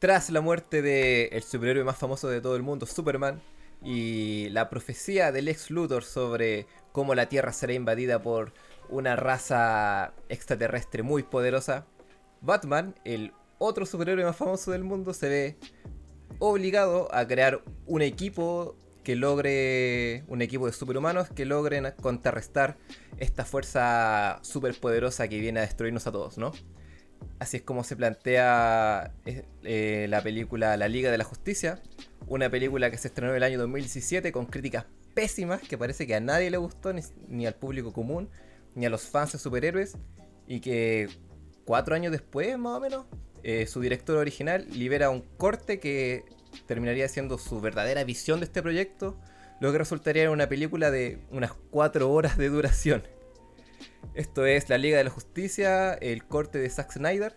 tras 0.00 0.30
la 0.30 0.40
muerte 0.40 0.80
del 0.80 1.42
superhéroe 1.42 1.84
más 1.84 1.98
famoso 1.98 2.28
de 2.28 2.40
todo 2.40 2.56
el 2.56 2.62
mundo, 2.62 2.86
Superman, 2.86 3.40
y 3.84 4.48
la 4.48 4.70
profecía 4.70 5.30
del 5.30 5.46
ex 5.46 5.70
Luthor 5.70 6.04
sobre 6.04 6.66
cómo 6.90 7.14
la 7.14 7.28
Tierra 7.28 7.52
será 7.52 7.74
invadida 7.74 8.20
por 8.20 8.54
una 8.88 9.14
raza 9.14 10.14
extraterrestre 10.30 11.02
muy 11.02 11.22
poderosa, 11.22 11.86
Batman, 12.40 12.94
el 13.04 13.32
otro 13.58 13.84
superhéroe 13.84 14.24
más 14.24 14.36
famoso 14.36 14.70
del 14.70 14.84
mundo, 14.84 15.12
se 15.12 15.28
ve 15.28 15.56
obligado 16.38 17.14
a 17.14 17.26
crear 17.26 17.62
un 17.86 18.00
equipo 18.00 18.76
que 19.04 19.16
logre, 19.16 20.24
un 20.28 20.40
equipo 20.40 20.64
de 20.64 20.72
superhumanos 20.72 21.28
que 21.28 21.44
logren 21.44 21.92
contrarrestar 22.00 22.78
esta 23.18 23.44
fuerza 23.44 24.38
superpoderosa 24.40 25.28
que 25.28 25.40
viene 25.40 25.60
a 25.60 25.62
destruirnos 25.62 26.06
a 26.06 26.12
todos, 26.12 26.38
¿no? 26.38 26.52
Así 27.38 27.58
es 27.58 27.62
como 27.62 27.84
se 27.84 27.96
plantea 27.96 29.12
eh, 29.24 29.44
eh, 29.62 30.06
la 30.08 30.22
película 30.22 30.76
La 30.76 30.88
Liga 30.88 31.10
de 31.10 31.18
la 31.18 31.24
Justicia, 31.24 31.82
una 32.26 32.50
película 32.50 32.90
que 32.90 32.98
se 32.98 33.08
estrenó 33.08 33.30
en 33.30 33.38
el 33.38 33.42
año 33.42 33.58
2017 33.58 34.30
con 34.30 34.46
críticas 34.46 34.84
pésimas 35.14 35.60
que 35.62 35.78
parece 35.78 36.06
que 36.06 36.14
a 36.14 36.20
nadie 36.20 36.50
le 36.50 36.56
gustó, 36.58 36.92
ni, 37.28 37.46
al 37.46 37.54
público 37.54 37.92
común, 37.92 38.28
ni 38.74 38.86
a 38.86 38.90
los 38.90 39.02
fans 39.02 39.32
de 39.32 39.38
superhéroes, 39.38 39.96
y 40.46 40.60
que 40.60 41.08
cuatro 41.64 41.94
años 41.94 42.12
después, 42.12 42.56
más 42.58 42.76
o 42.76 42.80
menos, 42.80 43.06
eh, 43.42 43.66
su 43.66 43.80
director 43.80 44.16
original 44.16 44.66
libera 44.72 45.10
un 45.10 45.22
corte 45.22 45.80
que 45.80 46.24
terminaría 46.66 47.08
siendo 47.08 47.38
su 47.38 47.60
verdadera 47.60 48.04
visión 48.04 48.40
de 48.40 48.46
este 48.46 48.62
proyecto, 48.62 49.18
lo 49.60 49.72
que 49.72 49.78
resultaría 49.78 50.24
en 50.24 50.30
una 50.30 50.48
película 50.48 50.90
de 50.90 51.18
unas 51.30 51.52
cuatro 51.70 52.10
horas 52.10 52.36
de 52.36 52.48
duración. 52.48 53.02
Esto 54.14 54.44
es 54.46 54.68
La 54.68 54.78
Liga 54.78 54.98
de 54.98 55.04
la 55.04 55.10
Justicia, 55.10 55.94
el 55.94 56.24
corte 56.24 56.58
de 56.58 56.68
Zack 56.68 56.92
Snyder 56.92 57.34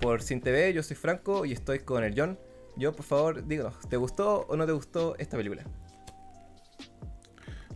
por 0.00 0.22
Sin 0.22 0.40
TV. 0.40 0.72
Yo 0.72 0.82
soy 0.82 0.96
Franco 0.96 1.44
y 1.44 1.52
estoy 1.52 1.80
con 1.80 2.04
el 2.04 2.14
John. 2.16 2.38
Yo, 2.76 2.92
por 2.92 3.04
favor, 3.04 3.46
díganos, 3.46 3.76
¿te 3.88 3.96
gustó 3.96 4.46
o 4.48 4.56
no 4.56 4.66
te 4.66 4.72
gustó 4.72 5.16
esta 5.18 5.36
película? 5.36 5.64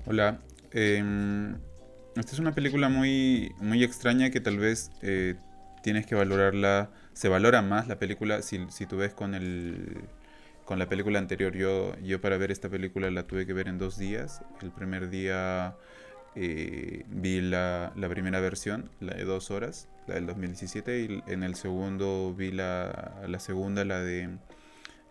Hola. 0.06 0.38
Em, 0.72 1.54
esta 2.16 2.32
es 2.32 2.38
una 2.38 2.54
película 2.54 2.88
muy, 2.88 3.54
muy 3.58 3.84
extraña 3.84 4.30
que 4.30 4.40
tal 4.40 4.58
vez 4.58 4.90
eh, 5.02 5.36
tienes 5.82 6.06
que 6.06 6.14
valorarla. 6.14 6.90
Se 7.12 7.28
valora 7.28 7.62
más 7.62 7.88
la 7.88 7.98
película 7.98 8.42
si, 8.42 8.66
si 8.70 8.86
tú 8.86 8.96
ves 8.96 9.12
con 9.12 9.34
el 9.34 10.08
con 10.64 10.78
la 10.78 10.88
película 10.88 11.18
anterior. 11.18 11.54
Yo, 11.54 11.96
yo 12.00 12.20
para 12.20 12.36
ver 12.36 12.50
esta 12.50 12.68
película 12.68 13.10
la 13.10 13.26
tuve 13.26 13.46
que 13.46 13.52
ver 13.52 13.68
en 13.68 13.78
dos 13.78 13.98
días. 13.98 14.42
El 14.60 14.70
primer 14.70 15.10
día 15.10 15.76
eh, 16.34 17.04
vi 17.08 17.40
la, 17.40 17.92
primera 18.08 18.40
versión, 18.40 18.90
la 19.00 19.14
de 19.14 19.24
dos 19.24 19.50
horas, 19.50 19.88
la 20.06 20.14
del 20.14 20.26
2017, 20.26 21.00
y 21.00 21.22
en 21.26 21.42
el 21.42 21.54
segundo 21.54 22.34
vi 22.34 22.50
la, 22.52 23.38
segunda, 23.38 23.84
la 23.84 24.00
de, 24.00 24.30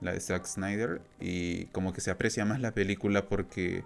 la 0.01 0.13
de 0.13 0.19
Zack 0.19 0.45
Snyder, 0.45 1.01
y 1.19 1.65
como 1.65 1.93
que 1.93 2.01
se 2.01 2.11
aprecia 2.11 2.45
más 2.45 2.59
la 2.59 2.71
película 2.71 3.27
porque 3.27 3.83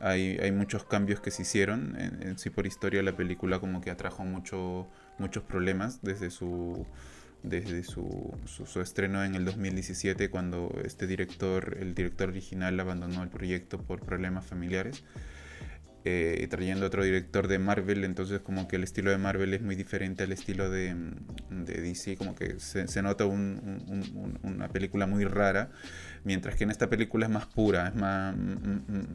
hay, 0.00 0.36
hay 0.38 0.52
muchos 0.52 0.84
cambios 0.84 1.20
que 1.20 1.30
se 1.30 1.42
hicieron. 1.42 1.96
En, 1.98 2.38
sí 2.38 2.50
por 2.50 2.66
historia 2.66 3.02
la 3.02 3.16
película 3.16 3.58
como 3.58 3.80
que 3.80 3.90
atrajo 3.90 4.24
mucho, 4.24 4.86
muchos 5.18 5.42
problemas 5.44 6.02
desde 6.02 6.30
su 6.30 6.86
desde 7.42 7.84
su, 7.84 8.34
su, 8.46 8.80
estreno 8.80 9.22
en 9.22 9.36
el 9.36 9.44
2017 9.44 10.30
cuando 10.30 10.74
este 10.84 11.06
director, 11.06 11.76
el 11.80 11.94
director 11.94 12.30
original 12.30 12.80
abandonó 12.80 13.22
el 13.22 13.28
proyecto 13.28 13.78
por 13.78 14.00
problemas 14.00 14.44
familiares 14.44 15.04
eh, 16.08 16.46
trayendo 16.48 16.86
otro 16.86 17.02
director 17.02 17.48
de 17.48 17.58
Marvel, 17.58 18.04
entonces 18.04 18.38
como 18.38 18.68
que 18.68 18.76
el 18.76 18.84
estilo 18.84 19.10
de 19.10 19.18
Marvel 19.18 19.52
es 19.54 19.60
muy 19.60 19.74
diferente 19.74 20.22
al 20.22 20.30
estilo 20.30 20.70
de, 20.70 20.94
de 21.50 21.80
DC, 21.80 22.16
como 22.16 22.36
que 22.36 22.60
se, 22.60 23.02
nota 23.02 23.26
una 23.26 24.68
película 24.68 25.08
muy 25.08 25.24
rara, 25.24 25.70
mientras 26.22 26.54
que 26.54 26.62
en 26.62 26.70
esta 26.70 26.88
película 26.88 27.26
es 27.26 27.32
más 27.32 27.46
pura, 27.46 27.88
es 27.88 27.96
más, 27.96 28.36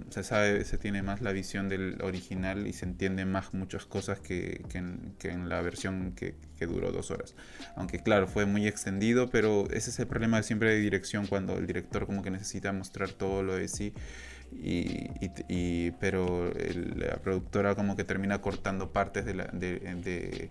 se 0.09 0.23
sabe, 0.23 0.66
se 0.66 0.78
tiene 0.78 1.02
más 1.02 1.22
la 1.22 1.31
visión 1.31 1.69
del 1.69 1.97
original 2.02 2.67
y 2.67 2.73
se 2.73 2.84
entiende 2.84 3.23
más 3.23 3.53
muchas 3.53 3.85
cosas 3.85 4.19
que, 4.19 4.62
que, 4.68 5.30
en, 5.30 5.47
la 5.47 5.62
versión 5.62 6.12
que, 6.12 6.35
que, 6.59 6.68
duró 6.68 6.91
dos 6.91 7.09
horas. 7.09 7.35
Aunque 7.78 8.00
claro, 8.00 8.28
fue 8.28 8.46
muy 8.46 8.68
extendido, 8.68 9.30
pero 9.30 9.66
ese 9.72 9.91
es 9.91 10.00
el 10.00 10.07
problema 10.07 10.44
siempre 10.44 10.74
de 10.74 10.81
dirección, 10.81 11.25
cuando 11.28 11.57
el 11.57 11.68
director 11.68 12.06
como 12.06 12.22
que 12.22 12.31
necesita 12.31 12.74
mostrar 12.74 13.12
todo 13.12 13.44
lo 13.44 13.56
de 13.56 13.69
sí 13.69 13.94
y, 14.53 15.91
pero 16.00 16.51
la 16.95 17.17
productora 17.17 17.75
como 17.75 17.95
que 17.95 18.03
termina 18.03 18.41
cortando 18.41 18.91
partes 18.91 19.25
de, 19.25 19.34
la, 19.34 19.45
de, 19.45 20.50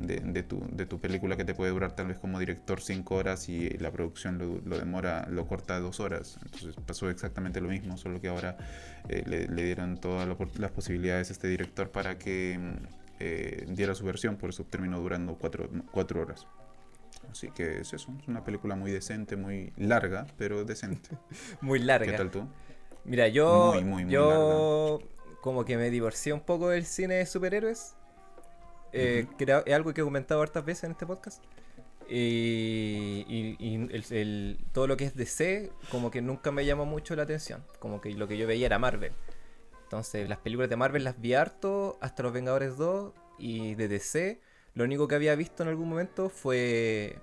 de, 0.00 0.42
tu, 0.42 0.66
de, 0.72 0.86
tu, 0.86 1.00
película 1.00 1.36
que 1.36 1.44
te 1.44 1.54
puede 1.54 1.70
durar 1.70 1.92
tal 1.92 2.08
vez 2.08 2.18
como 2.18 2.38
director 2.38 2.80
cinco 2.80 3.14
horas 3.16 3.48
y 3.48 3.70
la 3.78 3.90
producción 3.92 4.38
lo, 4.64 4.78
demora, 4.78 5.26
lo 5.30 5.46
corta 5.46 5.78
dos 5.80 6.00
horas. 6.00 6.38
Entonces 6.44 6.74
pasó 6.86 7.08
exactamente 7.08 7.60
lo 7.60 7.68
mismo, 7.68 7.96
solo 7.96 8.20
que 8.20 8.28
ahora 8.28 8.56
eh, 9.08 9.22
le, 9.26 9.64
dieron 9.64 9.98
todas 9.98 10.28
las 10.58 10.70
posibilidades 10.72 11.30
a 11.30 11.32
este 11.32 11.48
director 11.48 11.90
para 11.90 12.18
que 12.18 12.58
eh, 13.20 13.64
diera 13.68 13.94
su 13.94 14.04
versión, 14.04 14.36
por 14.36 14.50
eso 14.50 14.64
terminó 14.64 15.00
durando 15.00 15.36
cuatro, 15.36 15.70
cuatro 15.92 16.20
horas. 16.20 16.46
Así 17.30 17.50
que 17.50 17.80
es 17.80 17.92
eso, 17.92 18.14
es 18.20 18.28
una 18.28 18.44
película 18.44 18.76
muy 18.76 18.90
decente, 18.90 19.36
muy 19.36 19.72
larga, 19.76 20.26
pero 20.36 20.64
decente. 20.64 21.10
muy 21.60 21.78
larga. 21.78 22.10
¿Qué 22.10 22.16
tal 22.16 22.30
tú? 22.30 22.46
Mira, 23.06 23.28
yo, 23.28 23.80
yo 24.08 25.00
como 25.40 25.64
que 25.64 25.76
me 25.76 25.90
divorcié 25.90 26.32
un 26.32 26.40
poco 26.40 26.70
del 26.70 26.84
cine 26.84 27.14
de 27.14 27.26
superhéroes. 27.26 27.94
Eh, 28.92 29.26
es 29.38 29.74
algo 29.74 29.94
que 29.94 30.00
he 30.00 30.04
comentado 30.04 30.42
hartas 30.42 30.64
veces 30.64 30.84
en 30.84 30.90
este 30.90 31.06
podcast. 31.06 31.42
Y, 32.08 33.56
el, 33.92 34.58
todo 34.72 34.88
lo 34.88 34.96
que 34.96 35.04
es 35.04 35.14
DC, 35.14 35.70
como 35.90 36.10
que 36.10 36.20
nunca 36.20 36.50
me 36.50 36.64
llamó 36.64 36.84
mucho 36.84 37.14
la 37.14 37.22
atención. 37.22 37.64
Como 37.78 38.00
que 38.00 38.12
lo 38.12 38.26
que 38.26 38.36
yo 38.36 38.46
veía 38.48 38.66
era 38.66 38.80
Marvel. 38.80 39.12
Entonces, 39.84 40.28
las 40.28 40.38
películas 40.38 40.68
de 40.68 40.74
Marvel 40.74 41.04
las 41.04 41.20
vi 41.20 41.34
harto 41.34 41.98
hasta 42.00 42.24
Los 42.24 42.32
Vengadores 42.32 42.76
2. 42.76 43.12
Y 43.38 43.76
de 43.76 43.86
DC, 43.86 44.40
lo 44.74 44.82
único 44.82 45.06
que 45.06 45.14
había 45.14 45.36
visto 45.36 45.62
en 45.62 45.68
algún 45.68 45.88
momento 45.88 46.28
fue 46.28 47.18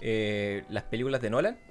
eh, 0.00 0.64
las 0.68 0.82
películas 0.84 1.20
de 1.20 1.30
Nolan 1.30 1.69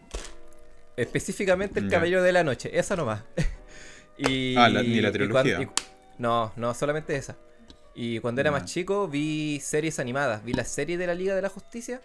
Específicamente 0.99 1.79
El 1.79 1.89
Caballero 1.89 2.21
de 2.21 2.33
la 2.33 2.43
Noche, 2.43 2.77
esa 2.77 2.95
nomás. 2.95 3.23
y, 4.17 4.55
ah, 4.57 4.69
ni 4.69 4.99
la 4.99 5.11
trilogía. 5.11 5.71
no, 6.17 6.51
no, 6.57 6.73
solamente 6.73 7.15
esa. 7.15 7.37
Y 7.95 8.19
cuando 8.19 8.41
era 8.41 8.51
más 8.51 8.65
chico 8.65 9.07
vi 9.07 9.61
series 9.61 9.99
animadas. 9.99 10.43
Vi 10.43 10.53
la 10.53 10.65
serie 10.65 10.97
de 10.97 11.07
la 11.07 11.13
Liga 11.13 11.35
de 11.35 11.41
la 11.41 11.47
Justicia, 11.49 12.01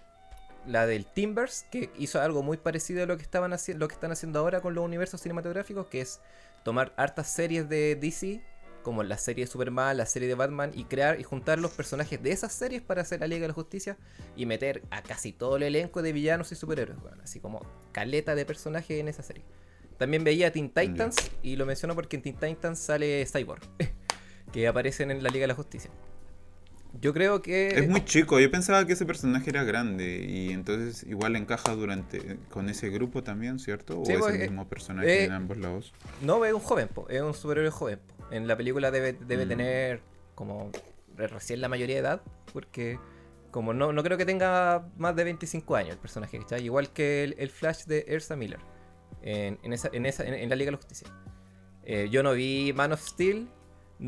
la 0.66 0.87
del 0.87 1.06
Timbers, 1.06 1.66
que 1.72 1.91
hizo 1.99 2.21
algo 2.21 2.44
muy 2.44 2.56
parecido 2.56 3.03
a 3.03 3.06
lo 3.06 3.16
que, 3.16 3.25
estaban 3.25 3.50
lo 3.50 3.88
que 3.88 3.94
están 3.94 4.12
haciendo 4.12 4.38
ahora 4.38 4.60
con 4.60 4.75
los 4.75 4.84
universos 4.84 5.21
cinematográficos, 5.21 5.88
que 5.88 6.00
es 6.00 6.21
tomar 6.62 6.93
hartas 6.97 7.33
series 7.33 7.69
de 7.69 7.97
DC 7.97 8.43
como 8.84 9.03
la 9.03 9.19
serie 9.19 9.47
de 9.47 9.50
Superman, 9.50 9.97
la 9.97 10.06
serie 10.06 10.28
de 10.28 10.37
Batman, 10.37 10.71
y 10.72 10.84
crear 10.84 11.19
y 11.19 11.25
juntar 11.25 11.59
los 11.59 11.72
personajes 11.72 12.22
de 12.22 12.31
esas 12.31 12.53
series 12.53 12.83
para 12.83 13.03
hacer 13.03 13.19
la 13.19 13.27
Liga 13.27 13.41
de 13.41 13.49
la 13.49 13.55
Justicia 13.55 13.97
y 14.37 14.47
meter 14.47 14.83
a 14.91 15.03
casi 15.03 15.33
todo 15.33 15.56
el 15.56 15.65
elenco 15.65 16.03
de 16.03 16.12
villanos 16.12 16.53
y 16.53 16.55
superhéroes, 16.55 16.99
así 17.21 17.41
como 17.41 17.67
caleta 17.91 18.37
de 18.37 18.47
personajes 18.47 19.00
en 19.00 19.09
esa 19.09 19.25
serie. 19.25 19.45
También 19.99 20.22
veía 20.22 20.53
Teen 20.53 20.71
Titans, 20.71 21.17
y 21.43 21.56
lo 21.56 21.67
menciono 21.67 21.97
porque 21.97 22.17
en 22.17 22.22
Teen 22.22 22.37
Titans 22.37 22.78
sale 22.78 23.27
Cyborg, 23.27 23.62
que 24.53 24.69
aparecen 24.69 25.11
en 25.11 25.22
la 25.22 25.31
Liga 25.31 25.45
de 25.45 25.49
la 25.49 25.55
Justicia. 25.55 25.91
Yo 27.00 27.12
creo 27.12 27.43
que. 27.43 27.69
Es 27.69 27.88
muy 27.88 28.05
chico. 28.05 28.38
Yo 28.41 28.50
pensaba 28.50 28.87
que 28.87 28.93
ese 28.93 29.06
personaje 29.06 29.50
era 29.50 29.65
grande. 29.65 30.25
Y 30.27 30.50
entonces 30.50 31.05
igual 31.09 31.37
encaja 31.37 31.75
durante 31.75 32.38
con 32.50 32.69
ese 32.69 32.91
grupo 32.91 33.22
también, 33.22 33.59
¿cierto? 33.59 34.00
¿O 34.00 34.09
es 34.09 34.19
pues, 34.19 34.34
el 34.34 34.43
eh, 34.43 34.49
mismo 34.49 34.69
personaje 34.69 35.22
eh, 35.22 35.25
en 35.25 35.33
ambos 35.33 35.59
lados? 35.59 35.93
No, 36.22 36.44
es 36.44 36.53
un 36.53 36.60
joven, 36.60 36.88
es 37.09 37.22
un 37.22 37.34
superhéroe 37.34 37.71
joven. 37.71 38.00
En 38.31 38.47
la 38.47 38.56
película 38.56 38.91
debe, 38.91 39.12
debe 39.12 39.44
mm. 39.44 39.49
tener 39.49 40.00
como 40.34 40.71
recién 41.16 41.60
la 41.60 41.69
mayoría 41.69 41.97
de 41.97 42.00
edad, 42.00 42.22
porque 42.53 42.99
como 43.50 43.72
no, 43.72 43.93
no 43.93 44.03
creo 44.03 44.19
que 44.19 44.27
tenga 44.27 44.88
más 44.97 45.15
de 45.15 45.25
25 45.25 45.77
años 45.77 45.93
el 45.93 45.99
personaje, 45.99 46.38
¿cachai? 46.38 46.65
Igual 46.65 46.93
que 46.93 47.22
el, 47.22 47.50
Flash 47.50 47.84
de 47.84 48.04
Ersa 48.09 48.34
Miller 48.34 48.59
en, 49.22 49.59
en, 49.63 49.72
esa, 49.72 49.91
en, 49.92 50.07
esa, 50.07 50.24
en, 50.24 50.48
la 50.48 50.57
Liga 50.57 50.68
de 50.68 50.72
la 50.72 50.78
Justicia. 50.78 51.07
Eh, 51.84 52.09
yo 52.10 52.22
no 52.22 52.33
vi 52.33 52.72
Man 52.74 52.92
of 52.92 53.01
Steel, 53.01 53.48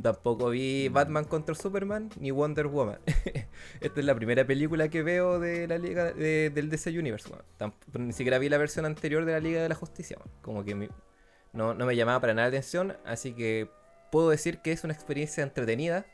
tampoco 0.02 0.50
vi 0.50 0.88
mm. 0.88 0.92
Batman 0.92 1.24
contra 1.24 1.54
Superman, 1.54 2.10
ni 2.18 2.30
Wonder 2.30 2.66
Woman. 2.66 2.98
Esta 3.80 4.00
es 4.00 4.06
la 4.06 4.14
primera 4.14 4.46
película 4.46 4.88
que 4.88 5.02
veo 5.02 5.38
de 5.38 5.66
la 5.66 5.78
Liga 5.78 6.12
del 6.12 6.70
DC 6.70 6.90
Universe. 6.90 7.30
ni 7.94 8.12
siquiera 8.12 8.38
vi 8.38 8.48
la 8.48 8.58
versión 8.58 8.84
anterior 8.84 9.24
de 9.24 9.32
la 9.32 9.40
Liga 9.40 9.62
de 9.62 9.68
la 9.68 9.74
Justicia. 9.74 10.18
Como 10.42 10.64
que 10.64 10.90
no, 11.52 11.74
no 11.74 11.86
me 11.86 11.96
llamaba 11.96 12.20
para 12.20 12.34
nada 12.34 12.48
la 12.48 12.56
atención, 12.56 12.96
así 13.04 13.32
que 13.32 13.70
puedo 14.10 14.30
decir 14.30 14.58
que 14.58 14.72
es 14.72 14.84
una 14.84 14.92
experiencia 14.92 15.42
entretenida. 15.42 16.06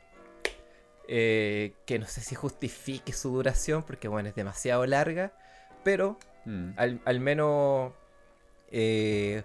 Eh, 1.09 1.75
que 1.85 1.99
no 1.99 2.07
sé 2.07 2.21
si 2.21 2.37
justifique 2.37 3.13
su 3.13 3.31
duración, 3.31 3.83
porque 3.83 4.09
bueno, 4.09 4.29
es 4.29 4.35
demasiado 4.35 4.87
larga. 4.87 5.33
Pero 5.85 6.19
mm. 6.45 6.71
al, 6.77 7.21
menos 7.21 7.93
eh, 8.71 9.43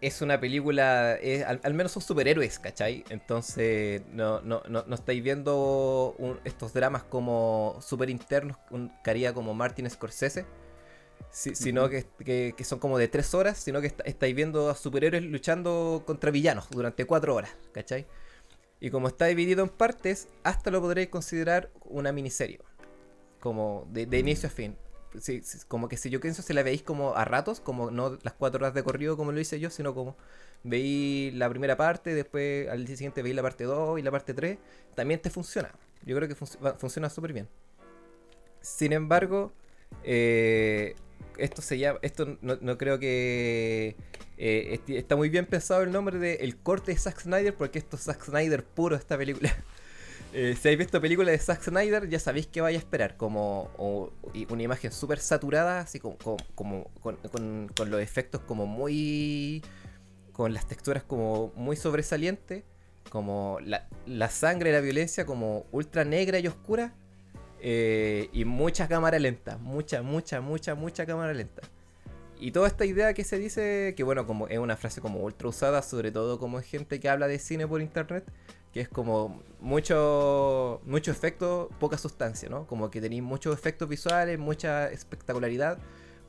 es 0.00 0.22
una 0.22 0.38
película. 0.38 1.18
al, 1.46 1.74
menos 1.74 1.92
son 1.92 2.02
superhéroes, 2.02 2.58
¿cachai? 2.58 3.04
Entonces 3.10 4.02
no, 4.12 4.40
no, 4.40 4.62
no, 4.68 4.94
estáis 4.94 5.22
viendo 5.22 6.14
estos 6.44 6.72
dramas 6.72 7.02
como 7.04 7.78
super 7.80 8.10
internos 8.10 8.56
que 9.02 9.10
haría 9.10 9.32
como 9.34 9.54
Martin 9.54 9.88
Scorsese. 9.90 10.46
sino 11.30 11.88
que, 11.88 12.06
que, 12.24 12.64
son 12.64 12.78
como 12.78 12.98
de 12.98 13.08
tres 13.08 13.34
horas, 13.34 13.58
sino 13.58 13.80
que 13.80 13.92
estáis 14.04 14.34
viendo 14.34 14.70
a 14.70 14.74
superhéroes 14.74 15.24
luchando 15.24 16.04
contra 16.06 16.30
villanos 16.30 16.68
durante 16.70 17.04
cuatro 17.04 17.34
horas, 17.34 17.50
¿cachai? 17.72 18.06
Y 18.80 18.90
como 18.90 19.08
está 19.08 19.26
dividido 19.26 19.64
en 19.64 19.68
partes, 19.68 20.28
hasta 20.44 20.70
lo 20.70 20.80
podréis 20.80 21.08
considerar 21.08 21.70
una 21.84 22.12
miniserie, 22.12 22.60
como 23.40 23.88
de, 23.90 24.06
de 24.06 24.18
inicio 24.20 24.48
a 24.48 24.52
fin. 24.52 24.76
Como 25.68 25.88
que 25.88 25.96
si 25.96 26.10
yo 26.10 26.20
pienso, 26.20 26.42
si 26.42 26.52
la 26.52 26.62
veis 26.62 26.82
como 26.82 27.14
a 27.14 27.24
ratos, 27.24 27.60
como 27.60 27.90
no 27.90 28.18
las 28.22 28.34
cuatro 28.34 28.58
horas 28.58 28.74
de 28.74 28.82
corrido 28.82 29.16
como 29.16 29.32
lo 29.32 29.40
hice 29.40 29.58
yo, 29.60 29.70
sino 29.70 29.94
como 29.94 30.16
veis 30.62 31.34
la 31.34 31.48
primera 31.48 31.76
parte, 31.76 32.14
después 32.14 32.68
al 32.68 32.84
día 32.84 32.96
siguiente 32.96 33.22
veis 33.22 33.34
la 33.34 33.42
parte 33.42 33.64
2 33.64 33.98
y 33.98 34.02
la 34.02 34.10
parte 34.10 34.34
3, 34.34 34.58
también 34.94 35.20
te 35.20 35.30
funciona. 35.30 35.70
Yo 36.04 36.16
creo 36.16 36.28
que 36.28 36.34
funciona 36.34 37.10
súper 37.10 37.32
bien. 37.32 37.48
Sin 38.60 38.92
embargo, 38.92 39.52
eh, 40.04 40.94
esto 41.38 41.62
se 41.62 41.78
llama, 41.78 41.98
esto 42.02 42.38
no, 42.40 42.78
creo 42.78 42.98
que 42.98 43.96
eh, 44.36 44.80
está 44.88 45.16
muy 45.16 45.28
bien 45.28 45.46
pensado 45.46 45.82
el 45.82 45.92
nombre 45.92 46.18
de 46.18 46.34
el 46.36 46.56
corte 46.56 46.92
de 46.92 46.98
Zack 46.98 47.20
Snyder 47.20 47.54
porque 47.54 47.78
esto 47.78 47.96
es 47.96 48.02
Zack 48.02 48.24
Snyder 48.24 48.64
puro 48.64 48.96
esta 48.96 49.16
película. 49.16 49.50
Eh, 50.34 50.56
si 50.60 50.68
habéis 50.68 50.78
visto 50.78 51.00
películas 51.00 51.32
de 51.32 51.38
Zack 51.38 51.62
Snyder 51.62 52.06
ya 52.08 52.18
sabéis 52.18 52.46
que 52.46 52.60
vaya 52.60 52.76
a 52.76 52.80
esperar 52.80 53.16
como 53.16 53.70
una 54.50 54.62
imagen 54.62 54.92
súper 54.92 55.20
saturada 55.20 55.80
así 55.80 56.00
como, 56.00 56.18
como 56.54 56.90
con, 57.00 57.70
los 57.86 58.00
efectos 58.02 58.42
como 58.42 58.66
muy 58.66 59.62
con 60.32 60.52
las 60.52 60.66
texturas 60.66 61.02
como 61.02 61.50
muy 61.56 61.76
sobresalientes 61.76 62.64
como 63.08 63.58
la, 63.64 64.28
sangre 64.28 64.68
y 64.68 64.72
la 64.74 64.80
violencia 64.80 65.24
como 65.24 65.64
ultra 65.72 66.04
negra 66.04 66.38
y 66.38 66.46
oscura 66.46 66.92
eh, 67.60 68.28
y 68.32 68.44
mucha 68.44 68.86
cámara 68.86 69.18
lenta, 69.18 69.56
mucha, 69.58 70.02
mucha, 70.02 70.40
mucha, 70.40 70.74
mucha 70.74 71.06
cámara 71.06 71.32
lenta. 71.32 71.62
Y 72.40 72.52
toda 72.52 72.68
esta 72.68 72.84
idea 72.84 73.14
que 73.14 73.24
se 73.24 73.38
dice, 73.38 73.94
que 73.96 74.04
bueno, 74.04 74.26
como 74.26 74.46
es 74.46 74.58
una 74.58 74.76
frase 74.76 75.00
como 75.00 75.20
ultra 75.20 75.48
usada, 75.48 75.82
sobre 75.82 76.12
todo 76.12 76.38
como 76.38 76.60
gente 76.60 77.00
que 77.00 77.08
habla 77.08 77.26
de 77.26 77.40
cine 77.40 77.66
por 77.66 77.80
internet, 77.80 78.24
es 78.80 78.88
como 78.88 79.42
mucho, 79.60 80.80
mucho 80.84 81.10
efecto, 81.10 81.70
poca 81.80 81.98
sustancia, 81.98 82.48
¿no? 82.48 82.66
Como 82.66 82.90
que 82.90 83.00
tenéis 83.00 83.22
muchos 83.22 83.54
efectos 83.54 83.88
visuales, 83.88 84.38
mucha 84.38 84.90
espectacularidad, 84.90 85.78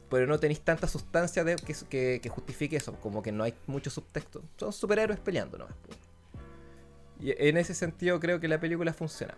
pero 0.10 0.26
no 0.28 0.40
tenéis 0.40 0.62
tanta 0.62 0.88
sustancia 0.88 1.44
de, 1.44 1.56
que, 1.56 2.20
que, 2.22 2.30
justifique 2.30 2.76
eso, 2.78 2.94
como 3.00 3.22
que 3.22 3.32
no 3.32 3.44
hay 3.44 3.54
mucho 3.68 3.90
subtexto. 3.90 4.42
Son 4.58 4.74
superhéroes 4.74 5.20
peleando, 5.20 5.58
¿no? 5.58 5.68
Y 7.20 7.34
en 7.38 7.58
ese 7.58 7.74
sentido 7.74 8.20
creo 8.20 8.40
que 8.40 8.48
la 8.48 8.60
película 8.60 8.94
funciona. 8.94 9.36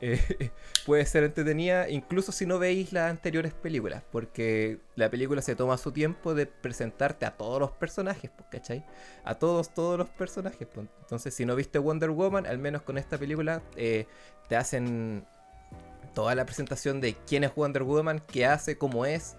Eh, 0.00 0.50
puede 0.86 1.04
ser 1.06 1.24
entretenida 1.24 1.88
incluso 1.88 2.30
si 2.30 2.46
no 2.46 2.58
veis 2.58 2.92
las 2.92 3.10
anteriores 3.10 3.52
películas, 3.52 4.02
porque 4.10 4.78
la 4.94 5.10
película 5.10 5.42
se 5.42 5.56
toma 5.56 5.76
su 5.76 5.92
tiempo 5.92 6.34
de 6.34 6.46
presentarte 6.46 7.26
a 7.26 7.36
todos 7.36 7.60
los 7.60 7.72
personajes, 7.72 8.30
¿cachai? 8.50 8.84
A 9.24 9.34
todos, 9.34 9.74
todos 9.74 9.98
los 9.98 10.08
personajes. 10.08 10.68
Entonces, 11.00 11.34
si 11.34 11.44
no 11.44 11.56
viste 11.56 11.78
Wonder 11.78 12.10
Woman, 12.10 12.46
al 12.46 12.58
menos 12.58 12.82
con 12.82 12.98
esta 12.98 13.18
película, 13.18 13.62
eh, 13.76 14.06
te 14.48 14.56
hacen 14.56 15.26
toda 16.14 16.34
la 16.34 16.44
presentación 16.44 17.00
de 17.00 17.14
quién 17.26 17.44
es 17.44 17.54
Wonder 17.54 17.82
Woman, 17.82 18.20
qué 18.20 18.46
hace, 18.46 18.78
cómo 18.78 19.06
es, 19.06 19.36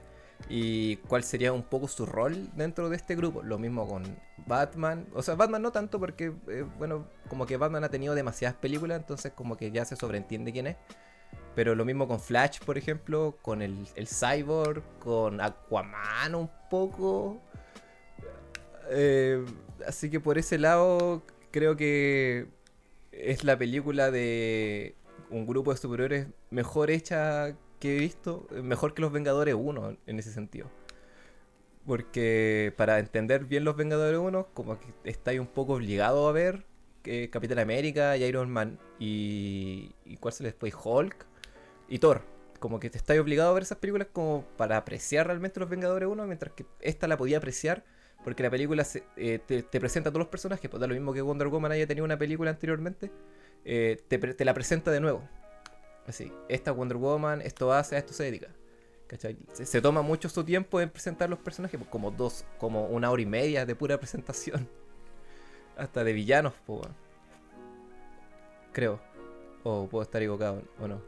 y 0.48 0.98
cuál 0.98 1.24
sería 1.24 1.52
un 1.52 1.64
poco 1.64 1.88
su 1.88 2.06
rol 2.06 2.50
dentro 2.56 2.90
de 2.90 2.96
este 2.96 3.16
grupo. 3.16 3.44
Lo 3.44 3.58
mismo 3.58 3.88
con 3.88 4.04
Batman, 4.46 5.08
o 5.14 5.22
sea, 5.22 5.36
Batman 5.36 5.62
no 5.62 5.72
tanto 5.72 6.00
porque, 6.00 6.34
eh, 6.48 6.66
bueno, 6.78 7.08
como 7.28 7.46
que 7.46 7.58
Batman 7.58 7.84
ha 7.84 7.90
tenido 7.90 8.16
demasiadas 8.16 8.58
películas, 8.58 9.00
entonces 9.00 9.34
como 9.34 9.58
que 9.58 9.72
ya 9.72 9.86
se 9.86 9.96
sobreentiende 9.96 10.52
quién 10.52 10.68
es. 10.68 10.78
Pero 11.56 11.76
lo 11.76 11.86
mismo 11.86 12.08
con 12.08 12.20
Flash, 12.20 12.60
por 12.66 12.78
ejemplo, 12.78 13.38
con 13.42 13.62
el, 13.62 13.88
Cyborg, 14.08 14.84
con 15.00 15.42
Aquaman 15.42 16.36
un 16.36 16.50
poco. 16.70 17.42
Eh, 18.90 19.46
así 19.86 20.10
que 20.10 20.20
por 20.20 20.38
ese 20.38 20.58
lado 20.58 21.22
creo 21.52 21.76
que 21.76 22.48
es 23.12 23.44
la 23.44 23.58
película 23.58 24.10
de 24.10 24.96
un 25.30 25.46
grupo 25.46 25.72
de 25.72 25.78
superhéroes 25.78 26.28
mejor 26.50 26.90
hecha 26.90 27.56
que 27.80 27.96
he 27.96 28.00
visto, 28.00 28.48
mejor 28.64 28.94
que 28.94 29.02
los 29.02 29.12
Vengadores 29.12 29.56
1 29.56 29.98
en 30.06 30.20
ese 30.20 30.32
sentido. 30.32 30.70
Porque 31.86 32.74
para 32.78 33.00
entender 33.00 33.46
bien 33.46 33.64
los 33.64 33.76
Vengadores 33.76 34.20
1, 34.20 34.48
como 34.54 34.80
que 34.80 34.88
estáis 35.04 35.40
un 35.40 35.48
poco 35.48 35.74
obligado 35.74 36.28
a 36.28 36.32
ver 36.32 36.66
que 37.02 37.30
Capitán 37.30 37.60
América 37.60 38.18
y 38.18 38.24
Iron 38.24 38.50
Man 38.52 38.78
y, 39.00 39.96
y 40.06 40.18
cuál 40.18 40.34
se 40.34 40.44
les 40.44 40.54
después 40.54 40.74
Hulk 40.82 41.26
y 41.88 42.00
Thor. 42.00 42.22
Como 42.60 42.80
que 42.80 42.90
te 42.90 42.98
estáis 42.98 43.20
obligado 43.22 43.52
a 43.52 43.54
ver 43.54 43.64
esas 43.64 43.78
películas 43.78 44.10
como 44.12 44.44
para 44.58 44.78
apreciar 44.78 45.28
realmente 45.28 45.60
los 45.60 45.70
Vengadores 45.70 46.10
1, 46.10 46.26
mientras 46.28 46.54
que 46.54 46.66
esta 46.82 47.08
la 47.08 47.18
podía 47.18 47.38
apreciar 47.38 47.86
porque 48.24 48.44
la 48.44 48.50
película 48.50 48.86
eh, 49.16 49.40
te, 49.46 49.80
presenta 49.80 50.10
a 50.10 50.12
todos 50.12 50.20
los 50.20 50.28
personajes, 50.28 50.70
pues 50.70 50.80
da 50.80 50.88
lo 50.88 50.94
mismo 50.94 51.14
que 51.14 51.22
Wonder 51.22 51.48
Woman 51.48 51.72
haya 51.72 51.88
tenido 51.88 52.06
una 52.06 52.18
película 52.18 52.52
anteriormente, 52.52 53.12
eh, 53.64 54.02
te, 54.08 54.18
te, 54.18 54.46
la 54.46 54.54
presenta 54.54 54.92
de 54.92 55.00
nuevo. 55.00 55.28
Así, 56.08 56.32
esta 56.48 56.72
Wonder 56.72 56.98
Woman, 56.98 57.42
esto 57.42 57.72
hace, 57.72 57.96
a 57.96 58.00
esto 58.00 58.14
se 58.14 58.24
dedica. 58.24 58.48
¿Cachai? 59.08 59.38
Se, 59.54 59.82
toma 59.82 60.04
mucho 60.04 60.30
su 60.30 60.44
tiempo 60.44 60.80
en 60.80 60.90
presentar 60.90 61.30
los 61.30 61.40
personajes, 61.40 61.80
pues, 61.80 61.90
como 61.90 62.12
dos, 62.12 62.46
como 62.60 62.86
una 62.86 63.10
hora 63.10 63.22
y 63.22 63.26
media 63.26 63.66
de 63.66 63.76
pura 63.76 63.98
presentación. 64.00 64.70
Hasta 65.78 66.04
de 66.04 66.14
villanos, 66.14 66.54
pues, 66.66 66.88
creo. 68.72 69.02
O 69.64 69.88
puedo 69.88 70.04
estar 70.04 70.22
equivocado, 70.22 70.62
o 70.80 70.88
no. 70.88 71.02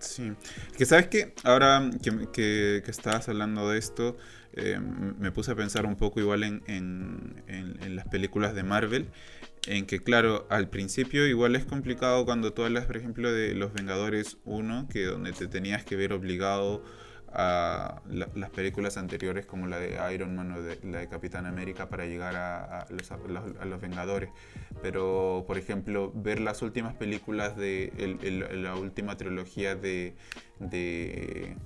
Sí. 0.00 0.32
Que 0.76 0.86
sabes 0.86 1.08
que 1.08 1.34
ahora 1.44 1.90
que, 2.32 2.82
estabas 2.86 3.28
hablando 3.28 3.68
de 3.68 3.78
esto, 3.78 4.16
eh, 4.54 4.80
me 4.80 5.30
puse 5.30 5.52
a 5.52 5.54
pensar 5.54 5.86
un 5.86 5.96
poco 5.96 6.20
igual 6.20 6.42
en, 6.42 6.62
en, 6.66 7.96
las 7.96 8.08
películas 8.08 8.54
de 8.54 8.62
Marvel 8.62 9.08
en 9.66 9.86
que 9.86 10.00
claro, 10.00 10.46
al 10.50 10.68
principio 10.68 11.26
igual 11.26 11.56
es 11.56 11.64
complicado 11.64 12.24
cuando 12.24 12.52
tú 12.52 12.64
hablas, 12.64 12.86
por 12.86 12.96
ejemplo, 12.96 13.32
de 13.32 13.54
Los 13.54 13.72
Vengadores 13.72 14.38
1, 14.44 14.88
que 14.90 15.04
donde 15.04 15.32
te 15.32 15.46
tenías 15.46 15.84
que 15.84 15.96
ver 15.96 16.12
obligado 16.12 16.82
a 17.32 18.02
las 18.08 18.50
películas 18.50 18.96
anteriores 18.96 19.46
como 19.46 19.68
la 19.68 19.78
de 19.78 19.96
Iron 20.12 20.34
Man 20.34 20.50
o 20.50 20.56
la 20.88 20.98
de 20.98 21.08
Capitán 21.08 21.46
América 21.46 21.88
para 21.88 22.04
llegar 22.06 22.34
a, 22.34 22.86
los, 22.90 23.80
Vengadores. 23.80 24.30
Pero, 24.82 25.44
por 25.46 25.56
ejemplo, 25.56 26.12
ver 26.14 26.40
las 26.40 26.62
últimas 26.62 26.94
películas 26.94 27.56
de 27.56 27.92
la 28.54 28.74
última 28.74 29.16
trilogía 29.16 29.76
de 29.76 30.14
de, 30.58 31.56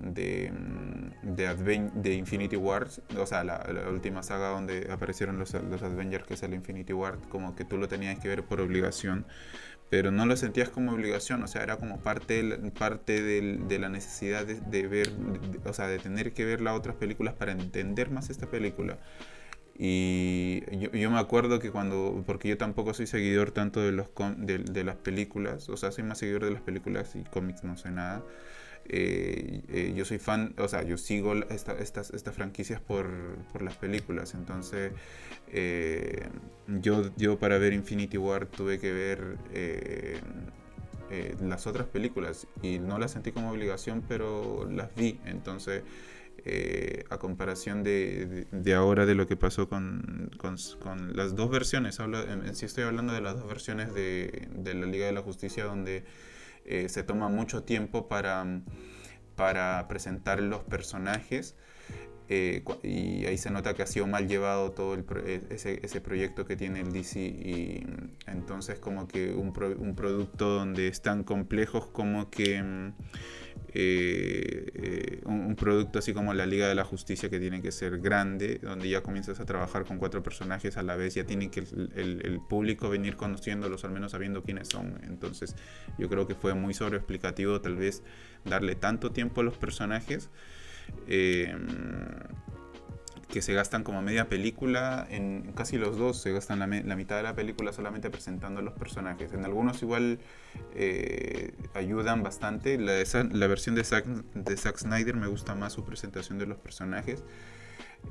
mm, 0.00 1.34
de, 1.34 1.90
de 1.94 2.14
Infinity 2.14 2.56
Wars, 2.56 3.02
o 3.16 3.26
sea, 3.26 3.44
la, 3.44 3.64
última 3.90 4.22
saga 4.22 4.48
donde 4.48 4.88
aparecieron 4.90 5.38
los, 5.38 5.52
los 5.54 5.82
Avengers, 5.82 6.24
que 6.26 6.34
es 6.34 6.42
el 6.42 6.54
Infinity 6.54 6.92
War, 6.92 7.18
como 7.28 7.54
que 7.54 7.64
tú 7.64 7.76
lo 7.78 7.88
tenías 7.88 8.18
que 8.18 8.28
ver 8.28 8.44
por 8.44 8.60
obligación, 8.60 9.26
pero 9.90 10.12
no 10.12 10.24
lo 10.24 10.36
sentías 10.36 10.68
como 10.68 10.92
obligación, 10.92 11.42
o 11.42 11.48
sea, 11.48 11.64
era 11.64 11.76
como 11.76 12.00
parte, 12.00 12.42
parte 12.78 13.22
de 13.22 13.78
la 13.78 13.88
necesidad 13.88 14.46
de, 14.46 14.86
ver, 14.86 15.10
o 15.64 15.72
sea, 15.72 15.88
de 15.88 15.98
tener 15.98 16.32
que 16.32 16.44
ver 16.44 16.60
las 16.60 16.78
otras 16.78 16.94
películas 16.94 17.34
para 17.34 17.52
entender 17.52 18.10
más 18.10 18.30
esta 18.30 18.46
película. 18.46 18.98
Y 19.76 20.62
yo, 20.78 20.92
yo, 20.92 21.10
me 21.10 21.18
acuerdo 21.18 21.58
que 21.58 21.70
cuando, 21.70 22.22
porque 22.26 22.48
yo 22.48 22.58
tampoco 22.58 22.94
soy 22.94 23.06
seguidor 23.06 23.50
tanto 23.50 23.80
de, 23.80 23.92
los 23.92 24.08
de, 24.36 24.58
de 24.58 24.84
las 24.84 24.96
películas, 24.96 25.68
o 25.68 25.76
sea, 25.76 25.90
soy 25.90 26.04
más 26.04 26.18
seguidor 26.18 26.44
de 26.44 26.50
las 26.52 26.62
películas 26.62 27.16
y 27.16 27.24
cómics, 27.24 27.64
no 27.64 27.76
sé 27.76 27.90
nada. 27.90 28.22
Eh, 28.92 29.62
eh, 29.68 29.92
yo 29.94 30.04
soy 30.04 30.18
fan, 30.18 30.52
o 30.58 30.66
sea, 30.66 30.82
yo 30.82 30.98
sigo 30.98 31.32
estas, 31.34 32.12
franquicias 32.34 32.80
por, 32.80 33.06
por, 33.52 33.62
las 33.62 33.76
películas, 33.76 34.34
entonces 34.34 34.90
eh, 35.52 36.26
yo, 36.66 37.14
yo 37.16 37.38
para 37.38 37.58
ver 37.58 37.72
Infinity 37.72 38.18
War 38.18 38.46
tuve 38.46 38.80
que 38.80 38.92
ver 38.92 39.36
las 41.40 41.68
otras 41.68 41.86
películas 41.86 42.48
y 42.62 42.80
no 42.80 42.98
las 42.98 43.12
sentí 43.12 43.30
como 43.30 43.52
obligación, 43.52 44.02
pero 44.08 44.68
las 44.68 44.92
vi, 44.96 45.20
entonces 45.24 45.84
a 47.10 47.18
comparación 47.18 47.84
de, 47.84 48.48
de, 48.50 48.74
ahora 48.74 49.06
de 49.06 49.14
lo 49.14 49.28
que 49.28 49.36
pasó 49.36 49.68
con, 49.68 50.32
con, 50.36 51.16
las 51.16 51.36
dos 51.36 51.48
versiones, 51.48 52.00
hablo, 52.00 52.18
sí 52.54 52.66
estoy 52.66 52.82
hablando 52.82 53.12
de 53.12 53.20
las 53.20 53.36
dos 53.36 53.46
versiones 53.46 53.94
de, 53.94 54.48
de 54.52 54.74
la 54.74 54.86
Liga 54.86 55.06
de 55.06 55.12
la 55.12 55.22
Justicia 55.22 55.64
donde 55.64 56.02
eh, 56.64 56.88
se 56.88 57.02
toma 57.02 57.28
mucho 57.28 57.62
tiempo 57.64 58.08
para, 58.08 58.62
para 59.36 59.86
presentar 59.88 60.40
los 60.40 60.62
personajes. 60.64 61.56
Eh, 62.32 62.62
y 62.84 63.26
ahí 63.26 63.36
se 63.36 63.50
nota 63.50 63.74
que 63.74 63.82
ha 63.82 63.88
sido 63.88 64.06
mal 64.06 64.28
llevado 64.28 64.70
todo 64.70 64.94
el 64.94 65.04
e, 65.26 65.42
ese, 65.50 65.80
ese, 65.84 66.00
proyecto 66.00 66.46
que 66.46 66.54
tiene 66.54 66.80
el 66.80 66.92
DC 66.92 67.18
y 67.18 67.84
entonces 68.28 68.78
como 68.78 69.08
que 69.08 69.32
un, 69.32 69.52
un 69.78 69.96
producto 69.96 70.48
donde 70.48 70.86
es 70.86 71.02
tan 71.02 71.24
complejos 71.24 71.86
como 71.86 72.30
que 72.30 72.92
eh, 73.72 74.70
eh, 74.74 75.20
un, 75.26 75.54
producto 75.54 75.98
así 75.98 76.12
como 76.12 76.34
la 76.34 76.46
Liga 76.46 76.68
de 76.68 76.74
la 76.74 76.84
Justicia 76.84 77.28
que 77.28 77.38
tiene 77.38 77.62
que 77.62 77.70
ser 77.70 77.98
grande, 77.98 78.58
donde 78.62 78.88
ya 78.88 79.02
comienzas 79.02 79.38
a 79.40 79.44
trabajar 79.44 79.84
con 79.84 79.98
cuatro 79.98 80.22
personajes 80.22 80.76
a 80.76 80.82
la 80.82 80.96
vez, 80.96 81.14
ya 81.14 81.24
tiene 81.24 81.50
que 81.50 81.60
el, 81.60 82.40
público 82.48 82.88
venir 82.88 83.16
conociéndolos, 83.16 83.84
al 83.84 83.92
menos 83.92 84.12
sabiendo 84.12 84.42
quiénes 84.42 84.68
son. 84.68 85.00
Entonces 85.04 85.54
yo 85.98 86.08
creo 86.08 86.26
que 86.26 86.34
fue 86.34 86.54
muy 86.54 86.74
sobreexplicativo 86.74 87.60
tal 87.60 87.76
vez 87.76 88.02
darle 88.44 88.74
tanto 88.74 89.12
tiempo 89.12 89.40
a 89.40 89.44
los 89.44 89.56
personajes. 89.56 90.30
Eh, 91.06 91.54
que 93.30 93.42
se 93.42 93.54
gastan 93.54 93.84
como 93.84 94.02
media 94.02 94.28
película, 94.28 95.06
en 95.08 95.52
casi 95.54 95.78
los 95.78 95.96
dos 95.96 96.20
se 96.20 96.32
gastan 96.32 96.58
la, 96.58 96.66
mitad 96.66 97.16
de 97.16 97.22
la 97.22 97.34
película 97.34 97.72
solamente 97.72 98.10
presentando 98.10 98.60
los 98.60 98.74
personajes. 98.74 99.32
En 99.32 99.44
algunos 99.44 99.82
igual 99.82 100.18
eh, 100.74 101.52
ayudan 101.74 102.22
bastante. 102.22 102.78
La, 102.78 102.92
la 103.32 103.46
versión 103.46 103.74
de 103.74 103.84
Zack, 103.84 104.04
de 104.06 104.56
Zack 104.56 104.78
Snyder 104.78 105.16
me 105.16 105.28
gusta 105.28 105.54
más 105.54 105.72
su 105.72 105.84
presentación 105.84 106.38
de 106.38 106.46
los 106.46 106.58
personajes. 106.58 107.22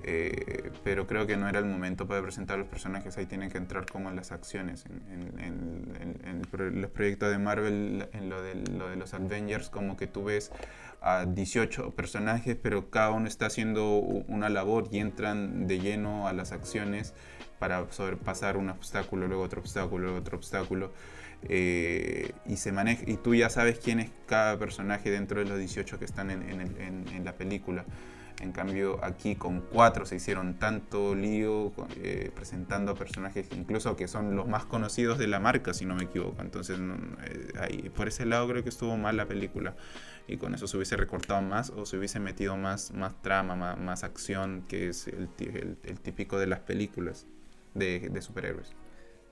Eh, 0.04 0.72
pero 0.84 1.08
creo 1.08 1.28
que 1.28 1.36
no 1.36 1.50
era 1.50 1.60
el 1.60 1.66
momento 1.66 2.08
para 2.08 2.22
presentar 2.22 2.56
a 2.56 2.60
los 2.60 2.68
personajes, 2.68 3.18
ahí 3.18 3.26
tienen 3.26 3.50
que 3.50 3.58
entrar 3.58 3.86
como 3.86 4.10
en 4.10 4.16
las 4.16 4.32
acciones, 4.32 4.86
en, 4.86 6.82
los 6.82 6.92
proyectos 6.92 7.32
de 7.32 7.38
Marvel, 7.38 8.08
en 8.14 8.30
lo 8.30 8.42
de, 8.42 8.56
lo 8.56 8.90
de 8.90 8.96
los 8.96 9.14
Avengers, 9.14 9.70
como 9.70 9.98
que 9.98 10.08
tú 10.08 10.24
ves 10.24 10.52
a 11.02 11.26
18 11.26 11.92
personajes, 11.92 12.58
pero 12.62 12.90
cada 12.90 13.12
uno 13.12 13.28
está 13.28 13.48
haciendo 13.48 13.98
una 13.98 14.50
labor 14.50 14.88
y 14.92 15.00
entran 15.00 15.68
de 15.68 15.80
lleno 15.80 16.28
a 16.28 16.34
las 16.34 16.52
acciones 16.52 17.14
para 17.58 17.86
sobrepasar 17.92 18.58
un 18.58 18.70
obstáculo, 18.70 19.28
luego 19.28 19.44
otro 19.44 19.62
obstáculo, 19.62 20.06
luego 20.06 20.20
otro 20.20 20.38
obstáculo. 20.38 20.92
Eh, 21.44 22.34
y 22.46 22.58
se 22.58 22.74
maneja 22.74 23.04
y 23.08 23.16
tú 23.16 23.34
ya 23.34 23.50
sabes 23.50 23.80
quién 23.80 24.02
es 24.02 24.12
cada 24.28 24.60
personaje 24.60 25.10
dentro 25.10 25.40
de 25.40 25.46
los 25.46 25.58
18 25.58 25.98
que 25.98 26.04
están 26.04 26.32
en, 26.32 26.42
en 26.42 27.26
la 27.26 27.34
película. 27.34 27.86
En 28.40 28.54
cambio, 28.54 29.04
aquí 29.04 29.36
con 29.36 29.60
cuatro 29.60 30.06
se 30.06 30.16
hicieron 30.16 30.56
tanto 30.60 31.14
lío 31.14 31.74
eh, 31.98 32.32
presentando 32.34 32.94
a 32.94 32.96
personajes 32.96 33.48
incluso 33.52 33.98
que 33.98 34.08
son 34.08 34.36
los 34.36 34.48
más 34.48 34.66
conocidos 34.66 35.18
de 35.18 35.28
la 35.28 35.40
marca, 35.40 35.74
si 35.74 35.86
no 35.86 35.96
me 35.96 36.06
equivoco. 36.06 36.42
Entonces, 36.42 36.80
eh, 36.80 37.52
ahí, 37.60 37.90
por 37.90 38.08
ese 38.08 38.26
lado 38.26 38.48
creo 38.48 38.64
que 38.64 38.70
estuvo 38.70 38.96
mal 38.98 39.18
la 39.18 39.26
película. 39.26 39.76
Y 40.28 40.38
con 40.38 40.54
eso 40.54 40.68
se 40.68 40.78
hubiese 40.78 40.96
recortado 40.96 41.42
más 41.42 41.72
o 41.72 41.86
se 41.86 41.98
hubiese 41.98 42.20
metido 42.20 42.56
más, 42.56 42.92
más 42.92 43.20
trama, 43.22 43.56
más, 43.76 44.04
acción, 44.04 44.64
que 44.68 44.90
es 44.90 45.08
el, 45.08 45.28
típico 46.02 46.38
de 46.38 46.48
las 46.48 46.60
películas 46.60 47.26
de 47.74 48.22
superhéroes. 48.22 48.76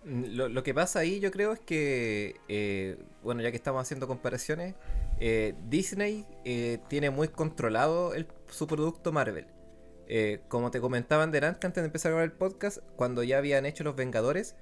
Lo, 0.07 0.63
que 0.63 0.73
pasa 0.73 0.99
ahí 0.99 1.19
yo 1.19 1.31
creo 1.31 1.51
es 1.51 1.59
que, 1.59 2.39
eh, 2.47 2.97
bueno, 3.23 3.41
ya 3.41 3.51
que 3.51 3.57
estamos 3.57 3.81
haciendo 3.81 4.07
comparaciones, 4.07 4.75
eh, 5.19 5.53
Disney 5.67 6.25
eh, 6.45 6.79
tiene 6.87 7.09
muy 7.09 7.27
controlado 7.27 8.13
el, 8.13 8.25
su 8.49 8.67
producto 8.67 9.11
Marvel. 9.11 9.47
como 10.47 10.71
te 10.71 10.79
comentaban 10.79 11.31
delante 11.31 11.67
antes 11.67 11.81
de 11.83 11.87
empezar 11.87 12.11
a 12.11 12.15
grabar 12.15 12.31
el 12.31 12.37
podcast, 12.37 12.77
cuando 12.95 13.21
ya 13.23 13.37
habían 13.37 13.65
hecho 13.65 13.83
Los 13.83 13.97
Vengadores, 13.97 14.55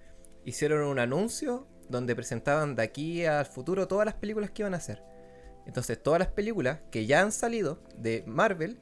hicieron 0.45 0.83
un 0.87 0.97
anuncio 0.97 1.67
donde 1.89 2.15
presentaban 2.15 2.75
de 2.75 2.81
aquí 2.81 3.25
al 3.25 3.45
futuro 3.45 3.87
todas 3.87 4.05
las 4.05 4.15
películas 4.15 4.49
que 4.49 4.63
iban 4.63 4.73
a 4.73 4.77
hacer. 4.77 5.03
Entonces 5.67 6.01
todas 6.01 6.19
las 6.19 6.29
películas 6.29 6.79
que 6.89 7.05
ya 7.05 7.21
han 7.21 7.31
salido 7.31 7.83
de 7.95 8.23
Marvel, 8.25 8.79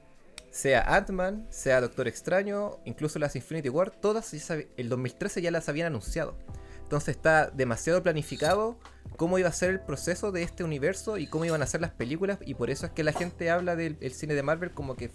sea 0.53 0.81
Ant-Man, 0.81 1.47
sea 1.49 1.81
Doctor 1.81 2.07
Extraño, 2.07 2.77
incluso 2.85 3.17
las 3.17 3.35
Infinity 3.35 3.69
War, 3.69 3.89
todas 3.89 4.31
el 4.77 4.87
2013 4.87 5.41
ya 5.41 5.49
las 5.49 5.67
habían 5.67 5.87
anunciado. 5.87 6.37
Entonces 6.83 7.15
está 7.15 7.49
demasiado 7.49 8.03
planificado 8.03 8.77
cómo 9.17 9.39
iba 9.39 9.49
a 9.49 9.51
ser 9.51 9.71
el 9.71 9.79
proceso 9.79 10.31
de 10.31 10.43
este 10.43 10.63
universo 10.63 11.17
y 11.17 11.25
cómo 11.25 11.45
iban 11.45 11.63
a 11.63 11.65
ser 11.65 11.81
las 11.81 11.89
películas 11.89 12.37
y 12.45 12.53
por 12.53 12.69
eso 12.69 12.85
es 12.85 12.91
que 12.91 13.03
la 13.03 13.13
gente 13.13 13.49
habla 13.49 13.75
del 13.75 13.97
cine 14.13 14.35
de 14.35 14.43
Marvel 14.43 14.71
como 14.71 14.95
que 14.95 15.09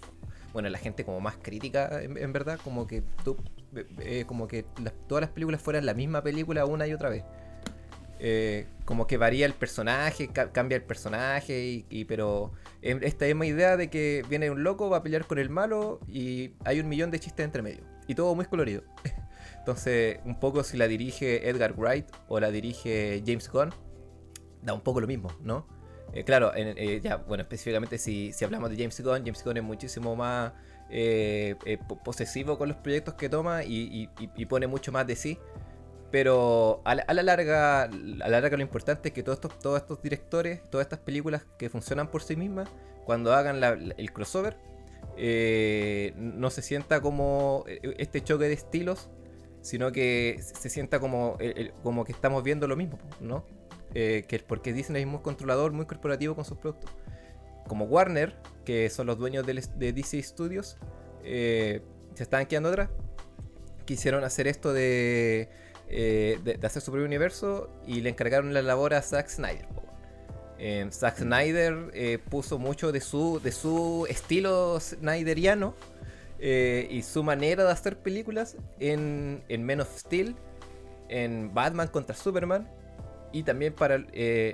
bueno 0.51 0.67
la 0.67 0.77
gente 0.77 1.05
como 1.05 1.21
más 1.21 1.37
crítica 1.41 2.01
en, 2.01 2.33
verdad 2.33 2.59
como 2.61 2.85
que 2.87 3.03
tú, 3.23 3.37
eh, 3.99 4.25
como 4.27 4.47
que 4.47 4.65
todas 5.07 5.21
las 5.21 5.29
películas 5.29 5.61
fueran 5.61 5.85
la 5.85 5.93
misma 5.93 6.21
película 6.21 6.65
una 6.65 6.85
y 6.87 6.93
otra 6.93 7.09
vez 7.09 7.23
eh, 8.19 8.67
como 8.83 9.07
que 9.07 9.17
varía 9.17 9.45
el 9.45 9.53
personaje, 9.53 10.27
cambia 10.27 10.75
el 10.75 10.83
personaje, 10.83 11.85
y, 11.89 12.05
pero 12.05 12.51
esta 12.81 13.25
misma 13.25 13.45
idea 13.45 13.77
de 13.77 13.89
que 13.89 14.25
viene 14.29 14.51
un 14.51 14.63
loco, 14.63 14.89
va 14.89 14.97
a 14.97 15.03
pelear 15.03 15.25
con 15.25 15.39
el 15.39 15.49
malo 15.49 15.99
y 16.07 16.51
hay 16.65 16.79
un 16.79 16.89
millón 16.89 17.11
de 17.11 17.19
chistes 17.19 17.45
entre 17.45 17.61
medio. 17.61 17.83
Y 18.07 18.15
todo 18.15 18.35
muy 18.35 18.45
colorido. 18.45 18.83
Entonces, 19.59 20.19
un 20.25 20.39
poco 20.39 20.63
si 20.63 20.75
la 20.77 20.87
dirige 20.87 21.47
Edgar 21.49 21.73
Wright 21.77 22.07
o 22.27 22.39
la 22.39 22.51
dirige 22.51 23.23
James 23.25 23.49
Gunn, 23.49 23.69
da 24.63 24.73
un 24.73 24.81
poco 24.81 24.99
lo 24.99 25.07
mismo, 25.07 25.31
¿no? 25.41 25.65
Eh, 26.11 26.23
claro, 26.23 26.51
eh, 26.55 26.99
ya, 27.03 27.17
bueno, 27.17 27.43
específicamente 27.43 27.99
si, 27.99 28.33
si, 28.33 28.43
hablamos 28.43 28.71
de 28.71 28.77
James 28.77 28.99
Gunn, 28.99 29.19
James 29.19 29.43
Gunn 29.43 29.57
es 29.57 29.63
muchísimo 29.63 30.15
más 30.15 30.53
posesivo 32.03 32.57
con 32.57 32.67
los 32.67 32.77
proyectos 32.77 33.13
que 33.13 33.29
toma 33.29 33.63
y, 33.63 34.09
pone 34.49 34.67
mucho 34.67 34.91
más 34.91 35.05
de 35.07 35.15
sí. 35.15 35.37
Pero 36.11 36.81
a 36.85 36.95
la, 36.95 37.23
larga, 37.23 37.83
a 37.83 37.87
la 37.87 38.29
larga 38.29 38.57
lo 38.57 38.63
importante 38.63 39.09
es 39.09 39.13
que 39.13 39.21
todos 39.21 39.39
estos, 39.77 40.01
directores, 40.01 40.67
todas 40.69 40.85
estas 40.85 40.99
películas 40.99 41.45
que 41.57 41.69
funcionan 41.69 42.09
por 42.09 42.23
sí 42.23 42.35
mismas, 42.35 42.67
cuando 43.05 43.33
hagan 43.33 43.63
el 43.63 44.13
crossover, 44.13 44.57
eh, 45.17 46.13
no 46.15 46.49
se 46.49 46.61
sienta 46.61 47.01
como 47.01 47.65
eh, 47.67 47.79
este 47.97 48.23
choque 48.23 48.45
de 48.45 48.53
estilos, 48.53 49.09
sino 49.61 49.91
que 49.91 50.39
se 50.41 50.69
sienta 50.69 50.99
como, 50.99 51.37
que 51.37 52.11
estamos 52.11 52.43
viendo 52.43 52.67
lo 52.67 52.75
mismo, 52.75 52.97
¿no? 53.19 53.45
Eh, 53.93 54.23
que 54.27 54.39
porque 54.39 54.71
Disney 54.73 55.01
es 55.01 55.07
muy 55.07 55.19
controlador, 55.19 55.73
muy 55.73 55.85
corporativo 55.85 56.35
con 56.35 56.45
sus 56.45 56.57
productos. 56.57 56.91
Como 57.67 57.85
Warner, 57.85 58.35
que 58.65 58.89
son 58.89 59.07
los 59.07 59.17
dueños 59.17 59.45
de, 59.45 59.63
de 59.75 59.93
DC 59.93 60.23
Studios, 60.23 60.77
se 61.21 61.83
estaban 62.17 62.47
quedando 62.47 62.69
atrás. 62.69 62.89
Quisieron 63.85 64.23
hacer 64.23 64.47
esto 64.47 64.73
de 64.73 65.49
eh, 65.89 66.39
de, 66.43 66.65
hacer 66.65 66.81
su 66.81 66.91
propio 66.91 67.05
universo 67.05 67.69
y 67.87 68.01
le 68.01 68.09
encargaron 68.09 68.53
la 68.53 68.61
labor 68.61 68.93
a 68.93 69.01
Zack 69.01 69.27
Snyder. 69.27 69.67
Eh, 70.59 70.87
Zack 70.91 71.17
Snyder 71.17 71.89
eh, 71.93 72.19
puso 72.29 72.59
mucho 72.59 72.91
de 72.91 73.01
su, 73.01 73.39
de 73.43 73.51
su 73.51 74.05
estilo 74.09 74.79
snyderiano 74.79 75.73
y 76.41 77.01
su 77.01 77.21
manera 77.21 77.65
de 77.65 77.71
hacer 77.71 77.97
películas 77.97 78.55
en, 78.79 79.43
en 79.49 79.65
Men 79.65 79.81
of 79.81 79.93
Steel, 79.97 80.37
en 81.09 81.53
Batman 81.53 81.89
contra 81.89 82.15
Superman 82.15 82.69
y 83.33 83.43
también 83.43 83.73
para, 83.73 83.97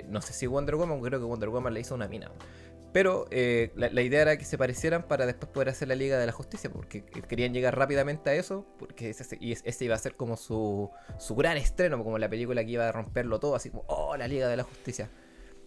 no 0.08 0.20
sé 0.20 0.32
si 0.32 0.48
Wonder 0.48 0.74
Woman, 0.74 1.00
creo 1.00 1.20
que 1.20 1.26
Wonder 1.26 1.48
Woman 1.48 1.74
le 1.74 1.80
hizo 1.80 1.94
una 1.94 2.08
mina. 2.08 2.32
Pero 2.92 3.26
eh, 3.30 3.72
la, 3.76 4.00
idea 4.00 4.22
era 4.22 4.38
que 4.38 4.44
se 4.44 4.56
parecieran 4.56 5.02
para 5.02 5.26
después 5.26 5.50
poder 5.50 5.68
hacer 5.68 5.88
la 5.88 5.94
Liga 5.94 6.18
de 6.18 6.24
la 6.24 6.32
Justicia, 6.32 6.70
porque 6.70 7.04
querían 7.04 7.52
llegar 7.52 7.76
rápidamente 7.76 8.30
a 8.30 8.34
eso, 8.34 8.64
porque 8.78 9.10
ese, 9.10 9.36
y 9.38 9.52
ese 9.52 9.84
iba 9.84 9.94
a 9.94 9.98
ser 9.98 10.16
como 10.16 10.38
su, 10.38 10.90
su 11.18 11.34
gran 11.34 11.58
estreno, 11.58 12.02
como 12.02 12.18
la 12.18 12.28
película 12.28 12.64
que 12.64 12.70
iba 12.70 12.88
a 12.88 12.92
romperlo 12.92 13.38
todo, 13.38 13.54
así 13.54 13.68
como, 13.68 13.84
oh, 13.88 14.16
la 14.16 14.26
Liga 14.26 14.48
de 14.48 14.56
la 14.56 14.62
Justicia. 14.62 15.10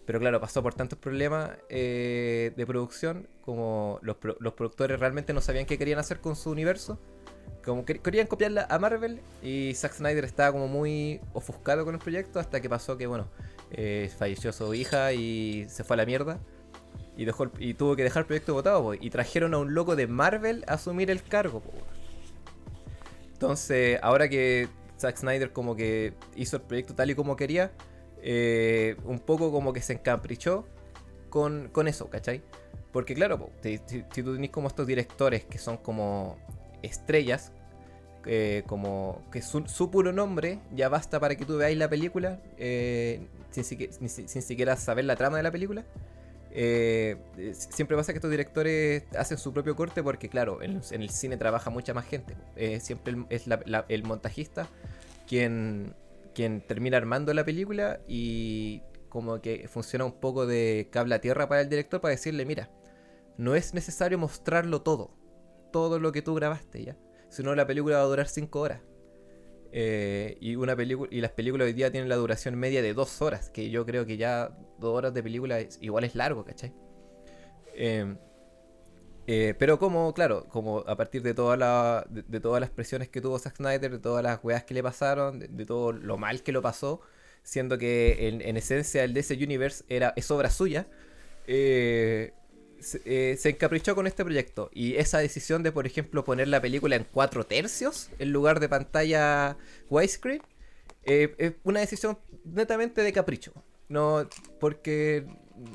Pero 0.06 0.18
claro, 0.18 0.40
pasó 0.40 0.60
por 0.60 0.74
tantos 0.74 0.98
problemas 0.98 1.50
eh, 1.68 2.52
de 2.56 2.66
producción, 2.66 3.28
como 3.42 4.00
los, 4.02 4.16
los, 4.40 4.54
productores 4.54 4.98
realmente 4.98 5.32
no 5.32 5.40
sabían 5.40 5.66
qué 5.66 5.78
querían 5.78 6.00
hacer 6.00 6.20
con 6.20 6.34
su 6.34 6.50
universo, 6.50 6.98
como 7.64 7.84
que, 7.84 8.00
querían 8.00 8.26
copiarla 8.26 8.66
a 8.68 8.80
Marvel, 8.80 9.20
y 9.40 9.72
Zack 9.76 9.92
Snyder 9.92 10.24
estaba 10.24 10.50
como 10.50 10.66
muy 10.66 11.20
ofuscado 11.32 11.84
con 11.84 11.94
el 11.94 12.00
proyecto, 12.00 12.40
hasta 12.40 12.60
que 12.60 12.68
pasó 12.68 12.96
que, 12.96 13.06
bueno, 13.06 13.28
eh, 13.70 14.10
falleció 14.18 14.52
su 14.52 14.74
hija 14.74 15.12
y 15.12 15.66
se 15.68 15.84
fue 15.84 15.94
a 15.94 15.98
la 15.98 16.06
mierda 16.06 16.40
y, 17.20 17.26
dejó 17.26 17.50
y 17.58 17.74
tuvo 17.74 17.96
que 17.96 18.02
dejar 18.02 18.22
el 18.22 18.26
proyecto 18.26 18.54
votado, 18.54 18.94
y 18.94 19.10
trajeron 19.10 19.52
a 19.52 19.58
un 19.58 19.74
loco 19.74 19.94
de 19.94 20.06
Marvel 20.06 20.64
a 20.66 20.74
asumir 20.74 21.10
el 21.10 21.22
cargo. 21.22 21.62
Entonces, 23.34 23.98
ahora 24.02 24.30
que 24.30 24.68
Zack 24.98 25.18
Snyder 25.18 25.52
como 25.52 25.76
que 25.76 26.14
hizo 26.34 26.56
el 26.56 26.62
proyecto 26.62 26.94
tal 26.94 27.10
y 27.10 27.14
como 27.14 27.36
quería, 27.36 27.72
eh, 28.22 28.96
un 29.04 29.18
poco 29.18 29.52
como 29.52 29.74
que 29.74 29.82
se 29.82 29.92
encaprichó 29.92 30.64
con, 31.28 31.68
con 31.68 31.88
eso, 31.88 32.08
¿cachai? 32.08 32.40
Porque 32.90 33.14
claro, 33.14 33.50
si, 33.62 33.78
tú 33.78 34.34
tenés 34.34 34.48
como 34.48 34.68
estos 34.68 34.86
directores 34.86 35.44
que 35.44 35.58
son 35.58 35.76
como 35.76 36.38
estrellas, 36.80 37.52
eh, 38.24 38.62
como 38.66 39.22
que 39.30 39.42
su, 39.42 39.68
su, 39.68 39.90
puro 39.90 40.10
nombre 40.10 40.58
ya 40.72 40.88
basta 40.88 41.20
para 41.20 41.36
que 41.36 41.44
tú 41.44 41.58
veáis 41.58 41.76
la 41.76 41.90
película 41.90 42.40
eh, 42.56 43.26
sin, 43.50 43.64
sin, 43.64 44.42
siquiera 44.42 44.76
saber 44.76 45.04
la 45.04 45.16
trama 45.16 45.36
de 45.36 45.42
la 45.42 45.50
película. 45.50 45.84
Eh, 46.52 47.16
siempre 47.52 47.96
pasa 47.96 48.12
que 48.12 48.18
estos 48.18 48.30
directores 48.30 49.04
hacen 49.16 49.38
su 49.38 49.52
propio 49.52 49.76
corte 49.76 50.02
porque, 50.02 50.28
claro, 50.28 50.62
en, 50.62 50.80
el 50.90 51.10
cine 51.10 51.36
trabaja 51.36 51.70
mucha 51.70 51.94
más 51.94 52.06
gente. 52.06 52.36
Eh, 52.56 52.80
siempre 52.80 53.14
es 53.28 53.46
el 53.88 54.02
montajista 54.02 54.68
quien, 55.28 55.94
quien 56.34 56.60
termina 56.60 56.96
armando 56.96 57.32
la 57.34 57.44
película 57.44 58.00
y 58.08 58.82
como 59.08 59.40
que 59.40 59.68
funciona 59.68 60.04
un 60.04 60.12
poco 60.12 60.46
de 60.46 60.88
cable 60.90 61.14
a 61.14 61.20
tierra 61.20 61.48
para 61.48 61.60
el 61.60 61.68
director 61.68 62.00
para 62.00 62.12
decirle, 62.12 62.44
mira, 62.44 62.70
no 63.36 63.54
es 63.54 63.74
necesario 63.74 64.18
mostrarlo 64.18 64.82
todo, 64.82 65.12
todo 65.72 65.98
lo 65.98 66.12
que 66.12 66.22
tú 66.22 66.34
grabaste 66.34 66.84
ya, 66.84 66.96
sino 67.28 67.54
la 67.54 67.66
película 67.66 67.96
va 67.98 68.02
a 68.02 68.06
durar 68.06 68.28
5 68.28 68.60
horas. 68.60 68.80
Eh, 69.72 70.36
y 70.40 70.56
una 70.56 70.76
y 71.10 71.20
las 71.20 71.30
películas 71.30 71.66
hoy 71.66 71.72
día 71.72 71.90
tienen 71.92 72.08
la 72.08 72.16
duración 72.16 72.56
media 72.56 72.82
de 72.82 72.92
dos 72.94 73.22
horas, 73.22 73.50
que 73.50 73.70
yo 73.70 73.86
creo 73.86 74.04
que 74.04 74.16
ya 74.16 74.56
dos 74.78 74.96
horas 74.96 75.14
de 75.14 75.22
película 75.22 75.60
igual 75.80 76.04
es 76.04 76.14
largo, 76.14 76.44
¿cachai? 76.44 76.72
Em, 77.74 78.18
eh, 79.26 79.54
pero 79.58 79.78
como, 79.78 80.12
claro, 80.12 80.48
como 80.48 80.80
a 80.80 80.96
partir 80.96 81.22
de, 81.22 81.34
toda 81.34 81.56
la, 81.56 82.04
de, 82.10 82.40
todas 82.40 82.60
las 82.60 82.70
presiones 82.70 83.08
que 83.08 83.20
tuvo 83.20 83.38
Zack 83.38 83.56
Snyder, 83.56 83.92
de 83.92 83.98
todas 84.00 84.24
las 84.24 84.42
weas 84.42 84.64
que 84.64 84.74
le 84.74 84.82
pasaron, 84.82 85.38
de, 85.38 85.66
todo 85.66 85.92
lo 85.92 86.18
mal 86.18 86.42
que 86.42 86.50
lo 86.52 86.62
pasó, 86.62 87.00
siendo 87.42 87.78
que 87.78 88.28
en, 88.28 88.56
esencia 88.56 89.04
el 89.04 89.14
DC 89.14 89.34
Universe 89.34 89.84
era, 89.88 90.12
es 90.16 90.30
obra 90.32 90.50
suya, 90.50 90.88
eh, 91.46 92.32
eh, 93.04 93.36
se, 93.38 93.50
encaprichó 93.50 93.94
con 93.94 94.06
este 94.06 94.24
proyecto. 94.24 94.70
Y 94.72 94.96
esa 94.96 95.18
decisión 95.18 95.62
de, 95.62 95.72
por 95.72 95.86
ejemplo, 95.86 96.24
poner 96.24 96.48
la 96.48 96.60
película 96.60 96.96
en 96.96 97.04
cuatro 97.04 97.44
tercios 97.44 98.10
en 98.18 98.32
lugar 98.32 98.60
de 98.60 98.68
pantalla 98.68 99.56
widescreen, 99.88 100.42
es 101.02 101.54
una 101.64 101.80
decisión 101.80 102.18
netamente 102.44 103.02
de 103.02 103.12
capricho. 103.12 103.52
No, 103.88 104.28
porque 104.60 105.26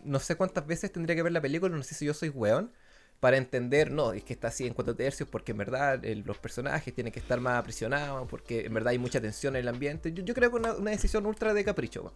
no 0.03 0.19
sé 0.19 0.35
cuántas 0.35 0.65
veces 0.65 0.91
tendría 0.91 1.15
que 1.15 1.23
ver 1.23 1.33
la 1.33 1.41
película, 1.41 1.75
no 1.75 1.83
sé 1.83 1.95
si 1.95 2.05
yo 2.05 2.13
soy 2.13 2.29
weón 2.29 2.71
para 3.19 3.37
entender, 3.37 3.91
no, 3.91 4.13
es 4.13 4.23
que 4.23 4.33
está 4.33 4.49
así 4.49 4.67
en 4.67 4.73
cuatro 4.73 4.95
tercios 4.95 5.27
porque 5.29 5.51
en 5.51 5.57
verdad 5.57 6.01
los 6.25 6.37
personajes 6.37 6.93
tienen 6.93 7.11
que 7.11 7.19
estar 7.19 7.39
más 7.39 7.57
aprisionados, 7.57 8.27
porque 8.29 8.65
en 8.65 8.73
verdad 8.73 8.91
hay 8.91 8.99
mucha 8.99 9.21
tensión 9.21 9.55
en 9.55 9.61
el 9.61 9.67
ambiente. 9.67 10.13
Yo, 10.13 10.33
creo 10.33 10.51
que 10.51 10.57
una, 10.57 10.73
una 10.73 10.91
decisión 10.91 11.25
ultra 11.25 11.53
de 11.53 11.63
capricho, 11.63 12.13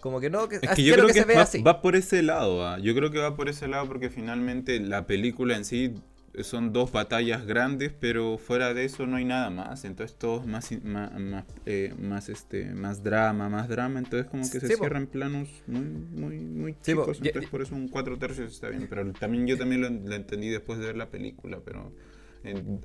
Como 0.00 0.20
que 0.20 0.30
no, 0.30 0.48
que, 0.48 0.56
es 0.56 0.70
que 0.70 0.82
yo 0.82 0.94
creo 0.94 1.06
que, 1.06 1.14
se 1.14 1.24
va, 1.24 1.42
así. 1.42 1.62
va, 1.62 1.80
por 1.80 1.96
ese 1.96 2.22
lado, 2.22 2.66
¿ah? 2.66 2.78
yo 2.78 2.94
creo 2.94 3.10
que 3.10 3.18
va 3.18 3.36
por 3.36 3.48
ese 3.48 3.68
lado 3.68 3.86
porque 3.88 4.10
finalmente 4.10 4.78
la 4.80 5.06
película 5.06 5.56
en 5.56 5.64
sí 5.64 5.94
son 6.42 6.72
dos 6.72 6.90
batallas 6.90 7.46
grandes, 7.46 7.92
pero 7.98 8.38
fuera 8.38 8.74
de 8.74 8.84
eso 8.84 9.06
no 9.06 9.16
hay 9.16 9.24
nada 9.24 9.50
más. 9.50 9.84
Entonces 9.84 10.16
todo 10.18 10.40
es 10.40 10.46
más, 10.46 10.72
más, 10.82 11.44
eh, 11.66 11.94
más, 11.98 12.28
este, 12.28 12.74
más 12.74 13.04
drama, 13.04 13.48
más 13.48 13.68
drama. 13.68 14.00
Entonces 14.00 14.28
como 14.28 14.42
que 14.42 14.60
se 14.60 14.76
cierran 14.76 15.06
planos 15.06 15.48
muy, 15.66 15.80
muy, 15.80 16.38
muy 16.40 16.76
chicos. 16.80 17.20
entonces 17.22 17.50
por 17.50 17.62
eso 17.62 17.74
un 17.74 17.88
cuatro 17.88 18.18
tercios 18.18 18.52
está 18.52 18.68
bien. 18.68 18.86
Pero 18.88 19.12
también 19.12 19.46
yo 19.46 19.56
también 19.56 19.82
lo, 19.82 20.14
entendí 20.14 20.48
después 20.48 20.78
de 20.80 20.86
ver 20.86 20.96
la 20.96 21.10
película, 21.10 21.60
pero 21.64 21.92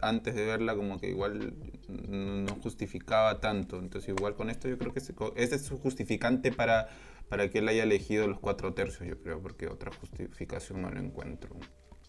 antes 0.01 0.36
de 0.36 0.46
verla 0.46 0.75
como 0.75 1.00
que 1.00 1.10
igual 1.10 1.54
no 1.88 2.56
justificaba 2.62 3.39
tanto. 3.39 3.80
Entonces 3.80 4.10
igual 4.10 4.36
con 4.36 4.50
esto 4.50 4.68
yo 4.68 4.78
creo 4.78 4.94
que 4.94 5.00
ese 5.00 5.56
es 5.56 5.62
su 5.62 5.78
justificante 5.78 6.51
para, 6.51 6.89
para 7.30 7.50
que 7.50 7.60
él 7.60 7.68
haya 7.68 7.84
elegido 7.84 8.28
los 8.28 8.39
cuatro 8.39 8.74
tercios, 8.74 9.08
yo 9.08 9.22
creo, 9.22 9.42
porque 9.42 9.68
otra 9.68 9.92
justificación 9.92 10.82
no 10.82 10.89
lo 10.89 11.00
encuentro. 11.00 11.56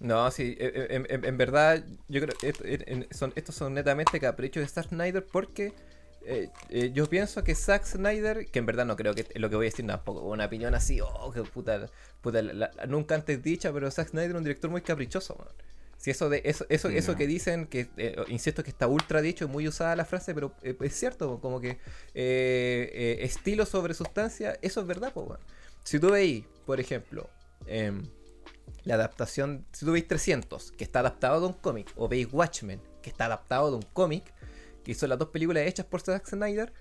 No, 0.01 0.31
sí, 0.31 0.57
e, 0.59 0.87
e, 0.89 1.05
en, 1.11 1.37
verdad 1.37 1.85
yo 2.09 2.23
creo 2.23 2.35
que 2.39 3.07
son, 3.11 3.35
estos 3.37 3.55
son 3.55 3.75
netamente 3.75 4.19
caprichos 4.19 4.63
de 4.63 4.69
Zack 4.69 4.89
Snyder 4.89 5.27
porque 5.27 5.75
eh, 6.23 6.49
eh, 6.69 6.91
yo 6.93 7.07
pienso 7.07 7.43
que 7.45 7.55
Zack 7.55 7.85
Snyder, 7.85 8.47
que 8.47 8.59
en 8.59 8.67
verdad 8.67 8.87
no 8.87 8.97
creo 8.97 9.15
que 9.15 9.27
lo 9.35 9.51
que 9.51 9.57
voy 9.57 9.67
a 9.67 9.71
decir 9.71 9.87
tampoco, 9.87 10.21
una 10.23 10.47
opinión 10.47 10.75
así, 10.75 11.01
oh, 11.01 11.33
que 11.33 11.43
puta, 11.43 11.87
puta 12.21 12.43
nunca 12.87 13.15
antes 13.15 13.43
dicha, 13.43 13.73
pero 13.73 13.91
Zack 13.91 14.09
Snyder 14.09 14.31
es 14.31 14.37
un 14.37 14.43
director 14.43 14.71
muy 14.71 14.83
caprichoso, 14.83 15.37
Si 16.01 16.11
eso 16.11 16.31
de 16.31 16.41
eso 16.47 16.65
eso, 16.71 16.89
eso 16.89 17.15
que 17.15 17.27
dicen, 17.27 17.67
que 17.67 17.91
eh, 17.99 18.17
insisto 18.29 18.65
que 18.65 18.71
está 18.71 18.87
ultra 18.87 19.21
dicho, 19.21 19.49
muy 19.49 19.69
usada 19.69 19.95
la 19.97 20.07
frase, 20.07 20.33
pero 20.33 20.55
es 20.63 20.95
cierto, 20.95 21.41
como 21.41 21.61
que 21.61 21.79
estilo 22.15 23.67
sobre 23.67 23.93
sustancia, 23.93 24.59
eso 24.63 24.81
es 24.81 24.87
verdad, 24.87 25.13
pues, 25.13 25.39
Si 25.85 26.01
tú 26.01 26.11
veis, 26.11 26.47
por 26.65 26.81
ejemplo, 26.81 27.29
em, 27.67 28.03
la 28.85 28.95
adaptación, 28.95 29.67
si 29.73 29.85
tú 29.85 29.93
veis 29.93 30.09
300, 30.09 30.73
que 30.73 30.85
está 30.85 31.01
adaptado 31.01 31.39
de 31.39 31.49
un 31.49 31.53
cómic, 31.53 31.93
o 31.97 32.09
veis 32.09 32.29
Watchmen, 32.33 32.81
que 33.03 33.11
está 33.11 33.27
adaptado 33.27 33.69
de 33.71 33.77
un 33.77 33.87
cómic, 33.93 34.33
que 34.83 34.95
son 34.95 35.11
las 35.11 35.19
dos 35.19 35.29
películas 35.29 35.67
hechas 35.67 35.85
por 35.85 36.01
Zack 36.01 36.27
Snyder, 36.27 36.73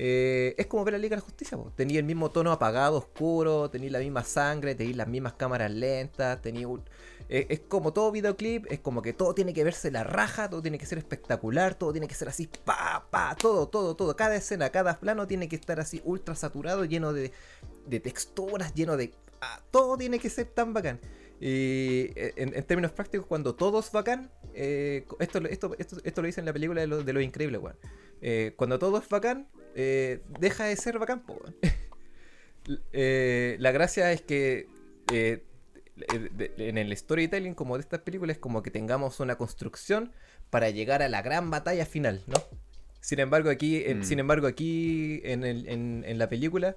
eh, 0.00 0.54
es 0.56 0.66
como 0.66 0.84
ver 0.84 0.92
la 0.92 0.98
Liga 0.98 1.16
de 1.16 1.22
la 1.22 1.24
Justicia. 1.24 1.58
Tenía 1.74 1.98
el 1.98 2.04
mismo 2.04 2.30
tono 2.30 2.52
apagado, 2.52 2.98
oscuro, 2.98 3.68
tenía 3.68 3.90
la 3.90 3.98
misma 3.98 4.22
sangre, 4.22 4.76
tenía 4.76 4.94
las 4.94 5.08
mismas 5.08 5.32
cámaras 5.32 5.72
lentas, 5.72 6.40
tenía 6.40 6.68
eh, 7.28 7.46
es 7.50 7.60
como 7.60 7.92
todo 7.92 8.10
videoclip, 8.10 8.66
es 8.70 8.80
como 8.80 9.02
que 9.02 9.12
todo 9.12 9.34
tiene 9.34 9.52
que 9.52 9.62
verse 9.62 9.90
la 9.90 10.02
raja, 10.02 10.48
todo 10.48 10.62
tiene 10.62 10.78
que 10.78 10.86
ser 10.86 10.96
espectacular, 10.98 11.74
todo 11.74 11.92
tiene 11.92 12.08
que 12.08 12.14
ser 12.14 12.28
así, 12.28 12.48
pa, 12.64 13.06
pa, 13.10 13.36
todo, 13.36 13.68
todo, 13.68 13.94
todo. 13.94 14.16
Cada 14.16 14.36
escena, 14.36 14.70
cada 14.70 14.98
plano 14.98 15.26
tiene 15.26 15.48
que 15.48 15.56
estar 15.56 15.78
así 15.78 16.00
ultra 16.04 16.34
saturado, 16.34 16.86
lleno 16.86 17.12
de, 17.12 17.32
de 17.86 18.00
texturas, 18.00 18.74
lleno 18.74 18.96
de... 18.96 19.12
Ah, 19.40 19.62
todo 19.70 19.98
tiene 19.98 20.18
que 20.18 20.30
ser 20.30 20.46
tan 20.46 20.72
bacán. 20.72 21.00
Y 21.40 22.10
eh, 22.16 22.32
en, 22.36 22.64
términos 22.64 22.92
prácticos, 22.92 23.26
cuando 23.26 23.54
todo 23.54 23.80
es 23.80 23.92
bacán, 23.92 24.30
eh, 24.54 25.06
esto, 25.20 25.38
esto, 25.46 25.76
esto, 25.78 26.22
lo 26.22 26.26
dice 26.26 26.40
en 26.40 26.46
la 26.46 26.52
película 26.52 26.80
de 26.80 26.86
lo, 26.86 27.04
de 27.04 27.12
lo 27.12 27.20
increíble, 27.20 27.58
weón. 27.58 27.76
Cuando 28.56 28.78
todo 28.78 28.98
es 28.98 29.08
bacán, 29.08 29.48
deja 29.74 30.64
de 30.64 30.76
ser 30.76 30.98
bacán, 30.98 31.22
weón. 31.28 31.56
la 33.60 33.70
gracia 33.70 34.12
es 34.12 34.22
que 34.22 34.66
en 36.08 36.78
el 36.78 36.96
storytelling 36.96 37.54
como 37.54 37.76
de 37.76 37.82
estas 37.82 38.00
películas 38.00 38.36
es 38.36 38.40
como 38.40 38.62
que 38.62 38.70
tengamos 38.70 39.20
una 39.20 39.36
construcción 39.36 40.12
para 40.50 40.70
llegar 40.70 41.02
a 41.02 41.08
la 41.08 41.22
gran 41.22 41.50
batalla 41.50 41.86
final, 41.86 42.22
¿no? 42.26 42.42
Sin 43.00 43.20
embargo, 43.20 43.50
aquí, 43.50 43.84
mm. 43.84 44.02
sin 44.02 44.18
embargo, 44.18 44.46
aquí 44.46 45.20
en, 45.24 45.44
el, 45.44 45.68
en, 45.68 46.04
en 46.06 46.18
la 46.18 46.28
película 46.28 46.76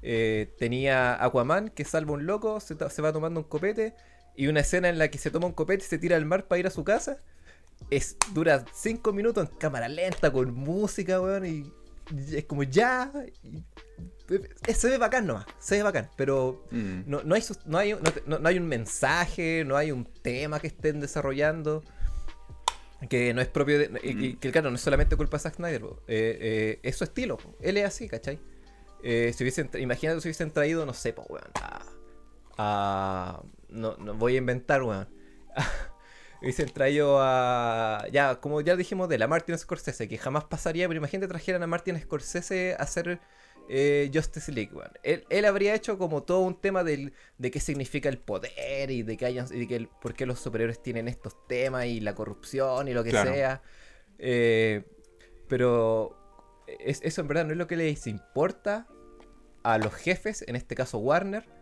eh, 0.00 0.54
tenía 0.58 1.22
Aquaman 1.22 1.68
que 1.68 1.84
salva 1.84 2.12
un 2.12 2.26
loco, 2.26 2.60
se, 2.60 2.74
va 2.74 3.12
tomando 3.12 3.40
un 3.40 3.44
copete. 3.44 3.94
Y 4.34 4.46
una 4.46 4.60
escena 4.60 4.88
en 4.88 4.98
la 4.98 5.08
que 5.08 5.18
se 5.18 5.30
toma 5.30 5.46
un 5.46 5.52
copete 5.52 5.84
y 5.84 5.86
se 5.86 5.98
tira 5.98 6.16
al 6.16 6.24
mar 6.24 6.46
para 6.46 6.60
ir 6.60 6.66
a 6.66 6.70
su 6.70 6.84
casa. 6.84 7.18
Es, 7.90 8.16
dura 8.32 8.64
5 8.72 9.12
minutos 9.12 9.48
en 9.48 9.56
cámara 9.58 9.88
lenta, 9.88 10.32
con 10.32 10.54
música, 10.54 11.20
weón. 11.20 11.44
Y, 11.44 11.72
es 12.32 12.44
como 12.44 12.62
ya. 12.62 13.12
se 14.74 14.88
ve 14.88 14.98
bacán 14.98 15.26
nomás, 15.26 15.46
se 15.58 15.76
ve 15.76 15.82
bacán. 15.82 16.10
Pero 16.16 16.66
mm. 16.70 17.02
no, 17.06 17.22
no, 17.22 17.34
hay, 17.34 17.42
no, 17.66 17.78
hay, 17.78 17.94
no, 18.26 18.48
hay 18.48 18.58
un 18.58 18.66
mensaje, 18.66 19.64
no 19.64 19.76
hay 19.76 19.92
un 19.92 20.04
tema 20.04 20.60
que 20.60 20.68
estén 20.68 21.00
desarrollando 21.00 21.82
que 23.08 23.34
no 23.34 23.40
es 23.40 23.48
propio 23.48 23.78
de. 23.78 23.88
Mm. 23.88 24.38
que 24.38 24.52
claro, 24.52 24.70
no 24.70 24.76
es 24.76 24.82
solamente 24.82 25.16
culpa 25.16 25.36
de 25.36 25.42
Zack 25.42 25.56
Snyder, 25.56 25.82
eh, 26.06 26.38
eh, 26.40 26.80
es 26.82 26.96
su 26.96 27.04
estilo. 27.04 27.38
Él 27.60 27.76
es 27.76 27.86
así, 27.86 28.08
¿cachai? 28.08 28.38
Eh, 29.02 29.32
si 29.36 29.42
hubiesen, 29.42 29.68
imagínate 29.78 30.20
si 30.20 30.28
hubiesen 30.28 30.50
traído, 30.52 30.86
no 30.86 30.94
sé, 30.94 31.12
pues, 31.12 31.28
weón. 31.28 31.50
A, 32.58 33.42
no, 33.68 33.96
no, 33.96 34.14
voy 34.14 34.34
a 34.34 34.38
inventar, 34.38 34.82
weón. 34.82 35.08
hubiesen 36.42 36.70
traído 36.70 37.18
a. 37.20 38.06
Ya, 38.12 38.36
como 38.40 38.60
ya 38.60 38.76
dijimos, 38.76 39.08
de 39.08 39.18
la 39.18 39.28
Martin 39.28 39.56
Scorsese, 39.56 40.08
que 40.08 40.18
jamás 40.18 40.44
pasaría, 40.44 40.88
pero 40.88 40.98
imagínate 40.98 41.28
trajeran 41.28 41.62
a 41.62 41.66
Martin 41.66 41.98
Scorsese 42.00 42.76
a 42.78 42.82
hacer 42.82 43.20
eh, 43.68 44.10
Justice 44.12 44.52
League, 44.52 44.72
weón. 44.74 44.92
Él, 45.02 45.44
habría 45.44 45.74
hecho 45.74 45.98
como 45.98 46.22
todo 46.22 46.40
un 46.40 46.60
tema 46.60 46.84
del, 46.84 47.12
de 47.38 47.50
qué 47.50 47.60
significa 47.60 48.08
el 48.08 48.18
poder 48.18 48.90
y 48.90 49.02
de 49.02 49.16
que 49.16 49.26
hayan, 49.26 49.46
y 49.52 49.66
que 49.66 49.88
por 50.00 50.14
qué 50.14 50.26
los 50.26 50.40
superiores 50.40 50.82
tienen 50.82 51.08
estos 51.08 51.46
temas 51.46 51.86
y 51.86 52.00
la 52.00 52.14
corrupción 52.14 52.88
y 52.88 52.92
lo 52.92 53.04
que 53.04 53.12
sea. 53.12 53.62
Eh, 54.18 54.84
pero 55.48 56.16
eso 56.78 57.20
en 57.20 57.28
verdad 57.28 57.44
no 57.44 57.52
es 57.52 57.58
lo 57.58 57.66
que 57.66 57.76
les 57.76 58.06
importa 58.06 58.86
a 59.62 59.78
los 59.78 59.94
jefes, 59.94 60.44
en 60.46 60.56
este 60.56 60.74
caso 60.74 60.98
Warner. 60.98 61.61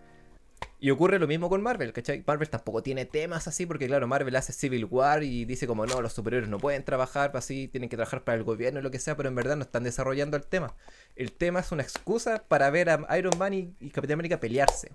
Y 0.83 0.91
ocurre 0.91 1.19
lo 1.19 1.27
mismo 1.27 1.51
con 1.51 1.63
Marvel, 1.63 1.93
¿cachai? 1.93 2.25
Marvel 2.27 2.49
tampoco 2.49 2.83
tiene 2.83 3.05
temas 3.05 3.47
así, 3.47 3.67
porque 3.67 3.87
claro, 3.87 4.09
Marvel 4.09 4.35
hace 4.35 4.55
Civil 4.55 4.87
War 4.87 5.23
y 5.23 5.45
dice 5.45 5.67
como 5.67 5.85
no, 5.85 6.01
los 6.01 6.15
superiores 6.15 6.49
no 6.49 6.59
pueden 6.59 6.85
trabajar 6.85 7.33
así, 7.35 7.69
tienen 7.69 7.91
que 7.91 7.97
trabajar 7.97 8.25
para 8.25 8.39
el 8.39 8.45
gobierno 8.45 8.81
o 8.81 8.83
lo 8.83 8.91
que 8.91 8.99
sea, 8.99 9.15
pero 9.15 9.29
en 9.29 9.35
verdad 9.35 9.57
no 9.57 9.63
están 9.63 9.85
desarrollando 9.85 10.39
el 10.39 10.47
tema. 10.47 10.75
El 11.17 11.33
tema 11.33 11.61
es 11.61 11.71
una 11.71 11.83
excusa 11.83 12.45
para 12.49 12.71
ver 12.71 12.89
a 12.89 13.19
Iron 13.19 13.37
Man 13.37 13.53
y, 13.53 13.91
Capitán 13.91 14.15
América 14.15 14.41
pelearse. 14.41 14.93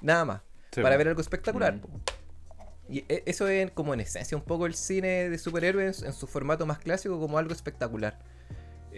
Nada 0.00 0.24
más. 0.24 0.42
para 0.80 0.96
ver 0.96 1.08
algo 1.08 1.20
espectacular. 1.20 1.74
Mm. 1.74 1.80
Y 2.88 2.98
e, 3.08 3.24
eso 3.26 3.48
es 3.48 3.72
como 3.72 3.94
en 3.94 4.00
esencia 4.00 4.36
un 4.36 4.44
poco 4.44 4.66
el 4.66 4.74
cine 4.74 5.28
de 5.28 5.38
superhéroes 5.38 6.04
en 6.04 6.12
su 6.12 6.28
formato 6.28 6.66
más 6.66 6.78
clásico 6.78 7.18
como 7.18 7.38
algo 7.38 7.52
espectacular. 7.52 8.16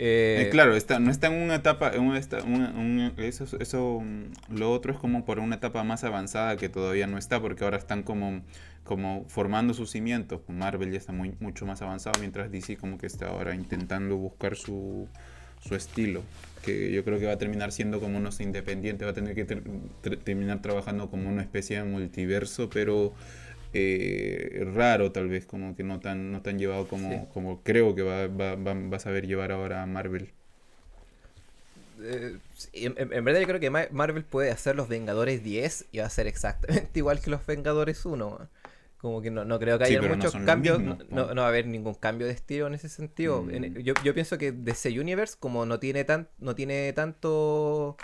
Eh, 0.00 0.44
eh, 0.46 0.50
claro, 0.50 0.76
está, 0.76 1.00
no 1.00 1.10
está 1.10 1.26
en 1.26 1.42
una 1.42 1.56
etapa, 1.56 1.90
en 1.92 3.12
eso, 3.18 3.44
eso, 3.58 4.00
mm, 4.00 4.56
lo 4.56 4.70
otro 4.70 4.92
es 4.92 4.98
como 4.98 5.24
por 5.24 5.40
una 5.40 5.56
etapa 5.56 5.82
más 5.82 6.04
avanzada 6.04 6.56
que 6.56 6.68
todavía 6.68 7.08
no 7.08 7.18
está, 7.18 7.40
porque 7.40 7.64
ahora 7.64 7.78
están 7.78 8.04
como, 8.04 8.42
como 8.84 9.24
formando 9.26 9.74
sus 9.74 9.90
cimientos. 9.90 10.40
Marvel 10.46 10.92
ya 10.92 10.98
está 10.98 11.12
muy, 11.12 11.34
mucho 11.40 11.66
más 11.66 11.82
avanzado, 11.82 12.20
mientras 12.20 12.52
DC 12.52 12.76
como 12.76 12.96
que 12.96 13.06
está 13.06 13.26
ahora 13.26 13.56
intentando 13.56 14.16
buscar 14.16 14.54
su, 14.54 15.08
su 15.66 15.74
estilo, 15.74 16.22
que 16.64 16.92
yo 16.92 17.02
creo 17.04 17.18
que 17.18 17.26
va 17.26 17.32
a 17.32 17.38
terminar 17.38 17.72
siendo 17.72 17.98
como 17.98 18.18
unos 18.18 18.40
independientes, 18.40 19.04
va 19.04 19.10
a 19.10 19.14
tener 19.14 19.34
que 19.34 19.44
terminar 19.44 20.62
trabajando 20.62 21.10
como 21.10 21.28
una 21.28 21.42
especie 21.42 21.78
de 21.78 21.82
multiverso, 21.82 22.70
pero 22.70 23.14
eh, 23.72 24.66
raro 24.74 25.12
tal 25.12 25.28
vez, 25.28 25.46
como 25.46 25.76
que 25.76 25.84
no 25.84 26.00
tan, 26.00 26.32
no 26.32 26.42
tan 26.42 26.58
llevado 26.58 26.86
como, 26.86 27.28
como 27.30 27.62
creo 27.62 27.94
que 27.94 28.02
va, 28.02 28.26
va, 28.28 28.54
va, 28.54 28.96
a 28.96 29.00
saber 29.00 29.26
llevar 29.26 29.52
ahora 29.52 29.82
a 29.82 29.86
Marvel. 29.86 30.30
Eh, 32.00 32.38
en, 32.72 33.24
verdad 33.24 33.40
yo 33.40 33.46
creo 33.46 33.60
que 33.60 33.70
Marvel 33.70 34.24
puede 34.24 34.50
hacer 34.50 34.76
los 34.76 34.88
Vengadores 34.88 35.42
10 35.42 35.86
y 35.92 35.98
va 35.98 36.06
a 36.06 36.10
ser 36.10 36.26
exactamente 36.26 36.90
igual 36.94 37.20
que 37.20 37.30
los 37.30 37.44
Vengadores 37.44 38.04
1. 38.06 38.48
Como 38.98 39.22
que 39.22 39.30
no, 39.30 39.44
no 39.44 39.60
creo 39.60 39.78
que 39.78 39.84
haya 39.84 40.02
muchos 40.02 40.34
cambios, 40.44 40.80
no, 40.80 40.98
no, 41.08 41.34
va 41.36 41.44
a 41.44 41.48
haber 41.48 41.66
ningún 41.66 41.94
cambio 41.94 42.26
de 42.26 42.32
estilo 42.32 42.66
en 42.66 42.74
ese 42.74 42.88
sentido. 42.88 43.42
Mm. 43.42 43.78
yo, 43.78 43.94
yo 44.02 44.12
pienso 44.12 44.38
que 44.38 44.50
DC 44.50 44.98
Universe, 44.98 45.36
como 45.38 45.66
no 45.66 45.78
tiene 45.78 46.02
tan, 46.02 46.28
no 46.38 46.56
tiene 46.56 46.92
tanto 46.94 47.96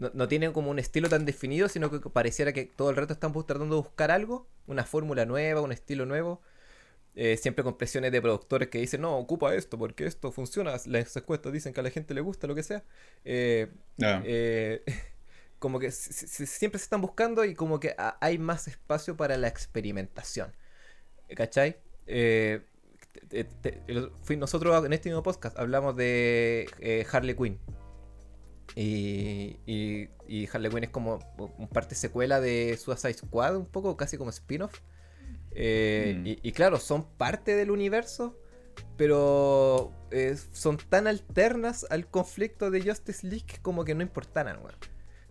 no, 0.00 0.28
tienen 0.28 0.52
como 0.52 0.70
un 0.70 0.78
estilo 0.78 1.08
tan 1.08 1.26
definido, 1.26 1.68
sino 1.68 1.90
que 1.90 2.00
pareciera 2.10 2.52
que 2.52 2.64
todo 2.64 2.90
el 2.90 2.96
rato 2.96 3.12
están 3.12 3.32
tratando 3.32 3.76
de 3.76 3.82
buscar 3.82 4.10
algo, 4.10 4.48
una 4.66 4.84
fórmula 4.84 5.26
nueva, 5.26 5.60
un 5.60 5.72
estilo 5.72 6.06
nuevo. 6.06 6.40
Eh, 7.16 7.36
siempre 7.36 7.64
con 7.64 7.76
presiones 7.76 8.12
de 8.12 8.22
productores 8.22 8.68
que 8.68 8.78
dicen, 8.78 9.00
no, 9.00 9.18
ocupa 9.18 9.54
esto, 9.54 9.76
porque 9.76 10.06
esto 10.06 10.30
funciona, 10.30 10.76
las 10.86 11.16
encuestas 11.16 11.52
dicen 11.52 11.74
que 11.74 11.80
a 11.80 11.82
la 11.82 11.90
gente 11.90 12.14
le 12.14 12.20
gusta, 12.20 12.46
lo 12.46 12.54
que 12.54 12.62
sea. 12.62 12.84
Eh, 13.24 13.68
eh, 13.98 14.84
como 15.58 15.80
que 15.80 15.90
siempre 15.90 16.78
se 16.78 16.84
están 16.84 17.00
buscando 17.00 17.44
y 17.44 17.54
como 17.54 17.80
que 17.80 17.94
hay 18.20 18.38
más 18.38 18.68
espacio 18.68 19.16
para 19.16 19.36
la 19.36 19.48
experimentación. 19.48 20.54
¿Cachai? 21.36 21.76
nosotros 24.36 24.84
en 24.84 24.92
este 24.92 25.10
mismo 25.10 25.22
podcast 25.22 25.58
hablamos 25.58 25.96
de 25.96 27.06
Harley 27.12 27.34
Quinn. 27.34 27.58
Y, 28.76 29.58
y, 29.66 30.48
Harley 30.52 30.70
Quinn 30.70 30.84
es 30.84 30.90
como 30.90 31.18
un 31.36 31.68
parte 31.68 31.94
secuela 31.94 32.40
de 32.40 32.76
Suicide 32.76 33.14
Squad, 33.14 33.56
un 33.56 33.66
poco 33.66 33.96
casi 33.96 34.16
como 34.16 34.30
spin-off. 34.30 34.80
Eh, 35.52 36.16
mm. 36.18 36.46
y, 36.46 36.52
claro, 36.52 36.78
son 36.78 37.04
parte 37.16 37.56
del 37.56 37.70
universo, 37.70 38.38
pero 38.96 39.92
eh, 40.10 40.36
son 40.52 40.76
tan 40.76 41.06
alternas 41.06 41.86
al 41.90 42.06
conflicto 42.06 42.70
de 42.70 42.82
Justice 42.82 43.26
League 43.26 43.58
como 43.62 43.84
que 43.84 43.94
no 43.94 44.02
importaran, 44.02 44.60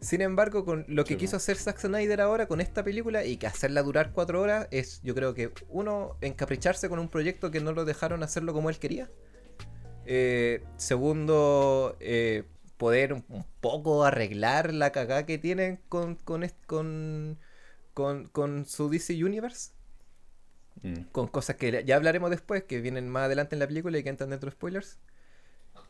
Sin 0.01 0.21
embargo, 0.21 0.65
con 0.65 0.85
lo 0.87 1.05
que 1.05 1.17
quiso 1.17 1.37
hacer 1.37 1.55
Zack 1.55 1.79
Snyder 1.79 2.21
ahora 2.21 2.47
con 2.47 2.59
esta 2.59 2.83
película 2.83 3.23
y 3.23 3.37
que 3.37 3.47
hacerla 3.47 3.81
durar 3.81 4.11
cuatro 4.11 4.41
horas 4.41 4.67
es, 4.71 5.01
yo 5.03 5.15
creo 5.15 5.33
que, 5.33 5.51
uno, 5.69 6.17
encapricharse 6.21 6.89
con 6.89 6.99
un 6.99 7.07
proyecto 7.07 7.51
que 7.51 7.61
no 7.61 7.71
lo 7.71 7.85
dejaron 7.85 8.23
hacerlo 8.23 8.53
como 8.53 8.69
él 8.69 8.79
quería. 8.79 9.09
Eh, 10.05 10.63
segundo, 10.77 11.95
poder 12.79 13.13
un, 13.13 13.45
poco 13.59 14.05
arreglar 14.05 14.73
la 14.73 14.91
cagada 14.91 15.25
que 15.25 15.37
tienen 15.37 15.79
con, 15.89 16.15
con, 16.15 16.49
con, 16.65 17.37
con, 17.93 18.65
su 18.65 18.89
DC 18.89 19.23
Universe. 19.23 19.73
Mm. 20.81 21.03
Con 21.11 21.27
cosas 21.27 21.57
que 21.57 21.83
ya 21.85 21.97
hablaremos 21.97 22.31
después, 22.31 22.63
que 22.63 22.79
vienen 22.79 23.09
más 23.09 23.25
adelante 23.25 23.55
en 23.55 23.59
la 23.59 23.67
película 23.67 23.99
y 23.99 24.03
que 24.03 24.09
entran 24.09 24.29
dentro 24.31 24.49
de 24.49 24.55
spoilers. 24.55 24.97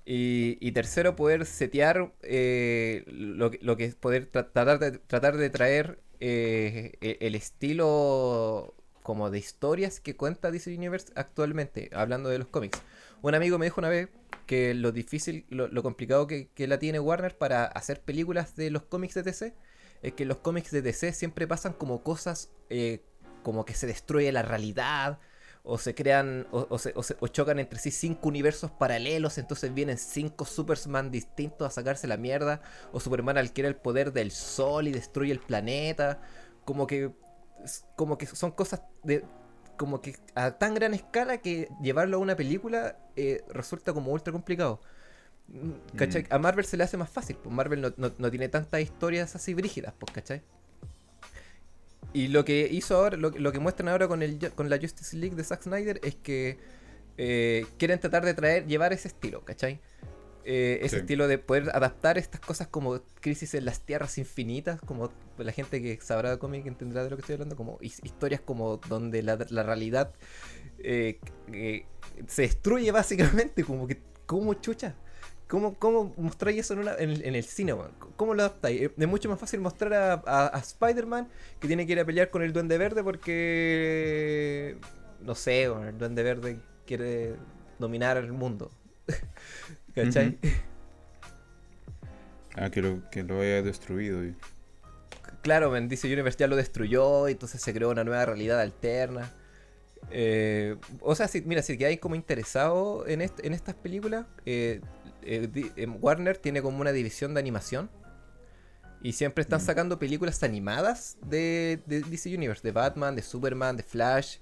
Y, 0.03 0.71
tercero, 0.71 1.15
poder 1.15 1.45
setear 1.45 2.11
eh, 2.23 3.03
lo, 3.07 3.51
lo, 3.61 3.77
que 3.77 3.85
es 3.85 3.93
poder 3.93 4.25
tratar, 4.25 4.79
de, 4.79 4.97
tratar 4.97 5.37
de 5.37 5.51
traer 5.51 5.99
eh, 6.19 6.93
e, 7.01 7.17
el 7.21 7.35
estilo 7.35 8.73
como 9.03 9.29
de 9.29 9.37
historias 9.37 9.99
que 9.99 10.15
cuenta 10.15 10.49
DC 10.49 10.75
Universe 10.75 11.11
actualmente, 11.15 11.91
hablando 11.93 12.29
de 12.29 12.39
los 12.39 12.47
cómics. 12.47 12.81
Un 13.21 13.35
amigo 13.35 13.57
me 13.57 13.65
dijo 13.65 13.81
una 13.81 13.89
vez 13.89 14.09
que 14.45 14.73
lo 14.73 14.91
difícil, 14.91 15.45
lo, 15.49 15.83
complicado 15.83 16.25
que, 16.25 16.49
la 16.55 16.79
tiene 16.79 16.99
Warner 16.99 17.37
para 17.37 17.65
hacer 17.65 18.01
películas 18.01 18.55
de 18.55 18.71
los 18.71 18.83
cómics 18.83 19.13
de 19.13 19.23
DC 19.23 19.53
es 20.01 20.13
que 20.13 20.25
los 20.25 20.37
cómics 20.37 20.71
de 20.71 20.81
DC 20.81 21.13
siempre 21.13 21.45
pasan 21.45 21.73
como 21.73 22.01
cosas 22.01 22.49
eh, 22.69 23.03
como 23.43 23.65
que 23.65 23.73
se 23.73 23.87
destruye 23.87 24.31
la 24.31 24.41
realidad 24.41 25.19
o 25.63 25.77
se 25.77 25.93
crean 25.93 26.47
o, 26.51 26.77
se, 26.79 26.93
o, 26.95 27.27
chocan 27.27 27.59
entre 27.59 27.79
sí 27.79 27.91
cinco 27.91 28.29
universos 28.29 28.71
paralelos, 28.71 29.37
entonces 29.37 29.73
vienen 29.73 29.97
cinco 29.97 30.45
Superman 30.45 31.11
distintos 31.11 31.67
a 31.67 31.71
sacarse 31.71 32.07
la 32.07 32.17
mierda, 32.17 32.61
o 32.93 32.99
Superman 32.99 33.37
adquiere 33.37 33.67
el 33.67 33.75
poder 33.75 34.13
del 34.13 34.31
sol 34.31 34.87
y 34.87 34.91
destruye 34.91 35.31
el 35.31 35.41
planeta, 35.41 36.21
como 36.65 36.87
que 36.87 37.11
como 37.95 38.17
que 38.17 38.25
son 38.25 38.51
cosas 38.51 38.83
de 39.03 39.25
como 39.79 40.01
que 40.01 40.17
a 40.35 40.51
tan 40.51 40.73
gran 40.73 40.93
escala 40.93 41.37
que 41.37 41.69
llevarlo 41.81 42.17
a 42.17 42.19
una 42.19 42.35
película 42.35 42.97
eh, 43.15 43.41
resulta 43.49 43.93
como 43.93 44.11
ultra 44.11 44.33
complicado. 44.33 44.81
Mm, 45.47 45.95
¿Cachai? 45.97 46.23
Mm. 46.23 46.33
A 46.33 46.37
Marvel 46.37 46.65
se 46.65 46.75
le 46.75 46.83
hace 46.83 46.97
más 46.97 47.09
fácil, 47.09 47.37
pues 47.37 47.55
Marvel 47.55 47.93
no, 47.95 48.29
tiene 48.29 48.49
tantas 48.49 48.81
historias 48.81 49.35
así 49.35 49.53
brígidas, 49.53 49.93
pues, 49.97 50.11
¿cachai? 50.11 50.41
Y 52.11 52.27
lo 52.27 52.43
que 52.43 52.67
hizo 52.69 52.97
ahora, 52.97 53.15
lo, 53.15 53.51
que 53.51 53.59
muestran 53.59 53.87
ahora 53.87 54.09
con, 54.09 54.21
el, 54.21 54.37
con 54.53 54.69
la 54.69 54.77
Justice 54.77 55.15
League 55.15 55.35
de 55.35 55.43
Zack 55.45 55.63
Snyder 55.63 56.01
es 56.03 56.15
que 56.15 56.57
eh, 57.17 57.65
quieren 57.77 57.99
tratar 57.99 58.25
de 58.25 58.33
traer, 58.33 58.65
llevar 58.65 58.91
ese 58.91 59.07
estilo, 59.07 59.45
¿cachai? 59.45 59.79
Eh, 60.45 60.79
ese 60.83 60.97
estilo 60.97 61.27
de 61.27 61.37
poder 61.37 61.69
adaptar 61.73 62.17
estas 62.17 62.39
cosas 62.39 62.67
como 62.67 63.01
Crisis 63.19 63.53
en 63.53 63.65
las 63.65 63.81
Tierras 63.81 64.17
Infinitas, 64.17 64.79
como 64.81 65.11
la 65.37 65.51
gente 65.51 65.81
que 65.81 65.99
sabrá 66.01 66.31
de 66.31 66.39
cómic 66.39 66.65
entenderá 66.65 67.03
de 67.03 67.09
lo 67.09 67.17
que 67.17 67.21
estoy 67.21 67.33
hablando, 67.33 67.55
como 67.55 67.77
historias 67.81 68.41
como 68.41 68.77
donde 68.77 69.21
la, 69.21 69.35
realidad 69.35 70.13
eh, 70.79 71.19
eh, 71.51 71.85
se 72.27 72.43
destruye 72.43 72.91
básicamente, 72.91 73.63
como 73.63 73.85
que, 73.85 74.01
como 74.25 74.53
chucha. 74.55 74.95
¿Cómo, 75.47 75.73
cómo 75.73 76.13
mostráis 76.17 76.59
eso 76.59 76.75
en, 76.99 77.35
el 77.35 77.43
cine, 77.43 77.75
¿Cómo 78.15 78.35
lo 78.35 78.43
adaptáis? 78.43 78.91
Es 78.95 79.07
mucho 79.07 79.29
más 79.29 79.39
fácil 79.39 79.59
mostrar 79.59 80.21
a, 80.25 80.59
Spider-Man 80.59 81.27
que 81.59 81.67
tiene 81.67 81.87
que 81.87 81.93
ir 81.93 81.99
a 81.99 82.05
pelear 82.05 82.29
con 82.29 82.43
el 82.43 82.53
Duende 82.53 82.77
Verde 82.77 83.03
porque. 83.03 84.77
No 85.21 85.33
sé, 85.33 85.63
el 85.63 85.97
Duende 85.97 86.21
Verde 86.21 86.59
quiere 86.85 87.35
dominar 87.79 88.17
el 88.17 88.31
mundo. 88.31 88.69
¿Cachai? 89.95 90.37
Ah, 92.55 92.69
que 92.69 92.81
lo, 92.81 93.09
que 93.09 93.23
lo 93.23 93.41
haya 93.41 93.61
destruido. 93.61 94.21
Claro, 95.41 95.71
DC 95.71 96.11
Universe 96.11 96.37
ya 96.37 96.47
lo 96.47 96.55
destruyó, 96.55 97.29
y 97.29 97.33
entonces 97.33 97.61
se 97.61 97.73
creó 97.73 97.89
una 97.89 98.03
nueva 98.03 98.25
realidad 98.25 98.59
alterna. 98.59 99.31
Eh, 100.11 100.75
o 101.01 101.15
sea, 101.15 101.27
si, 101.27 101.41
mira, 101.41 101.61
si 101.61 101.77
que 101.77 101.85
hay 101.85 101.97
como 101.97 102.15
interesado 102.15 103.07
en, 103.07 103.21
en 103.21 103.53
estas 103.53 103.75
películas, 103.75 104.25
eh, 104.45 104.81
eh, 105.23 105.87
Warner 106.01 106.37
tiene 106.37 106.61
como 106.61 106.79
una 106.81 106.91
división 106.91 107.33
de 107.33 107.39
animación. 107.39 107.89
Y 109.01 109.13
siempre 109.13 109.41
están 109.41 109.61
mm. 109.61 109.65
sacando 109.65 109.97
películas 109.97 110.43
animadas 110.43 111.17
de, 111.25 111.81
de, 111.85 112.01
DC 112.01 112.35
Universe, 112.35 112.61
de 112.61 112.73
Batman, 112.73 113.15
de 113.15 113.21
Superman, 113.21 113.77
de 113.77 113.83
Flash. 113.83 114.37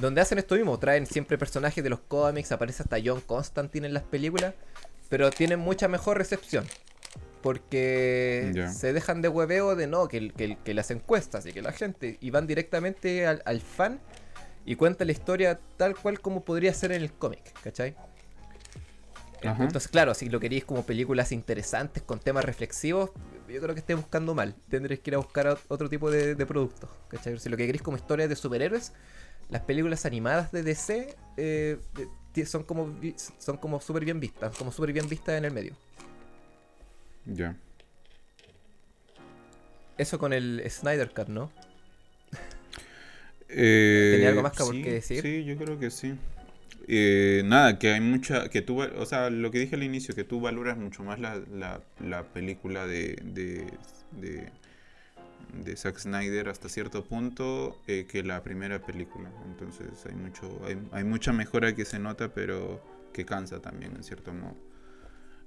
Donde 0.00 0.20
hacen 0.20 0.38
esto 0.38 0.54
mismo, 0.54 0.78
traen 0.78 1.06
siempre 1.06 1.36
personajes 1.38 1.82
de 1.82 1.90
los 1.90 2.00
cómics, 2.00 2.50
aparece 2.52 2.82
hasta 2.82 2.96
John 3.04 3.20
Constantine 3.20 3.86
en 3.86 3.94
las 3.94 4.02
películas, 4.02 4.54
pero 5.08 5.30
tienen 5.30 5.58
mucha 5.58 5.88
mejor 5.88 6.18
recepción. 6.18 6.64
Porque 7.42 8.68
se 8.72 8.92
dejan 8.92 9.20
de 9.20 9.28
hueveo 9.28 9.74
de 9.74 9.88
no, 9.88 10.06
que, 10.06 10.30
que, 10.30 10.74
las 10.74 10.92
encuestas 10.92 11.44
y 11.44 11.52
que 11.52 11.60
la 11.60 11.72
gente, 11.72 12.16
y 12.20 12.30
van 12.30 12.46
directamente 12.46 13.26
al, 13.26 13.60
fan 13.60 14.00
y 14.64 14.76
cuentan 14.76 15.08
la 15.08 15.12
historia 15.12 15.58
tal 15.76 15.96
cual 15.96 16.20
como 16.20 16.44
podría 16.44 16.72
ser 16.72 16.92
en 16.92 17.02
el 17.02 17.12
cómic, 17.12 17.42
¿cachai? 17.62 17.96
Entonces, 19.42 19.88
claro, 19.88 20.14
si 20.14 20.28
lo 20.28 20.38
queréis 20.38 20.64
como 20.64 20.86
películas 20.86 21.32
interesantes 21.32 22.02
con 22.04 22.20
temas 22.20 22.44
reflexivos, 22.44 23.10
yo 23.48 23.60
creo 23.60 23.74
que 23.74 23.80
esté 23.80 23.94
buscando 23.94 24.36
mal. 24.36 24.54
Tendréis 24.70 25.00
que 25.00 25.10
ir 25.10 25.16
a 25.16 25.18
buscar 25.18 25.58
otro 25.66 25.88
tipo 25.88 26.12
de, 26.12 26.36
de 26.36 26.46
productos. 26.46 26.88
¿cachai? 27.08 27.38
Si 27.40 27.48
lo 27.48 27.56
que 27.56 27.66
queréis 27.66 27.82
como 27.82 27.96
historias 27.96 28.28
de 28.28 28.36
superhéroes, 28.36 28.92
las 29.52 29.62
películas 29.62 30.06
animadas 30.06 30.50
de 30.50 30.62
DC 30.62 31.14
eh, 31.36 31.78
son 32.46 32.64
como 32.64 32.98
son 33.38 33.58
como 33.58 33.80
súper 33.80 34.04
bien 34.04 34.18
vistas, 34.18 34.56
como 34.56 34.72
súper 34.72 34.92
bien 34.92 35.08
vistas 35.08 35.36
en 35.38 35.44
el 35.44 35.52
medio. 35.52 35.76
Ya. 37.26 37.54
Eso 39.98 40.18
con 40.18 40.32
el 40.32 40.62
Snyder 40.68 41.10
Cut, 41.10 41.28
¿no? 41.28 41.52
Eh, 43.54 44.12
¿Tenía 44.14 44.30
algo 44.30 44.42
más 44.42 44.52
que, 44.52 44.92
decir? 44.92 45.20
Sí, 45.20 45.44
yo 45.44 45.58
creo 45.58 45.78
que 45.78 45.90
sí. 45.90 46.14
Eh, 46.88 47.42
nada, 47.44 47.78
que 47.78 47.92
hay 47.92 48.00
mucha, 48.00 48.48
que 48.48 48.62
tú, 48.62 48.80
o 48.80 49.04
sea, 49.04 49.28
lo 49.28 49.50
que 49.50 49.58
dije 49.58 49.76
al 49.76 49.82
inicio, 49.82 50.14
que 50.14 50.24
tú 50.24 50.40
valoras 50.40 50.78
mucho 50.78 51.04
más 51.04 51.20
la, 51.20 51.38
la, 52.00 52.22
película 52.32 52.86
de, 52.86 53.18
de 53.22 53.66
de 54.20 54.48
Zack 55.76 55.98
Snyder 55.98 56.48
hasta 56.48 56.68
cierto 56.68 57.04
punto 57.04 57.80
eh, 57.86 58.06
que 58.08 58.22
la 58.22 58.42
primera 58.42 58.80
película. 58.84 59.30
Entonces 59.46 60.04
hay 60.06 60.14
mucho, 60.14 60.60
hay, 60.92 61.04
mucha 61.04 61.32
mejora 61.32 61.74
que 61.74 61.84
se 61.84 61.98
nota, 61.98 62.32
pero 62.32 62.82
que 63.12 63.24
cansa 63.24 63.60
también 63.60 63.94
en 63.96 64.02
cierto 64.02 64.32
modo. 64.32 64.56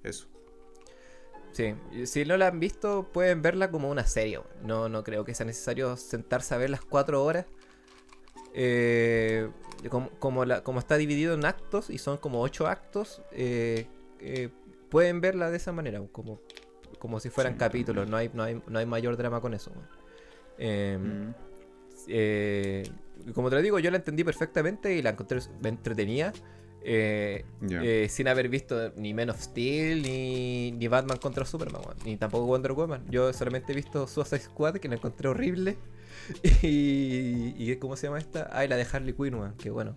Eso. 0.04 0.28
Sí, 1.52 1.74
si 2.06 2.26
no 2.26 2.38
la 2.38 2.48
han 2.48 2.60
visto, 2.60 3.10
pueden 3.14 3.42
verla 3.42 3.72
como 3.72 3.90
una 3.90 4.06
serie. 4.06 4.42
No, 4.64 4.90
no 4.90 5.04
creo 5.04 5.24
que 5.24 5.34
sea 5.34 5.46
necesario 5.46 5.96
sentarse 5.98 6.54
a 6.54 6.58
ver 6.58 6.70
las 6.70 6.82
cuatro 6.82 7.24
horas. 7.24 7.46
Eh, 8.54 9.50
como, 9.90 10.10
como, 10.20 10.80
está 10.80 10.98
dividido 10.98 11.34
en 11.34 11.46
actos 11.46 11.90
y 11.90 11.98
son 11.98 12.18
como 12.18 12.42
ocho 12.42 12.68
actos, 12.68 13.22
eh, 13.32 13.88
pueden 14.90 15.20
verla 15.20 15.52
de 15.52 15.58
esa 15.58 15.72
manera, 15.74 16.02
como 16.12 16.40
como 17.06 17.20
si 17.20 17.30
fueran 17.30 17.56
capítulos, 17.56 18.10
no 18.10 18.18
hay, 18.18 18.32
no, 18.34 18.42
hay, 18.42 18.60
no 18.68 18.80
hay 18.80 18.86
mayor 18.88 19.16
drama 19.16 19.42
con 19.42 19.54
eso. 19.54 19.72
Em, 20.58 21.28
mm. 21.28 21.34
eh, 22.08 22.84
como 23.36 23.52
te 23.52 23.58
lo 23.58 23.62
digo, 23.62 23.78
yo 23.78 23.92
la 23.92 23.98
entendí 23.98 24.24
perfectamente 24.24 24.96
y 24.96 25.04
la 25.04 25.12
encontré 25.12 25.40
entretenida. 25.64 26.34
Eh, 26.88 27.46
eh, 27.70 28.08
sin 28.10 28.28
haber 28.28 28.50
visto 28.50 28.92
ni 28.96 29.14
Men 29.14 29.30
of 29.30 29.40
Steel, 29.40 30.02
ni, 30.02 30.72
ni 30.72 30.88
Batman 30.88 31.20
contra 31.20 31.46
Superman, 31.46 31.84
ni 32.06 32.18
tampoco 32.18 32.48
Wonder 32.48 32.72
Woman. 32.72 33.06
Yo 33.12 33.32
solamente 33.34 33.72
he 33.72 33.76
visto 33.76 34.08
Suicide 34.08 34.42
Squad, 34.42 34.78
que 34.78 34.88
la 34.88 34.96
encontré 34.96 35.30
horrible. 35.30 35.78
y, 36.64 37.54
y 37.58 37.76
¿cómo 37.76 37.96
se 37.96 38.08
llama 38.08 38.18
esta? 38.18 38.50
Ah, 38.52 38.66
la 38.66 38.78
de 38.78 38.88
Harley 38.92 39.14
Quinn, 39.14 39.54
que 39.60 39.70
bueno. 39.70 39.96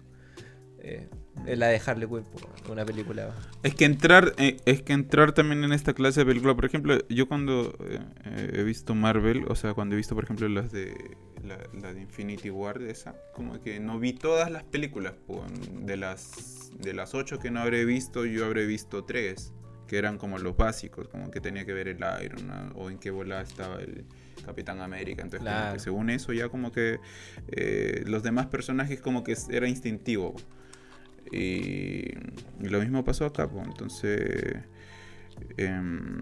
Eh, 1.47 1.53
es 1.53 1.59
la 1.59 1.69
de 1.69 1.81
Harley 1.85 2.09
Quinn, 2.09 2.25
una 2.71 2.85
película. 2.85 3.35
Es 3.63 3.75
que 3.75 3.85
entrar, 3.85 4.35
eh, 4.39 4.57
es 4.65 4.83
que 4.83 4.93
entrar 4.93 5.33
también 5.33 5.65
en 5.65 5.73
esta 5.73 5.95
clase 5.95 6.21
de 6.21 6.27
película, 6.27 6.55
por 6.55 6.65
ejemplo, 6.65 6.99
yo 7.09 7.29
cuando 7.29 7.77
eh, 7.85 8.51
he 8.55 8.63
visto 8.63 8.95
Marvel, 8.95 9.45
o 9.49 9.55
sea, 9.55 9.75
cuando 9.75 9.95
he 9.95 9.97
visto, 9.97 10.15
por 10.15 10.25
ejemplo, 10.25 10.49
las 10.49 10.73
de 10.73 11.17
la, 11.45 11.93
de 11.93 12.01
Infinity 12.01 12.51
War, 12.51 12.83
esa, 12.83 13.15
como 13.35 13.61
que 13.61 13.81
no 13.81 13.99
vi 13.99 14.13
todas 14.13 14.51
las 14.51 14.65
películas, 14.65 15.15
de 15.73 15.97
las 15.97 16.71
de 16.79 16.93
las 16.93 17.15
ocho 17.15 17.39
que 17.39 17.51
no 17.51 17.61
habré 17.61 17.85
visto, 17.85 18.25
yo 18.25 18.45
habré 18.45 18.67
visto 18.67 19.05
tres, 19.05 19.53
que 19.87 19.99
eran 19.99 20.19
como 20.19 20.39
los 20.39 20.57
básicos, 20.57 21.09
como 21.09 21.31
que 21.31 21.41
tenía 21.41 21.65
que 21.65 21.73
ver 21.73 21.89
el 21.89 21.99
Iron 22.23 22.73
o 22.75 22.91
en 22.91 22.99
qué 22.99 23.11
bola 23.11 23.41
estaba 23.41 23.81
el 23.81 24.05
Capitán 24.45 24.81
América, 24.81 25.23
entonces 25.23 25.83
según 25.83 26.11
eso 26.11 26.33
ya 26.33 26.49
como 26.49 26.71
que 26.71 27.01
los 28.05 28.23
demás 28.23 28.47
personajes 28.47 29.01
como 29.01 29.25
que 29.25 29.37
era 29.51 29.67
instintivo. 29.67 30.37
Y, 31.33 32.15
lo 32.61 32.81
mismo 32.81 33.05
pasó 33.05 33.27
acá, 33.27 33.49
pues. 33.49 33.67
Entonces. 33.67 34.57
Em, 35.57 36.21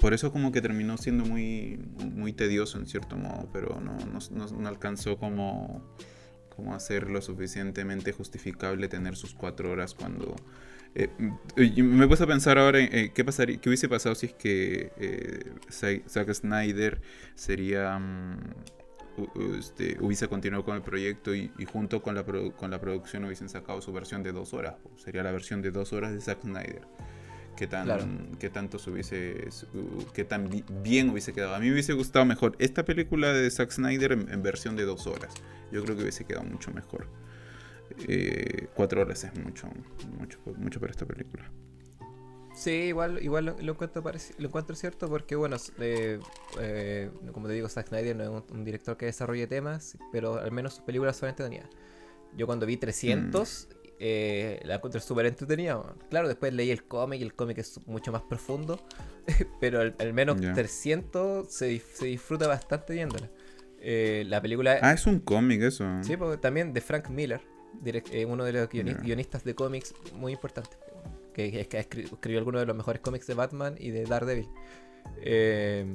por 0.00 0.14
eso 0.14 0.32
como 0.32 0.50
que 0.50 0.62
terminó 0.62 0.96
siendo 0.96 1.24
muy, 1.24 1.78
muy 2.12 2.32
tedioso 2.32 2.78
en 2.78 2.86
cierto 2.86 3.16
modo, 3.16 3.48
pero 3.52 3.80
no, 3.80 3.98
no, 4.30 4.68
alcanzó 4.68 5.18
como, 5.18 5.94
como 6.48 6.74
hacer 6.74 7.10
lo 7.10 7.20
suficientemente 7.20 8.12
justificable 8.12 8.88
tener 8.88 9.14
sus 9.14 9.34
cuatro 9.34 9.70
horas 9.70 9.94
cuando... 9.94 10.34
Eh, 10.94 11.08
me 11.76 12.08
puesto 12.08 12.24
a 12.24 12.26
pensar 12.26 12.58
ahora 12.58 12.80
en 12.80 13.12
qué, 13.12 13.24
pasaría, 13.24 13.60
qué 13.60 13.68
hubiese 13.68 13.88
pasado 13.88 14.14
si 14.14 14.26
es 14.26 14.32
que 14.32 14.90
eh, 14.96 15.52
Zack 15.70 16.32
Snyder 16.32 17.00
sería... 17.34 17.98
Mm, 17.98 18.38
este, 19.58 19.96
hubiese 20.00 20.28
continuado 20.28 20.64
con 20.64 20.76
el 20.76 20.82
proyecto 20.82 21.34
y, 21.34 21.50
junto 21.70 22.02
con 22.02 22.14
la, 22.14 22.24
con 22.24 22.70
la 22.70 22.80
producción 22.80 23.24
hubiesen 23.24 23.48
sacado 23.48 23.80
su 23.80 23.92
versión 23.92 24.22
de 24.22 24.32
dos 24.32 24.54
horas. 24.54 24.74
Sería 24.96 25.22
la 25.22 25.32
versión 25.32 25.62
de 25.62 25.70
dos 25.70 25.92
horas 25.92 26.12
de 26.12 26.20
Zack 26.20 26.42
Snyder. 26.42 26.82
Que, 27.56 27.66
tan, 27.66 28.36
que 28.38 28.48
tanto 28.48 28.78
se 28.78 28.90
hubiese, 28.90 29.48
que 30.14 30.24
tan 30.24 30.48
bien 30.82 31.10
hubiese 31.10 31.34
quedado. 31.34 31.54
A 31.54 31.58
mí 31.58 31.66
me 31.66 31.72
hubiese 31.72 31.92
gustado 31.92 32.24
mejor 32.24 32.56
esta 32.58 32.86
película 32.86 33.34
de 33.34 33.50
Zack 33.50 33.70
Snyder 33.70 34.12
en, 34.12 34.42
versión 34.42 34.76
de 34.76 34.84
dos 34.84 35.06
horas. 35.06 35.34
Yo 35.70 35.82
creo 35.82 35.94
que 35.94 36.02
hubiese 36.02 36.24
quedado 36.24 36.44
mucho 36.44 36.70
mejor. 36.70 37.08
Eh, 38.08 38.68
cuatro 38.74 39.02
horas 39.02 39.24
es 39.24 39.38
mucho, 39.38 39.68
mucho, 40.18 40.38
mucho 40.56 40.80
para 40.80 40.92
esta 40.92 41.04
película. 41.04 41.50
Sí, 42.60 42.72
igual, 42.72 43.22
igual 43.22 43.56
lo, 43.58 43.72
encuentro, 43.72 44.04
lo 44.36 44.46
encuentro 44.46 44.76
cierto 44.76 45.08
porque, 45.08 45.34
bueno, 45.34 45.56
eh, 45.78 46.20
eh, 46.60 47.10
como 47.32 47.48
te 47.48 47.54
digo, 47.54 47.70
Zack 47.70 47.88
Snyder 47.88 48.14
no 48.14 48.22
es 48.22 48.44
un, 48.50 48.64
director 48.66 48.98
que 48.98 49.06
desarrolle 49.06 49.46
temas, 49.46 49.96
pero 50.12 50.38
al 50.38 50.52
menos 50.52 50.74
sus 50.74 50.84
películas 50.84 51.16
son 51.16 51.30
entretenidas. 51.30 51.70
Yo 52.36 52.44
cuando 52.44 52.66
vi 52.66 52.76
300, 52.76 53.68
mm. 53.70 53.74
eh, 53.98 54.60
la 54.64 54.74
encuentro 54.74 55.00
súper 55.00 55.24
entretenida. 55.24 55.82
Claro, 56.10 56.28
después 56.28 56.52
leí 56.52 56.70
el 56.70 56.84
cómic 56.84 57.20
y 57.20 57.22
el 57.22 57.32
cómic 57.32 57.56
es 57.56 57.80
mucho 57.86 58.12
más 58.12 58.20
profundo, 58.20 58.78
pero 59.60 59.80
al, 59.80 60.12
menos 60.12 60.38
300 60.38 61.50
se, 61.50 61.78
se, 61.78 62.04
disfruta 62.04 62.46
bastante 62.46 62.92
viéndola. 62.92 63.30
la 63.82 64.42
película... 64.42 64.78
Ah, 64.82 64.92
es 64.92 65.06
un 65.06 65.20
cómic 65.20 65.62
eso. 65.62 65.86
Sí, 66.02 66.14
porque 66.18 66.36
también 66.36 66.74
de 66.74 66.82
Frank 66.82 67.08
Miller, 67.08 67.40
uno 68.28 68.44
de 68.44 68.52
los 68.52 68.68
guionistas 68.68 69.44
de 69.44 69.54
cómics 69.54 69.94
muy 70.12 70.32
importantes 70.32 70.78
que, 71.50 71.66
que 71.66 71.78
escribió 71.78 72.38
algunos 72.38 72.60
de 72.60 72.66
los 72.66 72.76
mejores 72.76 73.00
cómics 73.00 73.26
de 73.26 73.34
Batman 73.34 73.74
y 73.78 73.90
de 73.90 74.04
Daredevil. 74.04 74.48
Eh, 75.22 75.86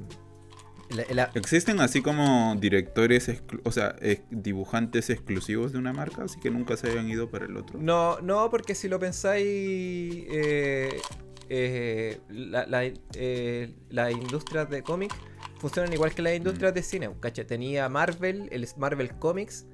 ¿Existen 1.34 1.79
así 1.79 2.01
como 2.01 2.55
directores, 2.60 3.31
o 3.63 3.71
sea, 3.71 3.95
dibujantes 4.29 5.10
exclusivos 5.10 5.71
de 5.71 5.79
una 5.79 5.93
marca, 5.93 6.23
así 6.23 6.39
que 6.39 6.51
nunca 6.51 6.77
se 6.77 6.89
hayan 6.89 7.10
ido 7.10 7.29
para 7.29 7.45
el 7.45 7.58
otro? 7.58 7.79
No, 7.79 8.19
no, 8.21 8.49
porque 8.51 8.75
si 8.75 8.88
lo 8.88 8.99
pensáis, 8.99 9.45
eh, 9.47 11.01
eh, 11.49 12.19
la, 12.29 12.67
la, 12.67 14.12
industria 14.12 14.65
de 14.65 14.84
cómics 14.84 15.15
funcionan 15.60 15.91
igual 15.91 16.13
que 16.13 16.21
las 16.21 16.36
industrias 16.36 16.71
mm. 16.71 16.75
de 16.75 16.84
cine. 16.84 17.10
Tenía 17.47 17.89
Marvel, 17.89 18.47
el 18.51 18.67
Marvel 18.77 19.10
Comics, 19.17 19.65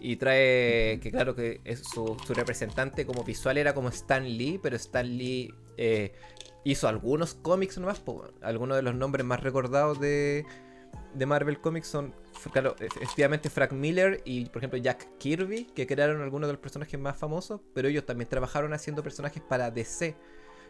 y 0.00 0.16
trae 0.16 1.00
que 1.00 1.10
claro 1.10 1.34
que 1.34 1.60
es 1.64 1.80
su, 1.80 2.16
representante 2.28 3.06
como 3.06 3.24
visual 3.24 3.58
era 3.58 3.74
como 3.74 3.88
Stan 3.88 4.24
Lee, 4.24 4.58
pero 4.62 4.76
Stan 4.76 5.06
Lee 5.06 5.52
eh, 5.76 6.12
hizo 6.64 6.88
algunos 6.88 7.34
cómics 7.34 7.78
nomás. 7.78 8.02
algunos 8.42 8.76
de 8.76 8.82
los 8.82 8.94
nombres 8.94 9.24
más 9.24 9.42
recordados 9.42 10.00
de, 10.00 10.44
de 11.14 11.26
Marvel 11.26 11.60
Comics 11.60 11.88
son, 11.88 12.14
claro, 12.52 12.76
efectivamente 12.78 13.50
Frank 13.50 13.72
Miller 13.72 14.22
y 14.24 14.46
por 14.46 14.58
ejemplo 14.58 14.78
Jack 14.78 15.18
Kirby, 15.18 15.64
que 15.74 15.86
crearon 15.86 16.22
algunos 16.22 16.48
de 16.48 16.52
los 16.54 16.60
personajes 16.60 16.98
más 16.98 17.16
famosos, 17.16 17.60
pero 17.74 17.88
ellos 17.88 18.06
también 18.06 18.28
trabajaron 18.28 18.72
haciendo 18.72 19.02
personajes 19.02 19.42
para 19.42 19.70
DC. 19.70 20.16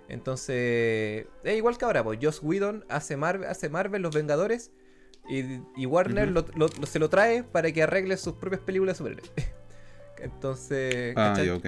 Entonces, 0.09 1.27
es 1.45 1.57
igual 1.57 1.77
que 1.77 1.85
ahora, 1.85 2.03
pues 2.03 2.19
Joss 2.23 2.41
Whedon 2.43 2.85
hace 2.88 3.14
hace 3.47 3.69
Marvel 3.69 4.01
Los 4.01 4.14
Vengadores 4.14 4.73
y, 5.29 5.87
Warner 5.87 6.33
se 6.87 6.99
lo 6.99 7.09
trae 7.09 7.45
para 7.45 7.71
que 7.73 7.83
arregle 7.83 8.17
sus 8.17 8.35
propias 8.35 8.62
películas 8.62 8.97
sobre 8.97 9.14
él. 9.14 9.23
Entonces, 10.19 11.14
ah, 11.17 11.37
ok. 11.55 11.67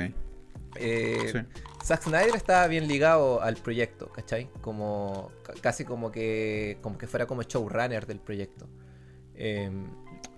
Eh, 0.77 1.44
Zack 1.85 2.03
Snyder 2.03 2.35
estaba 2.35 2.66
bien 2.68 2.87
ligado 2.88 3.42
al 3.42 3.57
proyecto, 3.57 4.11
¿cachai? 4.12 4.49
Como 4.61 5.31
casi 5.61 5.85
como 5.85 6.12
que 6.12 6.79
como 6.81 6.96
que 6.96 7.07
fuera 7.07 7.27
como 7.27 7.42
showrunner 7.42 8.07
del 8.07 8.20
proyecto. 8.20 8.68
Em, 9.35 9.87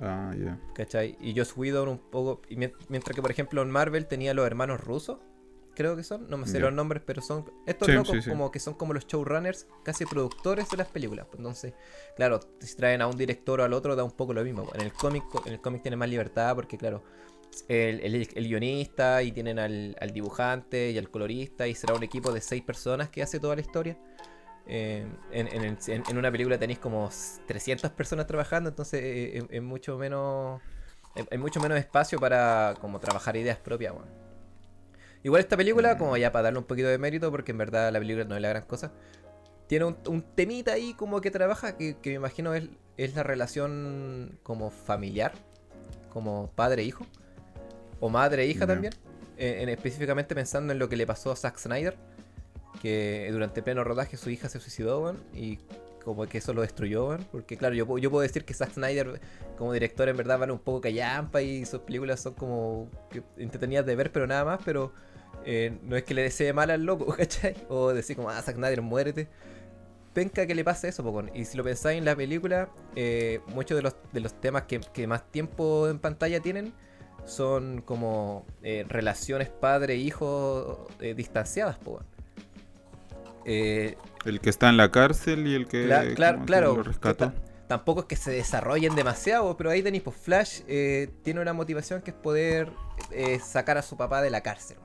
ah, 0.01 0.33
ya. 0.39 0.59
¿Cachai? 0.75 1.17
Y 1.21 1.37
Joss 1.37 1.57
Whedon 1.57 1.89
un 1.89 1.99
poco. 1.99 2.43
mientras 2.89 3.15
que, 3.15 3.23
por 3.23 3.31
ejemplo, 3.31 3.63
en 3.63 3.71
Marvel 3.71 4.07
tenía 4.07 4.35
los 4.35 4.47
hermanos 4.47 4.81
rusos 4.81 5.19
creo 5.75 5.97
que 5.97 6.05
son, 6.05 6.29
no 6.29 6.37
me 6.37 6.47
sé 6.47 6.61
los 6.61 6.73
nombres, 6.73 7.03
pero 7.05 7.23
son 7.23 7.51
estos 7.67 7.89
locos 7.89 8.27
como 8.27 8.51
que 8.51 8.61
son 8.61 8.75
como 8.75 8.93
los 8.93 9.07
showrunners, 9.07 9.67
casi 9.83 10.07
productores 10.07 10.69
de 10.71 10.77
las 10.77 10.89
películas. 10.89 11.27
Pues 11.27 11.39
entonces, 11.39 11.75
claro, 12.17 12.41
si 12.61 12.77
traen 12.77 13.03
a 13.03 13.07
un 13.07 13.17
director 13.17 13.61
o 13.61 13.65
al 13.65 13.73
otro 13.73 13.97
da 13.97 14.05
un 14.05 14.13
poco 14.13 14.33
lo 14.33 14.45
mismo. 14.45 14.71
En 14.75 14.83
el 14.83 14.93
cómic, 14.93 15.25
en 15.47 15.55
el 15.55 15.61
cómic 15.61 15.83
tiene 15.83 15.97
más 15.97 16.09
libertad 16.09 16.55
porque 16.55 16.79
claro, 16.79 17.03
el, 17.69 18.29
el, 18.35 18.49
guionista 18.49 19.23
y 19.23 19.33
tienen 19.33 19.59
al, 19.59 19.95
dibujante 20.13 20.91
y 20.91 20.99
al 20.99 21.11
colorista 21.11 21.67
y 21.67 21.75
será 21.75 21.95
un 21.95 22.03
equipo 22.03 22.33
de 22.33 22.41
seis 22.41 22.63
personas 22.63 23.11
que 23.11 23.23
hace 23.23 23.41
toda 23.41 23.55
la 23.55 23.61
historia. 23.61 23.99
Eh, 24.67 25.07
en, 25.33 25.77
en, 25.87 26.17
una 26.17 26.31
película 26.31 26.57
tenéis 26.59 26.79
como 26.79 27.11
300 27.47 27.91
personas 27.91 28.27
trabajando, 28.27 28.71
entonces 28.71 29.01
eh, 29.03 29.39
eh, 29.39 29.47
es, 29.51 29.63
mucho 29.63 29.99
menos 29.99 30.61
hay 31.31 31.37
mucho 31.37 31.61
menos 31.61 31.79
espacio 31.79 32.19
para 32.19 32.75
como 32.81 33.01
trabajar 33.01 33.37
ideas 33.37 33.59
propias. 33.59 33.93
Bueno. 33.93 34.22
Igual 35.25 35.41
esta 35.41 35.57
película, 35.57 35.97
como 35.99 36.17
ya 36.17 36.33
para 36.33 36.45
darle 36.45 36.59
un 36.59 36.65
poquito 36.65 36.89
de 36.89 36.99
mérito, 36.99 37.31
porque 37.31 37.53
en 37.53 37.59
verdad 37.59 37.93
la 37.93 37.99
película 37.99 38.25
no 38.25 38.35
es 38.37 38.43
la 38.43 38.49
gran 38.49 38.65
cosa, 38.65 38.93
tiene 39.69 39.85
un, 39.85 40.23
temita 40.35 40.73
ahí 40.73 40.95
como 40.95 41.21
que 41.21 41.31
trabaja, 41.31 41.77
que, 41.77 41.97
me 42.05 42.13
imagino 42.13 42.55
es, 42.55 42.65
es, 42.97 43.15
la 43.15 43.23
relación 43.23 44.39
como 44.43 44.71
familiar, 44.71 45.33
como 46.11 46.51
padre-hijo, 46.55 47.07
o 48.01 48.09
madre-hija 48.09 48.67
también, 48.67 48.93
en, 49.37 49.69
específicamente 49.69 50.35
pensando 50.35 50.73
en 50.73 50.79
lo 50.79 50.89
que 50.89 50.97
le 50.97 51.07
pasó 51.07 51.31
a 51.31 51.37
Zack 51.37 51.57
Snyder, 51.57 51.97
que 52.81 53.29
durante 53.31 53.63
pleno 53.63 53.85
rodaje 53.85 54.17
su 54.17 54.29
hija 54.29 54.49
se 54.49 54.59
suicidó, 54.59 55.17
y 55.33 55.59
como 56.05 56.27
que 56.27 56.39
eso 56.39 56.53
lo 56.53 56.63
destruyó, 56.63 57.17
porque 57.31 57.57
claro, 57.57 57.77
yo, 57.77 57.97
yo 57.99 58.11
puedo 58.11 58.23
decir 58.23 58.45
que 58.45 58.55
Zack 58.55 58.73
Snyder 58.73 59.21
como 59.57 59.73
director 59.73 60.09
en 60.09 60.17
verdad 60.17 60.39
vale 60.39 60.53
un 60.53 60.59
poco 60.59 60.81
callampa 60.81 61.43
y 61.43 61.65
sus 61.65 61.81
películas 61.81 62.21
son 62.21 62.35
como 62.35 62.91
entretenidas 63.37 63.87
de 63.87 63.95
ver, 63.95 64.11
pero 64.11 64.27
nada 64.27 64.45
más, 64.45 64.61
pero 64.65 64.93
eh, 65.45 65.79
no 65.83 65.97
es 65.97 66.05
que 66.05 66.15
le 66.15 66.23
desee 66.23 66.53
mal 66.53 66.71
al 66.71 66.85
loco, 66.85 67.07
¿cachai? 67.17 67.55
O 67.69 67.93
decir 67.93 68.17
como, 68.17 68.31
ah, 68.31 68.41
Zack 68.43 68.57
Snyder, 68.57 68.83
muérete. 68.83 69.29
Penca 70.13 70.47
que 70.47 70.55
le 70.55 70.63
pase 70.63 70.89
eso, 70.89 71.03
Pocón. 71.03 71.31
Y 71.35 71.47
si 71.47 71.57
lo 71.57 71.65
pensáis 71.65 71.99
en 71.99 72.05
la 72.05 72.15
película, 72.15 72.69
eh, 72.97 73.41
muchos 73.49 73.77
de 73.77 73.83
los, 73.83 73.97
de 74.13 74.21
los 74.21 74.39
temas 74.41 74.65
que, 74.65 75.07
más 75.07 75.31
tiempo 75.31 75.89
en 75.89 75.99
pantalla 75.99 76.41
tienen 76.41 76.73
son 77.25 77.81
como 77.83 78.45
eh, 78.63 78.85
relaciones 78.89 79.49
padre-hijo 79.49 80.89
distanciadas, 81.17 81.79
Pocón. 81.79 82.05
el 83.47 84.41
que 84.43 84.51
está 84.51 84.69
en 84.69 84.77
la 84.77 84.91
cárcel 84.91 85.47
y 85.47 85.55
el 85.55 85.67
que, 85.67 85.87
claro, 86.15 86.45
claro, 86.45 86.77
lo 86.77 86.83
rescató. 86.83 87.33
Tampoco 87.69 88.01
es 88.01 88.07
que 88.07 88.17
se 88.17 88.33
desarrollen 88.33 88.95
demasiado, 88.95 89.57
pero 89.57 89.71
ahí 89.71 89.83
tenéis, 89.83 90.03
pues 90.03 90.17
Flash 90.17 90.61
tiene 91.23 91.41
una 91.41 91.55
motivación 91.55 92.03
que 92.03 92.11
es 92.11 92.17
poder 92.17 92.71
sacar 93.43 93.79
a 93.79 93.83
su 93.83 93.97
papá 93.97 94.21
de 94.21 94.29
la 94.29 94.43
cárcel. 94.43 94.77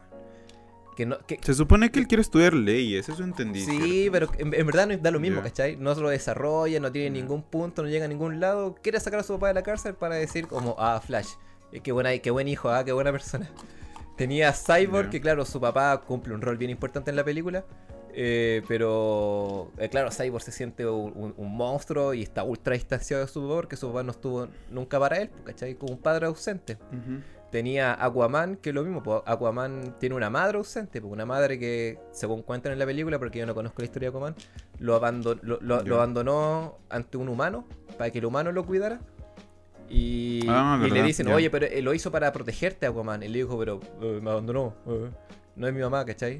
Se 1.41 1.53
supone 1.53 1.91
que 1.91 1.99
él 1.99 2.07
quiere 2.07 2.21
estudiar 2.21 2.53
leyes, 2.53 3.07
eso 3.09 3.23
entendí. 3.23 3.63
Sí, 3.63 4.09
pero 4.11 4.29
en, 4.37 4.49
verdad 4.49 4.87
no 4.87 4.97
da 4.97 5.11
lo 5.11 5.19
mismo, 5.19 5.41
¿cachai? 5.41 5.75
No 5.75 5.93
se 5.93 6.01
lo 6.01 6.09
desarrolla, 6.09 6.79
no 6.79 6.91
tiene 6.91 7.11
ningún 7.11 7.43
punto, 7.43 7.83
no 7.83 7.89
llega 7.89 8.05
a 8.05 8.07
ningún 8.07 8.39
lado. 8.39 8.75
Quiere 8.81 8.99
sacar 8.99 9.19
a 9.19 9.23
su 9.23 9.33
papá 9.33 9.49
de 9.49 9.53
la 9.53 9.63
cárcel 9.63 9.93
para 9.93 10.15
decir 10.15 10.47
como, 10.47 10.75
ah, 10.79 10.99
Flash, 11.05 11.29
eh, 11.71 11.81
qué, 11.81 11.91
buena, 11.91 12.17
qué 12.17 12.31
buen 12.31 12.47
hijo, 12.47 12.69
ah, 12.69 12.83
qué 12.83 12.91
buena 12.91 13.11
persona. 13.11 13.49
Tenía 14.17 14.51
Cyborg, 14.51 15.09
que 15.11 15.21
claro, 15.21 15.45
su 15.45 15.61
papá 15.61 16.01
cumple 16.01 16.33
un 16.33 16.41
rol 16.41 16.57
bien 16.57 16.71
importante 16.71 17.11
en 17.11 17.15
la 17.15 17.23
película. 17.23 17.63
Eh, 18.19 18.63
pero, 18.67 19.71
eh, 19.77 19.89
claro, 19.89 20.09
Cyborg 20.09 20.43
se 20.43 20.51
siente 20.51 20.87
un, 20.87 21.35
monstruo 21.37 22.15
y 22.15 22.23
está 22.23 22.43
ultra 22.43 22.73
distanciado 22.73 23.23
de 23.23 23.31
su 23.31 23.43
papá 23.43 23.55
porque 23.57 23.75
su 23.75 23.87
papá 23.89 24.01
no 24.01 24.11
estuvo 24.11 24.47
nunca 24.71 24.99
para 24.99 25.17
él, 25.17 25.29
¿cachai? 25.45 25.75
Como 25.75 25.93
un 25.93 25.99
padre 25.99 26.25
ausente. 26.25 26.79
Tenía 27.51 27.93
Aquaman, 28.03 28.57
que 28.57 28.69
es 28.69 28.75
lo 28.75 28.83
mismo, 28.83 29.01
pues, 29.03 29.21
Aquaman 29.25 29.95
tiene 29.99 30.15
una 30.15 30.29
madre 30.29 30.57
ausente, 30.57 31.01
pues, 31.01 31.11
una 31.11 31.25
madre 31.25 31.59
que, 31.59 31.99
según 32.11 32.41
cuentan 32.41 32.73
en 32.73 32.79
la 32.79 32.85
película, 32.85 33.19
porque 33.19 33.39
yo 33.39 33.45
no 33.45 33.55
conozco 33.55 33.81
la 33.81 33.85
historia 33.85 34.09
de 34.11 34.17
Aquaman, 34.17 34.35
lo, 34.79 34.95
abandonó, 34.95 35.39
lo, 35.41 35.95
abandonó 35.95 36.77
ante 36.89 37.17
un 37.17 37.29
humano 37.29 37.65
para 37.97 38.11
que 38.11 38.19
el 38.19 38.25
humano 38.25 38.51
lo 38.51 38.65
cuidara. 38.65 38.99
Y, 39.89 40.45
ah, 40.49 40.77
le 40.81 41.01
dicen, 41.01 41.27
oye, 41.29 41.49
pero 41.49 41.67
lo 41.81 41.93
hizo 41.93 42.11
para 42.11 42.33
protegerte, 42.33 42.85
Aquaman. 42.85 43.23
Y 43.23 43.29
le 43.29 43.39
dijo, 43.39 43.57
pero 43.57 43.79
eh, 44.01 44.19
me 44.21 44.31
abandonó. 44.31 44.73
Eh, 44.85 45.09
no 45.55 45.67
es 45.67 45.73
mi 45.73 45.81
mamá, 45.81 46.05
¿cachai? 46.05 46.39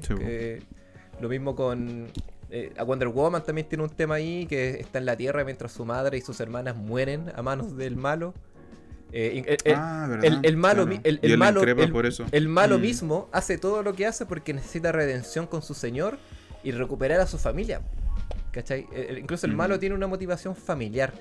lo 1.20 1.28
mismo 1.28 1.56
con 1.56 2.08
eh, 2.50 2.72
a 2.78 2.84
Wonder 2.84 3.08
Woman 3.08 3.42
también 3.44 3.68
tiene 3.68 3.84
un 3.84 3.90
tema 3.90 4.14
ahí 4.14 4.46
que 4.46 4.80
está 4.80 4.98
en 4.98 5.04
la 5.04 5.16
Tierra 5.16 5.44
mientras 5.44 5.72
su 5.72 5.84
madre 5.84 6.16
y 6.16 6.22
sus 6.22 6.40
hermanas 6.40 6.76
mueren 6.76 7.30
a 7.34 7.42
manos 7.42 7.76
del 7.76 7.96
malo. 7.96 8.34
El, 9.12 10.56
malo, 10.56 10.82
el, 11.02 11.38
malo, 11.38 11.62
el, 12.32 12.48
malo 12.48 12.78
mismo 12.78 13.28
hace 13.32 13.56
todo 13.56 13.82
lo 13.82 13.94
que 13.94 14.06
hace 14.06 14.26
porque 14.26 14.52
necesita 14.52 14.92
redención 14.92 15.46
con 15.46 15.62
su 15.62 15.74
señor 15.74 16.18
y 16.62 16.72
recuperar 16.72 17.20
a 17.20 17.26
su 17.26 17.38
familia. 17.38 17.80
¿Cachai? 18.52 18.86
incluso 19.18 19.46
el 19.46 19.54
malo 19.54 19.78
tiene 19.78 19.94
una 19.94 20.06
motivación 20.06 20.56
familiar. 20.56 21.12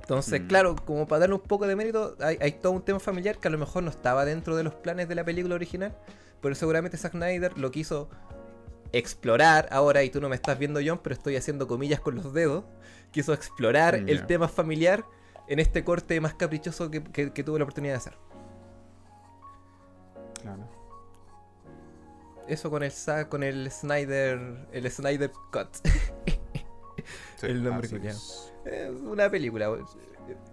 Entonces, 0.00 0.40
mm. 0.40 0.46
claro, 0.46 0.76
como 0.84 1.06
para 1.06 1.20
darle 1.20 1.36
un 1.36 1.40
poco 1.40 1.66
de 1.66 1.76
mérito, 1.76 2.16
hay, 2.20 2.36
hay, 2.40 2.52
todo 2.52 2.72
un 2.72 2.82
tema 2.82 2.98
familiar 3.00 3.38
que 3.38 3.48
a 3.48 3.50
lo 3.50 3.58
mejor 3.58 3.82
no 3.82 3.90
estaba 3.90 4.24
dentro 4.24 4.56
de 4.56 4.64
los 4.64 4.74
planes 4.74 5.08
de 5.08 5.14
la 5.14 5.24
película 5.24 5.54
original, 5.54 5.96
pero 6.40 6.54
seguramente 6.54 6.96
Zack 6.96 7.12
Snyder 7.12 7.56
lo 7.56 7.70
quiso 7.70 8.10
explorar 8.92 9.68
ahora, 9.70 10.02
y 10.02 10.10
tú 10.10 10.20
no 10.20 10.28
me 10.28 10.36
estás 10.36 10.58
viendo, 10.58 10.80
John, 10.84 11.00
pero 11.02 11.14
estoy 11.14 11.36
haciendo 11.36 11.66
comillas 11.66 12.00
con 12.00 12.14
los 12.14 12.32
dedos. 12.34 12.64
Quiso 13.10 13.32
explorar 13.32 13.94
el 13.94 14.26
tema 14.26 14.48
familiar 14.48 15.04
en 15.46 15.58
este 15.58 15.84
corte 15.84 16.20
más 16.20 16.34
caprichoso 16.34 16.90
que, 16.90 17.00
tuve 17.00 17.58
la 17.58 17.64
oportunidad 17.64 17.94
de 17.94 17.98
hacer. 17.98 18.18
Claro. 20.40 20.68
Eso 22.48 22.70
con 22.70 22.82
el 22.82 22.92
con 23.28 23.42
el 23.42 23.70
Snyder. 23.70 24.68
El 24.72 24.90
Snyder 24.90 25.30
Cut. 25.52 25.68
el 27.42 27.62
nombre 27.62 27.88
que 27.88 28.08
es. 28.08 28.52
una 29.02 29.30
película. 29.30 29.70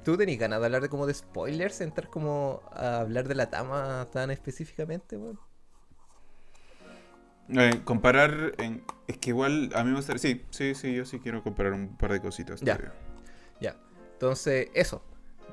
¿Tú 0.03 0.17
tenías 0.17 0.39
ganas 0.39 0.59
de 0.59 0.65
hablar 0.65 0.81
de 0.81 0.89
como 0.89 1.05
de 1.05 1.13
spoilers? 1.13 1.81
Entrar 1.81 2.09
como 2.09 2.61
a 2.71 2.99
hablar 2.99 3.27
de 3.27 3.35
la 3.35 3.49
tama 3.49 4.07
tan 4.11 4.31
específicamente, 4.31 5.17
eh, 7.51 7.81
comparar, 7.83 8.53
en, 8.59 8.83
es 9.07 9.17
que 9.17 9.31
igual 9.31 9.71
a 9.73 9.83
mí 9.83 9.89
me 9.89 9.95
gustaría, 9.95 10.19
sí, 10.19 10.45
sí, 10.51 10.75
sí, 10.75 10.93
yo 10.93 11.05
sí 11.05 11.19
quiero 11.19 11.41
comparar 11.41 11.73
un 11.73 11.97
par 11.97 12.13
de 12.13 12.21
cositas. 12.21 12.61
Ya, 12.61 12.77
ya. 13.59 13.75
Entonces, 14.19 14.67
eso. 14.73 15.01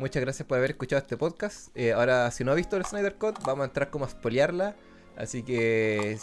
Muchas 0.01 0.21
gracias 0.21 0.45
por 0.45 0.59
haber 0.59 0.71
escuchado 0.73 1.01
este 1.01 1.17
podcast. 1.17 1.69
Eh, 1.77 1.93
ahora, 1.93 2.33
si 2.33 2.43
no 2.43 2.51
ha 2.51 2.55
visto 2.57 2.77
el 2.77 2.85
Snyder 2.85 3.15
Cut, 3.15 3.39
vamos 3.45 3.63
a 3.63 3.67
entrar 3.67 3.91
como 3.91 4.07
a 4.07 4.09
spoilearla. 4.09 4.75
Así 5.17 5.45
que 5.45 6.19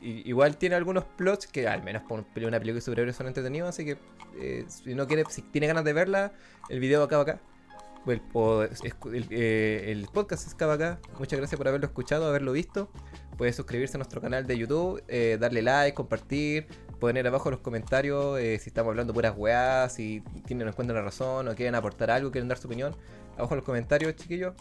igual 0.00 0.56
tiene 0.56 0.76
algunos 0.76 1.04
plots 1.04 1.46
que 1.46 1.68
al 1.68 1.82
menos 1.82 2.02
por 2.04 2.20
una 2.36 2.58
película 2.58 2.76
de 2.76 2.80
superhéroes 2.80 3.14
son 3.14 3.26
entretenidos. 3.26 3.68
Así 3.68 3.84
que 3.84 3.98
eh, 4.40 4.64
si 4.66 4.94
no 4.94 5.06
quiere, 5.06 5.24
si 5.28 5.42
tiene 5.42 5.66
ganas 5.66 5.84
de 5.84 5.92
verla, 5.92 6.32
el 6.70 6.80
video 6.80 7.02
acaba 7.02 7.22
acá. 7.22 7.40
El, 8.06 9.32
el, 9.32 10.08
podcast 10.10 10.50
acaba 10.50 10.72
acá. 10.72 10.98
Muchas 11.18 11.38
gracias 11.38 11.58
por 11.58 11.68
haberlo 11.68 11.86
escuchado, 11.86 12.26
haberlo 12.26 12.52
visto. 12.52 12.88
Puedes 13.36 13.56
suscribirse 13.56 13.96
a 13.96 13.98
nuestro 13.98 14.22
canal 14.22 14.46
de 14.46 14.56
YouTube, 14.56 15.04
eh, 15.06 15.36
darle 15.38 15.60
like, 15.60 15.94
compartir, 15.94 16.66
poner 16.98 17.26
abajo 17.26 17.48
en 17.48 17.52
los 17.52 17.60
comentarios 17.60 18.38
eh, 18.38 18.58
si 18.58 18.70
estamos 18.70 18.90
hablando 18.90 19.12
puras 19.12 19.34
weas, 19.36 19.92
si 19.92 20.22
tienen 20.46 20.68
en 20.68 20.74
cuenta 20.74 20.94
la 20.94 21.02
razón 21.02 21.48
o 21.48 21.54
quieren 21.54 21.74
aportar 21.74 22.10
algo, 22.10 22.30
quieren 22.30 22.48
dar 22.48 22.58
su 22.58 22.66
opinión. 22.66 22.96
Abajo 23.36 23.54
en 23.54 23.56
los 23.56 23.64
comentarios, 23.64 24.14
chiquillos. 24.16 24.54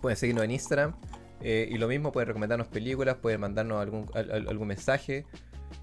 Pueden 0.00 0.16
seguirnos 0.16 0.44
en 0.44 0.50
Instagram. 0.50 0.94
Eh, 1.40 1.68
y 1.70 1.78
lo 1.78 1.88
mismo, 1.88 2.12
pueden 2.12 2.28
recomendarnos 2.28 2.68
películas, 2.68 3.16
pueden 3.16 3.40
mandarnos 3.40 3.80
algún, 3.80 4.08
algún 4.14 4.68
mensaje. 4.68 5.26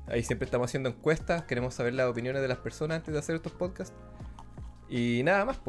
Ahí 0.08 0.23
siempre 0.23 0.45
estamos 0.45 0.69
haciendo 0.69 0.89
encuestas, 0.89 1.43
queremos 1.43 1.73
saber 1.73 1.93
las 1.93 2.08
opiniones 2.08 2.41
de 2.41 2.47
las 2.47 2.58
personas 2.58 2.97
antes 2.97 3.13
de 3.13 3.19
hacer 3.19 3.36
estos 3.36 3.51
podcasts. 3.51 3.93
Y 4.89 5.21
nada 5.23 5.45
más. 5.45 5.60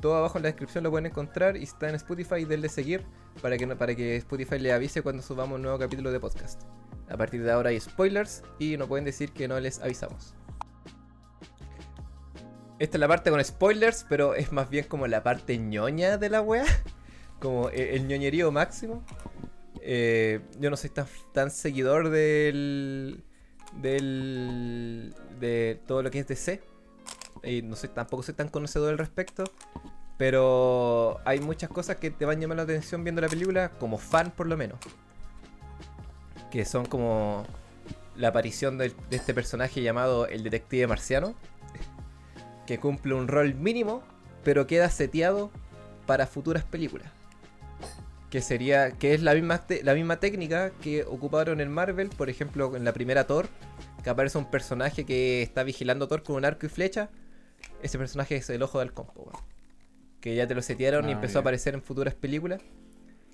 Todo 0.00 0.16
abajo 0.16 0.38
en 0.38 0.42
la 0.42 0.48
descripción 0.48 0.84
lo 0.84 0.90
pueden 0.90 1.06
encontrar 1.06 1.56
y 1.56 1.64
está 1.64 1.88
en 1.88 1.96
Spotify, 1.96 2.44
denle 2.44 2.68
seguir 2.68 3.04
para 3.42 3.58
que, 3.58 3.66
para 3.68 3.94
que 3.94 4.16
Spotify 4.16 4.58
le 4.58 4.72
avise 4.72 5.02
cuando 5.02 5.22
subamos 5.22 5.56
un 5.56 5.62
nuevo 5.62 5.78
capítulo 5.78 6.10
de 6.10 6.18
podcast. 6.18 6.62
A 7.10 7.16
partir 7.16 7.42
de 7.42 7.50
ahora 7.50 7.70
hay 7.70 7.80
spoilers 7.80 8.42
y 8.58 8.76
no 8.76 8.86
pueden 8.86 9.04
decir 9.04 9.32
que 9.32 9.48
no 9.48 9.58
les 9.60 9.80
avisamos. 9.80 10.34
Esta 12.78 12.96
es 12.96 13.00
la 13.00 13.08
parte 13.08 13.30
con 13.30 13.44
spoilers, 13.44 14.06
pero 14.08 14.34
es 14.34 14.52
más 14.52 14.70
bien 14.70 14.86
como 14.86 15.06
la 15.06 15.22
parte 15.22 15.58
ñoña 15.58 16.16
de 16.16 16.30
la 16.30 16.40
wea. 16.40 16.64
Como 17.40 17.70
el 17.70 18.06
ñoñerío 18.06 18.52
máximo. 18.52 19.02
Eh, 19.80 20.40
yo 20.58 20.68
no 20.68 20.76
soy 20.76 20.90
tan, 20.90 21.06
tan 21.32 21.50
seguidor 21.50 22.10
del. 22.10 23.24
del. 23.80 25.14
de 25.38 25.80
todo 25.86 26.02
lo 26.02 26.10
que 26.10 26.18
es 26.18 26.28
DC 26.28 26.60
y 27.42 27.62
no 27.62 27.76
sé, 27.76 27.88
tampoco 27.88 28.22
soy 28.22 28.34
tan 28.34 28.48
conocedor 28.48 28.90
al 28.90 28.98
respecto. 28.98 29.44
Pero 30.18 31.18
hay 31.24 31.40
muchas 31.40 31.70
cosas 31.70 31.96
que 31.96 32.10
te 32.10 32.26
van 32.26 32.38
a 32.38 32.40
llamar 32.42 32.58
la 32.58 32.62
atención 32.64 33.02
viendo 33.04 33.22
la 33.22 33.28
película, 33.28 33.70
como 33.70 33.96
fan 33.96 34.30
por 34.30 34.46
lo 34.46 34.56
menos. 34.56 34.78
Que 36.50 36.64
son 36.64 36.86
como 36.86 37.46
la 38.16 38.28
aparición 38.28 38.78
de, 38.78 38.92
este 39.10 39.34
personaje 39.34 39.82
llamado 39.82 40.26
el 40.26 40.42
detective 40.42 40.86
marciano. 40.86 41.34
Que 42.66 42.78
cumple 42.78 43.14
un 43.14 43.28
rol 43.28 43.54
mínimo, 43.54 44.02
pero 44.44 44.66
queda 44.66 44.88
seteado 44.90 45.50
para 46.06 46.26
futuras 46.26 46.64
películas. 46.64 47.08
Que 48.30 48.40
sería. 48.42 48.92
que 48.92 49.14
es 49.14 49.22
la 49.22 49.34
misma, 49.34 49.64
la 49.82 49.94
misma 49.94 50.20
técnica 50.20 50.70
que 50.82 51.04
ocuparon 51.04 51.60
en 51.60 51.70
Marvel, 51.70 52.10
por 52.10 52.30
ejemplo, 52.30 52.76
en 52.76 52.84
la 52.84 52.92
primera 52.92 53.26
Thor. 53.26 53.48
Que 54.04 54.10
aparece 54.10 54.38
un 54.38 54.50
personaje 54.50 55.04
que 55.04 55.42
está 55.42 55.62
vigilando 55.62 56.06
a 56.06 56.08
Thor 56.08 56.22
con 56.22 56.36
un 56.36 56.44
arco 56.44 56.66
y 56.66 56.68
flecha 56.68 57.10
ese 57.82 57.98
personaje 57.98 58.36
es 58.36 58.50
el 58.50 58.62
ojo 58.62 58.78
del 58.80 58.92
compo, 58.92 59.30
Que 60.20 60.34
ya 60.34 60.46
te 60.46 60.54
lo 60.54 60.62
setearon 60.62 61.08
y 61.08 61.12
ah, 61.12 61.14
empezó 61.14 61.38
a 61.38 61.40
aparecer 61.40 61.74
en 61.74 61.82
futuras 61.82 62.14
películas. 62.14 62.60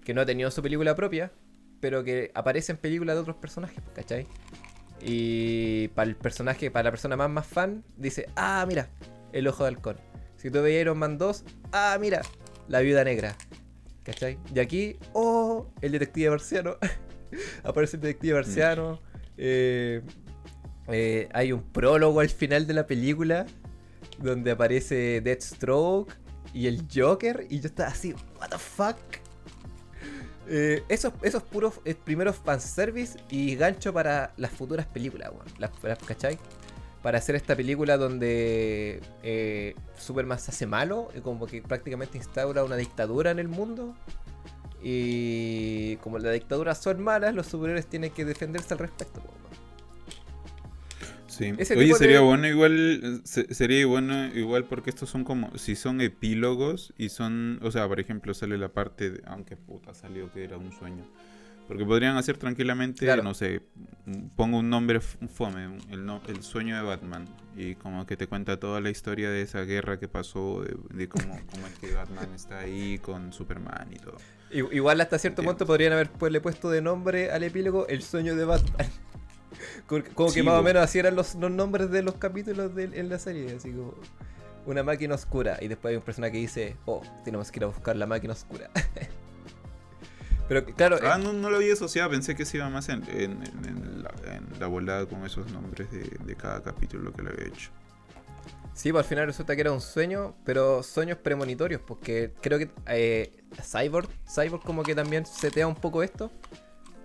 Que 0.04 0.14
no 0.14 0.20
ha 0.20 0.26
tenido 0.26 0.50
su 0.50 0.62
película 0.62 0.94
propia, 0.94 1.32
pero 1.80 2.04
que 2.04 2.30
aparece 2.34 2.72
en 2.72 2.78
películas 2.78 3.16
de 3.16 3.20
otros 3.22 3.36
personajes, 3.36 3.82
¿cachai? 3.94 4.26
Y 5.00 5.88
para 5.88 6.08
el 6.08 6.16
personaje, 6.16 6.70
para 6.70 6.84
la 6.84 6.90
persona 6.90 7.16
más, 7.16 7.30
más 7.30 7.46
fan, 7.46 7.84
dice, 7.96 8.28
ah, 8.36 8.64
mira, 8.66 8.88
el 9.32 9.46
ojo 9.48 9.64
de 9.64 9.68
halcón. 9.68 9.96
Si 10.36 10.50
tú 10.50 10.62
veías 10.62 10.82
Iron 10.82 10.98
Man 10.98 11.18
2, 11.18 11.44
ah, 11.72 11.96
mira, 12.00 12.22
la 12.68 12.80
viuda 12.80 13.04
negra. 13.04 13.36
¿Cachai? 14.02 14.38
Y 14.54 14.60
aquí, 14.60 14.98
oh, 15.12 15.68
el 15.80 15.92
detective 15.92 16.30
marciano. 16.30 16.76
Aparece 17.64 17.96
el 17.96 18.02
detective 18.02 18.34
marciano. 18.34 19.00
Eh, 19.36 20.02
eh, 20.88 21.28
hay 21.32 21.52
un 21.52 21.62
prólogo 21.62 22.20
al 22.20 22.28
final 22.28 22.66
de 22.66 22.74
la 22.74 22.86
película 22.86 23.46
donde 24.18 24.52
aparece 24.52 25.20
Deathstroke 25.20 26.16
y 26.54 26.68
el 26.68 26.86
Joker, 26.92 27.46
y 27.50 27.60
yo 27.60 27.66
estaba 27.66 27.90
así, 27.90 28.14
¿What 28.40 28.48
the 28.50 28.58
fuck? 28.58 28.96
Eh, 30.48 30.84
esos, 30.88 31.12
esos 31.22 31.42
puros 31.42 31.80
eh, 31.84 31.94
primeros 31.94 32.36
fanservice 32.36 33.18
y 33.30 33.56
gancho 33.56 33.92
para 33.92 34.32
las 34.36 34.52
futuras 34.52 34.86
películas, 34.86 35.32
las, 35.58 35.70
¿cachai? 36.06 36.38
Para 37.02 37.18
hacer 37.18 37.34
esta 37.34 37.56
película 37.56 37.96
donde 37.96 39.00
eh, 39.22 39.74
Superman 39.96 40.38
se 40.38 40.52
hace 40.52 40.66
malo, 40.66 41.08
y 41.16 41.20
como 41.20 41.46
que 41.46 41.62
prácticamente 41.62 42.18
instaura 42.18 42.64
una 42.64 42.76
dictadura 42.76 43.30
en 43.30 43.38
el 43.38 43.48
mundo. 43.48 43.94
Y 44.82 45.96
como 45.96 46.18
las 46.18 46.32
dictaduras 46.32 46.78
son 46.78 47.02
malas, 47.02 47.34
los 47.34 47.46
superhéroes 47.46 47.86
tienen 47.86 48.12
que 48.12 48.24
defenderse 48.24 48.74
al 48.74 48.78
respecto. 48.78 49.20
Sí. 51.36 51.52
Oye, 51.76 51.94
sería 51.94 52.20
bueno 52.20 52.46
igual, 52.46 53.22
sería 53.24 53.84
bueno 53.86 54.26
igual 54.34 54.64
porque 54.64 54.88
estos 54.88 55.10
son 55.10 55.24
como, 55.24 55.56
si 55.58 55.76
son 55.76 56.00
epílogos 56.00 56.94
y 56.96 57.10
son, 57.10 57.60
o 57.62 57.70
sea, 57.70 57.86
por 57.86 58.00
ejemplo, 58.00 58.32
sale 58.32 58.56
la 58.56 58.68
parte, 58.70 59.10
de, 59.10 59.22
aunque 59.26 59.56
puta 59.56 59.92
salió 59.92 60.32
que 60.32 60.44
era 60.44 60.56
un 60.56 60.72
sueño. 60.72 61.04
Porque 61.68 61.84
podrían 61.84 62.16
hacer 62.16 62.38
tranquilamente, 62.38 63.14
no 63.22 63.34
sé, 63.34 63.60
pongo 64.36 64.58
un 64.58 64.70
nombre 64.70 65.00
fome, 65.00 65.78
el, 65.90 66.08
el, 66.28 66.42
sueño 66.42 66.76
de 66.76 66.82
Batman, 66.82 67.26
y 67.56 67.74
como 67.74 68.06
que 68.06 68.16
te 68.16 68.28
cuenta 68.28 68.58
toda 68.60 68.80
la 68.80 68.88
historia 68.88 69.30
de 69.30 69.42
esa 69.42 69.62
guerra 69.62 69.98
que 69.98 70.06
pasó, 70.06 70.62
de, 70.62 71.08
cómo, 71.08 71.38
cómo, 71.50 71.66
es 71.66 71.78
que 71.80 71.92
Batman 71.92 72.32
está 72.34 72.60
ahí 72.60 72.98
con 72.98 73.32
Superman 73.32 73.88
y 73.92 73.98
todo. 73.98 74.16
Igual 74.52 75.00
hasta 75.00 75.18
cierto 75.18 75.42
punto 75.42 75.66
podrían 75.66 75.92
haberle 75.92 76.40
puesto 76.40 76.70
de 76.70 76.80
nombre 76.80 77.32
al 77.32 77.42
epílogo 77.42 77.88
El 77.88 78.02
sueño 78.02 78.36
de 78.36 78.44
Batman. 78.44 78.86
Como 80.14 80.32
que 80.32 80.42
más 80.42 80.54
o 80.54 80.62
menos 80.62 80.82
así 80.82 80.98
eran 80.98 81.14
los, 81.14 81.34
nombres 81.34 81.90
de 81.90 82.02
los 82.02 82.14
capítulos 82.14 82.74
de, 82.74 82.84
en 82.84 83.08
la 83.08 83.18
serie, 83.18 83.54
así 83.56 83.70
como 83.70 83.94
una 84.66 84.82
máquina 84.82 85.14
oscura 85.14 85.58
y 85.60 85.68
después 85.68 85.92
hay 85.92 85.96
un 85.96 86.02
personaje 86.02 86.32
que 86.32 86.38
dice, 86.38 86.76
oh, 86.84 87.02
tenemos 87.24 87.50
que 87.50 87.60
ir 87.60 87.64
a 87.64 87.68
buscar 87.68 87.96
la 87.96 88.06
máquina 88.06 88.32
oscura. 88.32 88.70
Pero 90.48 90.64
claro... 90.64 90.98
Ah, 91.02 91.16
eh, 91.18 91.22
no, 91.22 91.32
no, 91.32 91.50
lo 91.50 91.56
había 91.56 91.72
asociado, 91.72 92.10
pensé 92.10 92.34
que 92.36 92.44
se 92.44 92.58
iba 92.58 92.68
más 92.68 92.88
en, 92.88 93.02
la, 94.60 94.66
volada 94.66 95.06
con 95.06 95.24
esos 95.24 95.50
nombres 95.50 95.88
de, 95.90 96.36
cada 96.36 96.62
capítulo 96.62 97.12
que 97.12 97.22
le 97.22 97.30
había 97.30 97.46
hecho. 97.46 97.70
Sí, 98.74 98.92
pues 98.92 99.04
al 99.04 99.08
final 99.08 99.26
resulta 99.26 99.54
que 99.54 99.62
era 99.62 99.72
un 99.72 99.80
sueño, 99.80 100.36
pero 100.44 100.82
sueños 100.82 101.18
premonitorios, 101.18 101.80
porque 101.80 102.32
creo 102.42 102.58
que 102.58 102.70
eh, 102.88 103.32
Cyborg, 103.62 104.08
Cyborg 104.28 104.62
como 104.62 104.82
que 104.82 104.94
también 104.94 105.24
setea 105.24 105.66
un 105.66 105.74
poco 105.74 106.02
esto. 106.02 106.30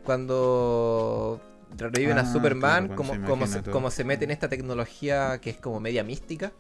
Cuando 0.04 1.42
reviven 1.78 2.18
a 2.18 2.22
Ah, 2.22 2.32
Superman, 2.34 2.88
claro, 2.88 2.96
como, 2.96 3.14
se 3.14 3.22
como, 3.22 3.48
se, 3.48 3.62
como 3.64 3.92
se 3.92 4.04
mete 4.04 4.26
en 4.26 4.32
esta 4.32 4.48
tecnología 4.50 5.40
que 5.42 5.50
es 5.52 5.58
como 5.58 5.80
media 5.80 6.04
mística, 6.04 6.52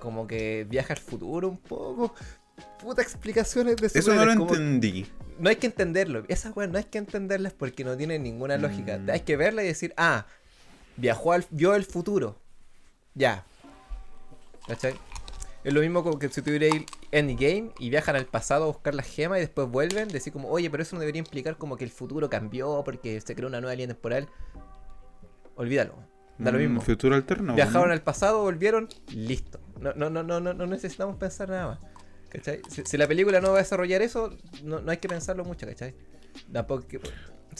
como 0.00 0.26
que 0.26 0.66
viaja 0.68 0.94
al 0.94 0.98
futuro 1.00 1.48
un 1.48 1.58
poco. 1.58 2.14
Puta 2.80 3.02
explicaciones 3.02 3.76
de 3.76 3.86
Eso 3.94 4.14
no 4.14 4.24
lo 4.24 4.36
como- 4.36 4.54
entendí. 4.54 5.06
no 5.38 5.48
hay 5.48 5.56
que 5.56 5.66
entenderlo. 5.66 6.24
Esas 6.28 6.54
weas 6.56 6.70
no 6.70 6.78
hay 6.78 6.84
que 6.84 6.98
entenderlas 6.98 7.52
porque 7.52 7.84
no 7.84 7.96
tienen 7.96 8.22
ninguna 8.22 8.56
lógica. 8.58 8.98
Mm. 8.98 9.10
Hay 9.10 9.20
que 9.20 9.36
verla 9.36 9.62
y 9.62 9.66
decir, 9.68 9.94
ah, 9.96 10.26
viajó 10.96 11.32
al, 11.32 11.46
vio 11.50 11.74
el 11.74 11.84
futuro. 11.84 12.38
Ya. 13.14 13.44
¿Cachai? 14.66 14.94
Es 15.64 15.72
lo 15.72 15.80
mismo 15.80 16.02
como 16.02 16.18
que 16.18 16.28
si 16.28 16.42
tuviera 16.42 16.66
el 16.66 16.84
Endgame 17.12 17.72
y 17.78 17.90
viajan 17.90 18.16
al 18.16 18.26
pasado 18.26 18.64
a 18.64 18.66
buscar 18.68 18.94
la 18.94 19.02
gema 19.02 19.36
y 19.38 19.40
después 19.42 19.68
vuelven, 19.68 20.08
decir 20.08 20.32
como, 20.32 20.48
oye, 20.48 20.70
pero 20.70 20.82
eso 20.82 20.96
no 20.96 21.00
debería 21.00 21.20
implicar 21.20 21.56
como 21.56 21.76
que 21.76 21.84
el 21.84 21.90
futuro 21.90 22.28
cambió 22.30 22.82
porque 22.84 23.20
se 23.20 23.34
creó 23.34 23.48
una 23.48 23.60
nueva 23.60 23.74
línea 23.74 23.88
temporal. 23.94 24.28
Olvídalo. 25.56 25.94
Da 26.38 26.50
lo 26.50 26.58
Mm, 26.58 26.62
mismo. 26.62 26.80
Futuro 26.80 27.14
alterno. 27.14 27.54
Viajaron 27.54 27.88
¿no? 27.88 27.92
al 27.94 28.02
pasado, 28.02 28.40
volvieron, 28.42 28.88
listo. 29.14 29.60
No, 29.78 29.92
no, 29.94 30.08
no, 30.10 30.22
no, 30.22 30.40
no, 30.40 30.54
no 30.54 30.66
necesitamos 30.66 31.16
pensar 31.16 31.48
nada 31.50 31.66
más. 31.66 31.78
¿Cachai? 32.30 32.62
Si, 32.68 32.82
si 32.84 32.96
la 32.96 33.06
película 33.06 33.40
no 33.40 33.48
va 33.50 33.56
a 33.56 33.58
desarrollar 33.58 34.00
eso, 34.00 34.34
no, 34.62 34.80
no 34.80 34.90
hay 34.90 34.96
que 34.96 35.08
pensarlo 35.08 35.44
mucho, 35.44 35.66
¿cachai? 35.66 35.94
Tampoco 36.50 36.86
que- 36.88 36.98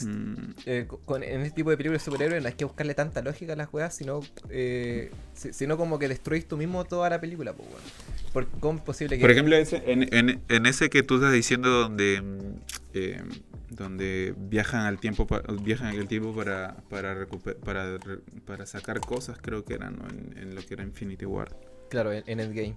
Mm, 0.01 0.33
eh, 0.65 0.87
con, 1.05 1.23
en 1.23 1.41
este 1.41 1.55
tipo 1.55 1.69
de 1.69 1.77
películas 1.77 2.01
de 2.03 2.05
superhéroes 2.11 2.41
no 2.41 2.47
hay 2.47 2.53
que 2.55 2.65
buscarle 2.65 2.93
tanta 2.95 3.21
lógica 3.21 3.53
a 3.53 3.55
las 3.55 3.71
weas, 3.73 3.93
sino, 3.93 4.21
eh, 4.49 5.11
si- 5.33 5.53
sino 5.53 5.77
como 5.77 5.99
que 5.99 6.07
destruís 6.07 6.47
tú 6.47 6.57
mismo 6.57 6.83
toda 6.85 7.09
la 7.09 7.19
película, 7.21 7.53
pues 7.53 7.69
bueno. 7.69 7.85
Porque 8.33 8.51
¿cómo 8.59 8.79
es 8.79 8.83
posible 8.85 9.17
que... 9.17 9.21
Por 9.21 9.31
ejemplo, 9.31 9.55
ese, 9.55 9.83
en, 9.91 10.11
en- 10.13 10.41
en 10.49 10.65
ese 10.65 10.89
que 10.89 11.03
tú 11.03 11.15
estás 11.15 11.31
diciendo 11.33 11.69
donde, 11.69 12.21
mm, 12.21 12.55
eh, 12.95 13.21
donde 13.69 14.33
viajan 14.37 14.85
al 14.85 14.99
tiempo 14.99 15.27
pa- 15.27 15.41
viajan 15.61 15.95
el 15.95 16.07
tiempo 16.07 16.33
para 16.35 16.75
para, 16.89 17.15
recuper- 17.15 17.55
para 17.57 17.97
para 18.45 18.65
sacar 18.65 18.99
cosas, 18.99 19.37
creo 19.41 19.65
que 19.65 19.73
era, 19.75 19.89
¿no? 19.91 20.07
En, 20.09 20.37
en 20.37 20.55
lo 20.55 20.61
que 20.65 20.73
era 20.75 20.83
Infinity 20.83 21.25
War. 21.25 21.55
Claro, 21.89 22.11
en, 22.13 22.23
en 22.27 22.39
Endgame. 22.39 22.75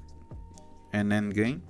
En 0.92 1.12
Endgame, 1.12 1.60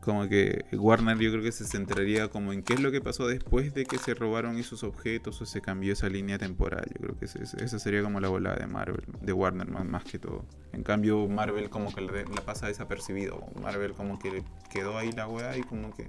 como 0.00 0.28
que 0.28 0.64
Warner 0.72 1.18
yo 1.18 1.30
creo 1.32 1.42
que 1.42 1.50
se 1.50 1.64
centraría 1.64 2.28
como 2.28 2.52
en 2.52 2.62
qué 2.62 2.74
es 2.74 2.80
lo 2.80 2.92
que 2.92 3.00
pasó 3.00 3.26
después 3.26 3.74
de 3.74 3.84
que 3.86 3.98
se 3.98 4.14
robaron 4.14 4.56
esos 4.56 4.84
objetos 4.84 5.40
o 5.42 5.46
se 5.46 5.60
cambió 5.60 5.92
esa 5.92 6.08
línea 6.08 6.38
temporal. 6.38 6.86
Yo 6.94 7.00
creo 7.00 7.18
que 7.18 7.24
esa 7.24 7.78
sería 7.78 8.02
como 8.02 8.20
la 8.20 8.28
bola 8.28 8.54
de 8.54 8.66
Marvel, 8.66 9.04
de 9.20 9.32
Warner 9.32 9.68
más, 9.68 9.84
más 9.84 10.04
que 10.04 10.18
todo. 10.18 10.44
En 10.72 10.82
cambio, 10.82 11.26
Marvel 11.26 11.70
como 11.70 11.92
que 11.92 12.00
la 12.02 12.42
pasa 12.44 12.68
desapercibido. 12.68 13.44
Marvel 13.60 13.94
como 13.94 14.18
que 14.18 14.44
quedó 14.72 14.96
ahí 14.96 15.10
la 15.10 15.26
weá 15.26 15.56
y 15.56 15.62
como 15.62 15.94
que 15.94 16.06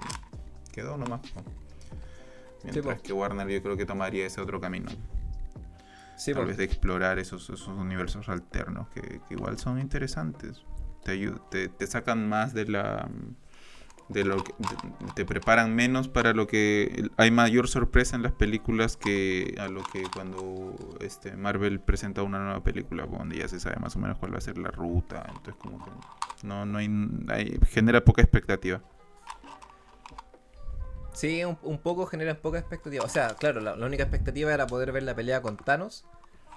quedó 0.71 0.97
nomás. 0.97 1.21
Mientras 2.63 3.01
que 3.01 3.13
Warner 3.13 3.47
yo 3.47 3.63
creo 3.63 3.78
que 3.78 3.86
tomaría 3.86 4.28
ese 4.28 4.41
otro 4.41 4.61
camino. 4.61 4.91
Sí, 6.17 6.34
Tal 6.34 6.45
vez 6.45 6.57
de 6.57 6.63
explorar 6.63 7.19
esos, 7.19 7.43
esos 7.49 7.67
universos 7.67 8.28
alternos 8.30 8.89
que, 8.89 9.01
que 9.01 9.34
igual 9.34 9.57
son 9.59 9.80
interesantes. 9.80 10.63
Te, 11.03 11.32
te, 11.49 11.69
te 11.69 11.88
sacan 11.88 12.28
más 12.28 12.53
de 12.53 12.65
la 12.65 13.09
de 14.10 14.24
lo 14.24 14.43
que 14.43 14.53
te 15.16 15.26
preparan 15.26 15.76
menos 15.76 16.08
para 16.08 16.34
lo 16.34 16.47
que 16.47 17.10
hay 17.18 17.30
mayor 17.32 17.68
sorpresa 17.68 18.16
en 18.16 18.24
las 18.24 18.32
películas 18.32 18.95
que 18.95 19.55
a 19.60 19.68
lo 19.68 19.84
que 19.84 20.03
cuando 20.14 20.76
este 21.01 21.36
Marvel 21.36 21.80
presenta 21.82 22.24
una 22.24 22.39
nueva 22.39 22.64
película 22.64 23.05
donde 23.05 23.38
ya 23.38 23.47
se 23.47 23.60
sabe 23.60 23.76
más 23.82 23.95
o 23.95 23.99
menos 23.99 24.18
cuál 24.18 24.34
va 24.34 24.38
a 24.38 24.41
ser 24.41 24.58
la 24.58 24.72
ruta 24.72 25.24
entonces 25.28 25.55
como 25.55 25.84
que 25.84 25.91
no 26.43 26.66
no 26.66 26.78
hay, 26.78 26.89
hay- 27.30 27.60
genera 27.70 28.03
poca 28.05 28.22
expectativa 28.22 28.82
Sí, 31.14 31.43
un, 31.43 31.80
poco 31.80 32.05
generan 32.05 32.38
poca 32.38 32.60
expectativa. 32.60 33.03
O 33.03 33.10
sea, 33.10 33.36
claro, 33.36 33.60
la, 33.60 33.76
la 33.76 33.86
única 33.88 34.03
expectativa 34.03 34.53
era 34.53 34.68
poder 34.68 34.91
ver 34.91 35.01
la 35.01 35.16
pelea 35.16 35.41
con 35.41 35.58
Thanos, 35.58 36.05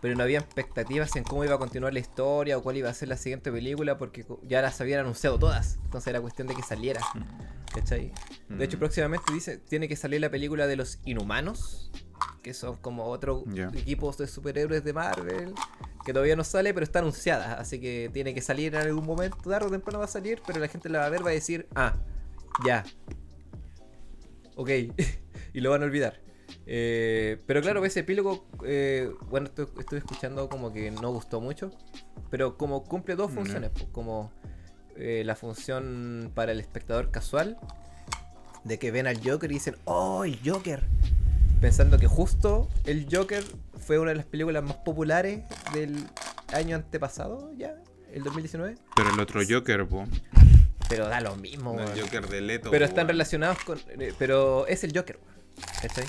pero 0.00 0.14
no 0.14 0.22
había 0.22 0.38
expectativas 0.38 1.14
en 1.16 1.24
cómo 1.24 1.44
iba 1.44 1.54
a 1.54 1.58
continuar 1.58 1.92
la 1.92 1.98
historia 2.00 2.56
o 2.58 2.62
cuál 2.62 2.76
iba 2.76 2.88
a 2.88 2.94
ser 2.94 3.08
la 3.08 3.16
siguiente 3.16 3.52
película, 3.52 3.98
porque 3.98 4.24
ya 4.42 4.62
las 4.62 4.80
habían 4.80 5.00
anunciado 5.00 5.38
todas. 5.38 5.78
Entonces 5.84 6.08
era 6.08 6.20
cuestión 6.20 6.48
de 6.48 6.54
que 6.54 6.62
saliera. 6.62 7.00
¿Cachai? 7.74 8.12
De 8.48 8.64
hecho, 8.64 8.76
Mm. 8.76 8.80
próximamente 8.80 9.32
dice, 9.32 9.58
tiene 9.58 9.88
que 9.88 9.96
salir 9.96 10.20
la 10.20 10.30
película 10.30 10.66
de 10.66 10.76
los 10.76 10.98
Inhumanos, 11.04 11.90
que 12.42 12.52
son 12.54 12.76
como 12.76 13.04
otro 13.06 13.44
Ya. 13.46 13.68
equipos 13.74 14.16
de 14.18 14.26
superhéroes 14.26 14.82
de 14.82 14.92
Marvel, 14.92 15.54
que 16.04 16.12
todavía 16.12 16.34
no 16.34 16.42
sale, 16.44 16.72
pero 16.74 16.82
está 16.82 16.98
anunciada, 17.00 17.54
así 17.60 17.78
que 17.78 18.10
tiene 18.12 18.34
que 18.34 18.40
salir 18.40 18.74
en 18.74 18.80
algún 18.80 19.04
momento, 19.06 19.36
tarde 19.48 19.66
o 19.66 19.70
temprano 19.70 19.98
va 20.00 20.06
a 20.06 20.08
salir, 20.08 20.40
pero 20.46 20.58
la 20.58 20.66
gente 20.68 20.88
la 20.88 21.00
va 21.00 21.06
a 21.06 21.10
ver, 21.10 21.24
va 21.24 21.30
a 21.30 21.34
decir, 21.34 21.68
ah, 21.76 21.96
ya. 22.64 22.84
Ok, 24.56 24.70
y 25.54 25.60
lo 25.60 25.70
van 25.70 25.82
a 25.82 25.86
olvidar. 25.86 26.20
Eh, 26.66 27.38
pero 27.46 27.60
claro, 27.62 27.84
ese 27.84 28.00
epílogo, 28.00 28.46
eh, 28.64 29.10
bueno, 29.28 29.46
estoy, 29.46 29.66
estoy 29.78 29.98
escuchando 29.98 30.48
como 30.48 30.72
que 30.72 30.90
no 30.90 31.10
gustó 31.12 31.40
mucho, 31.40 31.70
pero 32.30 32.56
como 32.56 32.84
cumple 32.84 33.16
dos 33.16 33.30
Ya. 33.30 33.34
funciones, 33.36 33.70
como 33.92 34.32
eh, 34.96 35.22
la 35.24 35.34
función 35.36 36.30
para 36.34 36.52
el 36.52 36.60
espectador 36.60 37.10
casual, 37.10 37.58
de 38.64 38.78
que 38.78 38.90
ven 38.90 39.06
al 39.06 39.18
Joker 39.26 39.50
y 39.50 39.54
dicen, 39.54 39.76
¡Oh, 39.84 40.24
el 40.24 40.38
Joker! 40.44 40.84
Pensando 41.60 41.98
que 41.98 42.06
justo 42.06 42.68
el 42.84 43.06
Joker 43.10 43.44
fue 43.78 43.98
una 43.98 44.10
de 44.10 44.16
las 44.16 44.26
películas 44.26 44.62
más 44.62 44.76
populares 44.76 45.42
del 45.74 46.06
año 46.54 46.76
antepasado, 46.76 47.52
ya, 47.56 47.74
el 48.12 48.22
2019. 48.22 48.76
pero 48.96 49.10
el 49.12 49.20
otro 49.20 49.40
Joker 49.48 49.86
po. 49.86 50.04
Pero 50.88 51.06
da 51.08 51.20
lo 51.20 51.36
mismo, 51.36 51.74
No, 51.74 51.82
el. 51.92 52.00
Joker 52.02 52.26
de 52.28 52.40
Leto 52.40 52.70
Pero 52.70 52.84
po, 52.84 52.88
están 52.88 53.06
relacionados 53.08 53.58
con. 53.64 53.78
pero 54.18 54.66
es 54.66 54.82
el 54.84 54.92
Joker. 54.96 55.18
¿Cachai? 55.82 56.04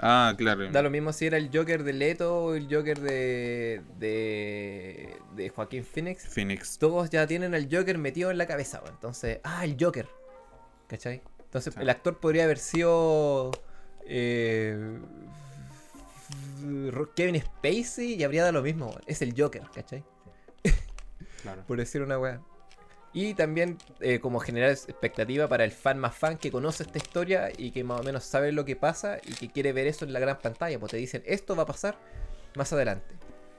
Ah 0.00 0.34
claro 0.36 0.70
Da 0.70 0.82
lo 0.82 0.90
mismo 0.90 1.12
si 1.12 1.26
era 1.26 1.36
el 1.36 1.50
Joker 1.52 1.82
de 1.84 1.92
Leto 1.92 2.44
o 2.44 2.54
el 2.54 2.66
Joker 2.74 2.98
de. 3.00 3.82
de. 3.98 5.16
de 5.34 5.48
Joaquín 5.50 5.84
Phoenix. 5.84 6.26
Phoenix 6.28 6.78
Todos 6.78 7.10
ya 7.10 7.26
tienen 7.26 7.54
al 7.54 7.68
Joker 7.70 7.98
metido 7.98 8.30
en 8.30 8.38
la 8.38 8.46
cabeza, 8.46 8.80
weón. 8.82 8.94
Entonces, 8.94 9.40
ah, 9.44 9.64
el 9.64 9.76
Joker. 9.78 10.08
¿Cachai? 10.86 11.22
Entonces, 11.44 11.74
Sí. 11.74 11.80
el 11.80 11.88
actor 11.90 12.18
podría 12.18 12.44
haber 12.44 12.58
sido. 12.58 13.50
eh, 14.04 14.98
Kevin 17.14 17.40
Spacey 17.40 18.14
y 18.14 18.24
habría 18.24 18.42
dado 18.42 18.52
lo 18.54 18.62
mismo. 18.62 18.96
Es 19.06 19.22
el 19.22 19.34
Joker, 19.36 19.62
¿cachai? 19.74 20.04
claro 21.42 21.62
por 21.66 21.78
decir 21.78 22.02
una 22.02 22.18
weá. 22.18 22.40
Y 23.20 23.34
también 23.34 23.78
eh, 23.98 24.20
como 24.20 24.38
generar 24.38 24.70
expectativa 24.70 25.48
para 25.48 25.64
el 25.64 25.72
fan 25.72 25.98
más 25.98 26.14
fan 26.14 26.38
que 26.38 26.52
conoce 26.52 26.84
esta 26.84 26.98
historia 26.98 27.50
y 27.58 27.72
que 27.72 27.82
más 27.82 28.00
o 28.00 28.04
menos 28.04 28.22
sabe 28.22 28.52
lo 28.52 28.64
que 28.64 28.76
pasa 28.76 29.18
y 29.26 29.34
que 29.34 29.48
quiere 29.50 29.72
ver 29.72 29.88
eso 29.88 30.04
en 30.04 30.12
la 30.12 30.20
gran 30.20 30.38
pantalla. 30.38 30.78
Pues 30.78 30.92
te 30.92 30.98
dicen, 30.98 31.24
esto 31.26 31.56
va 31.56 31.64
a 31.64 31.66
pasar 31.66 31.98
más 32.54 32.72
adelante. 32.72 33.16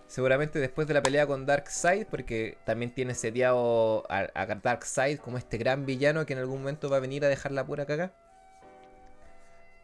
Seguramente 0.07 0.59
después 0.59 0.87
de 0.87 0.93
la 0.93 1.03
pelea 1.03 1.27
con 1.27 1.45
Darkseid, 1.45 2.05
porque 2.05 2.57
también 2.65 2.93
tiene 2.93 3.13
sediado 3.15 4.09
a, 4.09 4.29
a 4.33 4.45
Darkseid 4.45 5.19
como 5.19 5.37
este 5.37 5.57
gran 5.57 5.85
villano 5.85 6.25
que 6.25 6.31
en 6.31 6.39
algún 6.39 6.59
momento 6.59 6.89
va 6.89 6.95
a 6.95 7.01
venir 7.01 7.25
a 7.25 7.27
dejar 7.27 7.51
la 7.51 7.65
pura 7.65 7.85
caga. 7.85 8.13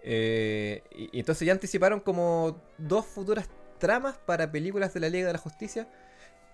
Eh, 0.03 0.83
y, 0.91 1.17
y 1.17 1.19
entonces 1.19 1.45
ya 1.45 1.51
anticiparon 1.51 1.99
como 1.99 2.61
dos 2.77 3.05
futuras 3.05 3.49
tramas 3.77 4.17
para 4.19 4.49
películas 4.49 4.93
de 4.93 5.01
la 5.01 5.09
Liga 5.09 5.27
de 5.27 5.33
la 5.33 5.39
Justicia 5.39 5.85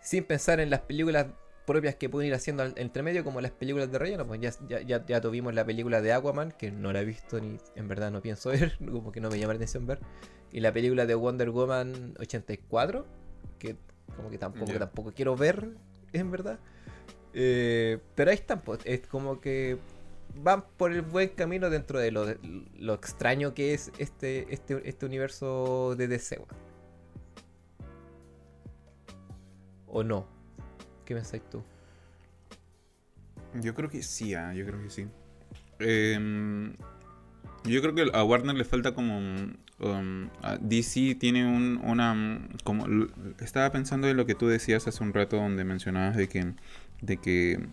sin 0.01 0.24
pensar 0.24 0.59
en 0.59 0.72
las 0.72 0.80
películas 0.80 1.28
propias 1.72 1.95
que 1.95 2.09
pueden 2.09 2.28
ir 2.30 2.34
haciendo 2.36 2.63
al 2.63 2.74
entre 2.78 3.03
medio, 3.03 3.24
como 3.24 3.41
las 3.41 3.51
películas 3.51 3.91
de 3.91 3.97
relleno. 3.99 4.26
Pues 4.28 4.39
ya, 4.41 4.51
ya, 4.67 4.82
ya, 4.82 5.05
ya 5.05 5.22
tuvimos 5.22 5.53
la 5.53 5.65
película 5.65 6.01
de 6.01 6.13
Aquaman, 6.13 6.51
que 6.51 6.72
no 6.72 6.91
la 6.93 7.01
he 7.01 7.05
visto 7.05 7.39
ni 7.39 7.57
en 7.76 7.88
verdad 7.88 8.11
no 8.11 8.22
pienso 8.22 8.49
ver, 8.51 8.78
como 8.80 9.11
que 9.11 9.22
no 9.22 9.30
me 9.30 9.39
llama 9.39 9.53
la 9.53 9.57
atención 9.57 9.86
ver. 9.86 9.99
Y 10.51 10.59
la 10.59 10.72
película 10.74 11.05
de 11.05 11.15
Wonder 11.15 11.49
Woman 11.49 12.13
84, 12.19 13.05
que 13.57 13.76
como 14.15 14.30
que 14.30 14.38
tampoco, 14.38 14.65
tampoco 14.80 15.13
quiero 15.13 15.36
ver, 15.36 15.69
en 16.13 16.30
verdad. 16.32 16.59
Eh, 17.34 17.99
pero 18.15 18.32
ahí 18.32 18.36
están, 18.36 18.59
pues, 18.61 18.80
es 18.84 19.07
como 19.07 19.39
que 19.39 19.78
van 20.36 20.65
por 20.78 20.91
el 20.91 21.01
buen 21.01 21.30
camino 21.30 21.69
dentro 21.69 21.99
de 21.99 22.11
lo, 22.11 22.26
de- 22.26 22.38
lo 22.78 22.93
extraño 22.93 23.53
que 23.53 23.74
es 23.74 23.91
este, 23.97 24.53
este, 24.53 24.88
este 24.89 25.05
universo 25.05 25.95
de 25.97 26.07
DC. 26.09 26.41
¿O 29.88 30.03
no? 30.03 30.26
¿Qué 31.14 31.39
tú? 31.39 31.64
Yo 33.62 33.74
creo 33.74 33.89
que 33.89 34.01
sí, 34.01 34.34
ah, 34.34 34.53
yo 34.53 34.66
creo 34.66 34.82
que 34.82 34.89
sí. 34.89 35.07
Em, 35.80 36.74
yo 37.66 37.82
creo 37.82 37.93
que 37.93 38.09
a 38.14 38.24
Warner 38.24 38.55
le 38.55 38.64
falta 38.64 38.93
como... 38.93 39.18
um, 39.80 40.30
DC 40.62 41.16
tiene 41.16 41.45
un, 41.45 41.82
una... 41.84 42.14
um, 42.14 42.47
Como, 42.64 42.86
estaba 43.41 43.72
pensando 43.72 44.07
en 44.07 44.16
lo 44.16 44.26
que 44.26 44.36
tú 44.36 44.47
decías 44.47 44.88
hace 44.88 45.03
un 45.03 45.14
rato 45.14 45.36
donde 45.36 45.66
mencionabas 45.66 46.16
de 46.16 46.30
que, 46.30 46.53
de 47.01 47.18
que 47.18 47.68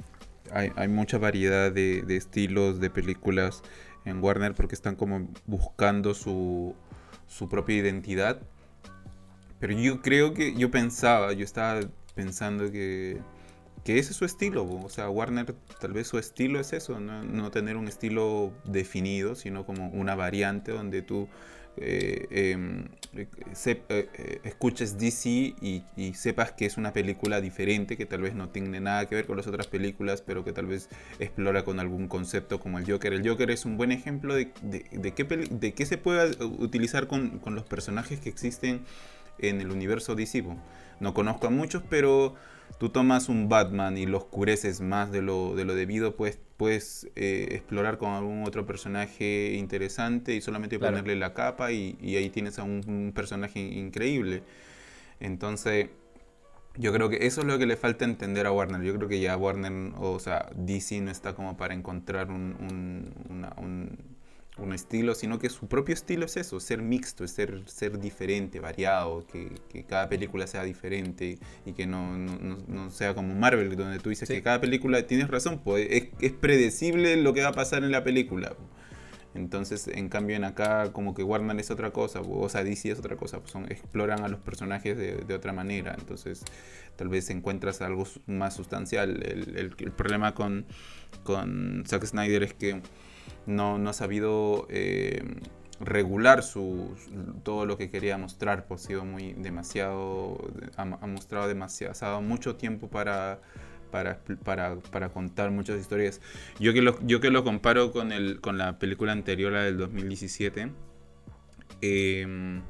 hay, 0.51 0.73
hay 0.75 0.89
mucha 0.89 1.19
variedad 1.19 1.71
de, 1.71 2.03
de 2.03 2.17
estilos 2.17 2.81
de 2.81 2.91
películas 2.91 3.63
en 4.05 4.23
Warner 4.23 4.55
porque 4.55 4.75
están 4.75 4.97
como 4.97 5.29
buscando 5.47 6.13
su, 6.15 6.75
su 7.29 7.49
propia 7.49 7.77
identidad. 7.77 8.41
Pero 9.61 9.75
yo 9.75 10.03
creo 10.03 10.35
que 10.35 10.55
yo 10.55 10.71
pensaba, 10.71 11.33
yo 11.33 11.45
estaba 11.45 11.81
pensando 12.19 12.73
que 12.73 13.21
que 13.85 13.99
ese 13.99 14.11
es 14.11 14.17
su 14.17 14.25
estilo. 14.25 14.65
O 14.65 14.89
sea, 14.89 15.09
Warner 15.09 15.55
tal 15.81 15.93
vez 15.93 16.09
su 16.09 16.19
estilo 16.19 16.61
es 16.61 16.73
eso, 16.73 17.01
no, 17.01 17.51
tener 17.51 17.77
un 17.77 17.89
estilo 17.89 18.53
definido, 18.65 19.35
sino 19.35 19.65
como 19.65 19.89
una 19.89 20.15
variante 20.15 20.73
donde 20.73 21.01
tú 21.01 21.29
eh, 21.79 22.27
em, 22.31 22.89
eh, 23.15 23.29
eh, 23.89 24.41
escuches 24.45 24.99
DC 24.99 25.55
y, 25.61 25.85
sepas 26.15 26.53
que 26.53 26.67
es 26.67 26.77
una 26.77 26.93
película 26.93 27.41
diferente, 27.41 27.97
que 27.97 28.05
tal 28.05 28.23
vez 28.23 28.35
no 28.35 28.49
tiene 28.49 28.81
nada 28.81 29.07
que 29.07 29.15
ver 29.15 29.27
con 29.27 29.37
las 29.37 29.47
otras 29.47 29.69
películas, 29.69 30.23
pero 30.23 30.45
que 30.45 30.53
tal 30.53 30.67
vez 30.67 30.89
explora 31.19 31.65
con 31.65 31.81
algún 31.81 32.09
concepto 32.09 32.61
como 32.61 32.79
el 32.79 32.91
Joker. 32.91 33.13
El 33.13 33.27
Joker 33.27 33.51
es 33.51 33.65
un 33.65 33.77
buen 33.77 33.93
ejemplo 33.93 34.35
de, 34.35 34.53
de, 34.61 35.13
qué, 35.15 35.25
de 35.25 35.73
qué, 35.73 35.87
se 35.87 35.97
puede 35.97 36.37
utilizar 36.45 37.07
con, 37.07 37.39
con, 37.39 37.55
los 37.55 37.65
personajes 37.65 38.21
que 38.21 38.29
existen 38.29 38.83
en 39.39 39.61
el 39.61 39.71
universo 39.71 40.15
DC. 40.15 40.43
No 40.43 40.59
conozco 41.15 41.47
a 41.47 41.51
muchos, 41.51 41.83
pero 41.89 42.35
tú 42.79 42.91
tomas 42.91 43.29
un 43.29 43.49
Batman 43.49 43.97
y 43.97 44.07
lo 44.07 44.19
oscureces 44.19 44.81
más 44.81 45.11
de 45.11 45.23
lo, 45.23 45.55
de 45.55 45.65
lo 45.65 45.75
debido, 45.75 46.17
pues 46.17 46.39
puedes 46.57 47.09
eh, 47.17 47.49
explorar 47.53 47.99
con 47.99 48.11
algún 48.11 48.45
otro 48.47 48.67
personaje 48.67 49.55
interesante 49.55 50.35
y 50.35 50.41
solamente 50.41 50.79
ponerle 50.79 51.17
la 51.17 51.33
capa 51.35 51.73
y, 51.73 51.97
ahí 52.17 52.31
tienes 52.31 52.59
a 52.59 52.65
un, 52.65 53.13
personaje 53.15 53.61
increíble. 53.61 54.43
Entonces, 55.21 55.89
yo 56.77 56.93
creo 56.93 57.09
que 57.09 57.27
eso 57.27 57.41
es 57.41 57.47
lo 57.47 57.59
que 57.59 57.67
le 57.67 57.77
falta 57.77 58.05
entender 58.05 58.47
a 58.47 58.53
Warner. 58.53 58.83
Yo 58.83 58.95
creo 58.97 59.09
que 59.09 59.21
ya 59.21 59.37
Warner, 59.37 59.93
o 59.99 60.19
sea, 60.21 60.51
DC 60.55 61.01
no 61.01 61.11
está 61.11 61.35
como 61.35 61.57
para 61.57 61.75
encontrar 61.75 62.31
un, 62.31 62.57
un 62.61 63.47
un 63.57 64.18
estilo, 64.73 65.15
sino 65.15 65.39
que 65.39 65.49
su 65.49 65.67
propio 65.69 65.95
estilo 65.95 66.27
es 66.27 66.37
eso, 66.37 66.61
ser 66.61 66.83
mixto, 66.83 67.27
ser, 67.27 67.63
ser 67.67 67.99
diferente, 67.99 68.61
variado, 68.61 69.27
que, 69.27 69.85
cada 69.85 70.09
película 70.09 70.47
sea 70.47 70.65
diferente 70.65 71.39
y 71.65 71.73
que 71.73 71.87
no, 71.87 72.91
sea 72.91 73.15
como 73.15 73.35
Marvel, 73.35 73.75
donde 73.77 73.99
tú 73.99 74.11
dices 74.11 74.29
que 74.29 74.43
cada 74.43 74.61
película, 74.61 75.07
tienes 75.07 75.29
razón, 75.29 75.61
pues 75.65 75.89
es, 76.21 76.33
predecible 76.33 77.17
lo 77.17 77.33
que 77.33 77.43
va 77.43 77.49
a 77.49 77.53
pasar 77.53 77.85
en 77.85 77.93
la 77.93 78.05
película. 78.05 78.55
Entonces, 79.35 79.87
en 79.89 80.09
cambio, 80.09 80.37
en 80.37 80.45
acá, 80.45 80.93
como 80.93 81.15
que 81.15 81.23
Warner 81.23 81.59
es 81.61 81.71
otra 81.71 81.93
cosa, 81.93 82.21
o 82.21 82.49
sea, 82.49 82.65
DC 82.65 82.91
es 82.91 82.99
otra 82.99 83.17
cosa, 83.17 83.39
pues 83.39 83.53
son, 83.53 83.65
exploran 83.71 84.25
a 84.25 84.29
los 84.29 84.41
personajes 84.41 84.97
de, 84.97 85.35
otra 85.35 85.53
manera. 85.53 85.95
Entonces, 85.97 86.43
tal 86.97 87.09
vez 87.09 87.31
encuentras 87.31 87.81
algo 87.81 88.05
más 88.27 88.55
sustancial. 88.55 89.23
El, 89.23 89.75
el 89.79 89.93
problema 89.93 90.35
con, 90.35 90.67
con 91.23 91.85
Zack 91.87 92.07
Snyder 92.07 92.43
es 92.43 92.55
que 92.55 92.81
no, 93.49 93.79
no 93.79 93.91
ha 93.91 93.93
sabido 93.95 94.67
eh, 94.69 95.23
regular 95.81 96.43
su, 96.43 96.95
todo 97.43 97.67
lo 97.67 97.79
que 97.79 97.91
quería 97.91 98.19
mostrar, 98.19 98.67
pues 98.67 98.85
ha 98.85 98.89
sido 98.89 99.05
muy 99.05 99.33
demasiado, 99.33 100.39
ha, 100.77 100.85
mostrado 100.85 101.49
demasiado, 101.49 101.95
ha 102.01 102.07
dado 102.07 102.23
mucho 102.23 102.57
tiempo 102.57 102.89
para, 102.89 103.41
para, 103.91 104.21
para, 104.45 105.09
contar 105.09 105.51
muchas 105.51 105.81
historias. 105.81 106.21
Yo 106.61 106.73
que 106.75 106.83
lo, 106.83 107.01
yo 107.07 107.21
que 107.21 107.31
lo 107.31 107.43
comparo 107.43 107.91
con, 107.91 108.13
el, 108.13 108.41
con 108.41 108.59
la 108.59 108.79
película 108.79 109.13
anterior, 109.13 109.53
la 109.53 109.63
del 109.63 109.79
2017, 109.79 110.71
eh, 111.81 112.61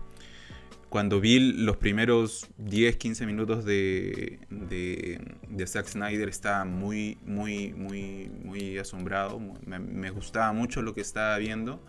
cuando 0.89 1.20
vi 1.20 1.39
los 1.39 1.76
primeros 1.76 2.49
10, 2.59 2.97
15 2.97 3.26
minutos 3.26 3.64
de, 3.64 4.39
de, 4.51 5.66
Zack 5.66 5.86
Snyder 5.86 6.28
estaba 6.28 6.64
muy, 6.64 7.18
muy, 7.24 7.74
muy, 7.74 8.30
muy 8.45 8.78
asombrado. 8.78 9.41
Me, 9.66 10.11
gustaba 10.11 10.53
mucho 10.53 10.80
lo 10.82 10.95
que 10.95 11.03
estaba 11.03 11.36
viendo. 11.39 11.82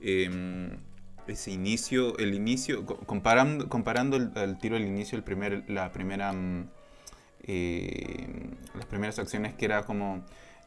Em, 0.00 0.70
ese 1.26 1.50
inicio, 1.50 2.16
el 2.18 2.34
inicio, 2.34 2.86
comparando, 2.86 3.68
comparando 3.68 4.16
el, 4.16 4.58
tiro 4.58 4.76
del 4.76 4.86
inicio, 4.86 5.18
el 5.18 5.24
primer, 5.24 5.64
la 5.68 5.92
primera, 5.92 6.32
mm, 6.32 6.70
eh, 7.42 8.26
las 8.74 8.86
primeras 8.86 9.18
acciones 9.18 9.52
que 9.54 9.66
era 9.66 9.84
como 9.84 10.24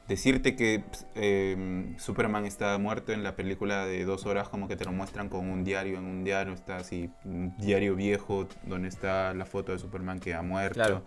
decirte 0.08 0.56
que 0.56 0.84
em, 1.16 1.98
Superman 1.98 2.46
está 2.46 2.78
muerto 2.78 3.12
en 3.12 3.24
la 3.24 3.36
película 3.36 3.86
de 3.86 4.04
dos 4.06 4.26
horas 4.26 4.50
como 4.50 4.68
que 4.68 4.76
te 4.76 4.86
lo 4.86 4.92
muestran 4.92 5.30
con 5.30 5.50
un 5.50 5.64
diario, 5.64 5.98
en 5.98 6.06
un 6.06 6.24
diario 6.24 6.54
está 6.54 6.78
así, 6.78 7.10
un 7.24 7.56
diario 7.58 7.96
viejo 7.96 8.48
donde 8.64 8.90
está 8.90 9.34
la 9.34 9.46
foto 9.46 9.72
de 9.72 9.80
Superman 9.80 10.20
que 10.20 10.34
ha 10.34 10.42
muerto. 10.42 11.04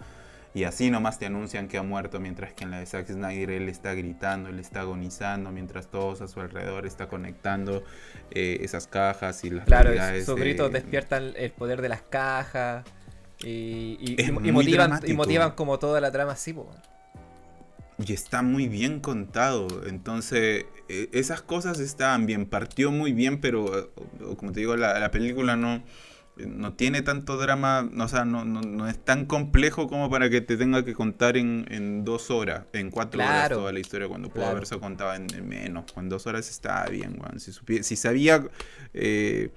Y 0.55 0.62
así 0.62 0.88
nomás 0.88 1.18
te 1.18 1.26
anuncian 1.26 1.66
que 1.66 1.78
ha 1.78 1.82
muerto, 1.82 2.20
mientras 2.20 2.53
que 2.53 2.62
en 2.62 2.70
la 2.70 2.78
de 2.78 2.86
Zack 2.86 3.09
Snyder 3.09 3.51
él 3.51 3.68
está 3.68 3.92
gritando, 3.95 4.51
él 4.51 4.61
está 4.61 4.82
agonizando, 4.82 5.51
mientras 5.51 5.88
todos 5.88 6.20
a 6.20 6.28
su 6.28 6.40
alrededor 6.40 6.86
está 6.86 7.09
conectando 7.09 7.82
eh, 8.30 8.59
esas 8.61 8.86
cajas 8.86 9.42
y 9.42 9.51
las 9.51 9.64
Claro, 9.64 9.90
esos 9.92 10.38
gritos 10.38 10.70
despiertan 10.70 11.32
el 11.34 11.51
poder 11.51 11.82
de 11.82 11.88
las 11.88 12.03
cajas 12.03 12.84
y, 13.42 14.16
motivan, 14.53 15.01
y 15.05 15.14
motivan 15.14 15.51
como 15.53 15.80
toda 15.80 16.01
la 16.01 16.12
trama 16.12 16.32
así, 16.32 16.55
y 17.99 18.12
está 18.12 18.42
muy 18.42 18.68
bien 18.68 19.01
contado. 19.01 19.68
Entonces, 19.86 20.66
e, 20.88 21.09
esas 21.12 21.42
cosas 21.42 21.80
estaban 21.80 22.26
bien. 22.26 22.47
Partió 22.47 22.90
muy 22.90 23.12
bien, 23.12 23.40
pero 23.40 23.92
como 24.36 24.53
te 24.53 24.61
digo, 24.61 24.76
la, 24.76 25.11
película 25.11 25.57
no, 25.57 25.82
no 26.36 26.72
tiene 26.74 27.03
tanto 27.03 27.36
drama, 27.36 27.88
o 27.99 28.09
sea, 28.09 28.24
no, 28.24 28.45
no, 28.45 28.88
es 28.88 28.99
tan 29.03 29.26
complejo 29.26 29.88
como 29.88 30.11
para 30.11 30.30
que 30.30 30.40
te 30.40 30.57
tenga 30.57 30.84
que 30.84 30.95
contar 30.95 31.36
en, 31.36 32.05
dos 32.05 32.30
horas, 32.30 32.64
en 32.72 32.90
cuatro 32.90 33.22
horas 33.22 33.51
toda 33.51 33.72
la 33.72 33.78
historia, 33.78 34.09
cuando 34.09 34.28
pudo 34.28 34.47
haberse 34.47 34.78
contado 34.78 35.14
en, 35.14 35.26
menos. 35.49 35.84
En 35.97 36.09
dos 36.09 36.26
horas 36.26 36.51
estaba 36.51 36.86
bien, 36.86 37.18
Si, 37.38 37.53
si 37.82 37.97
sabía... 37.97 38.45
Eh, 38.92 39.51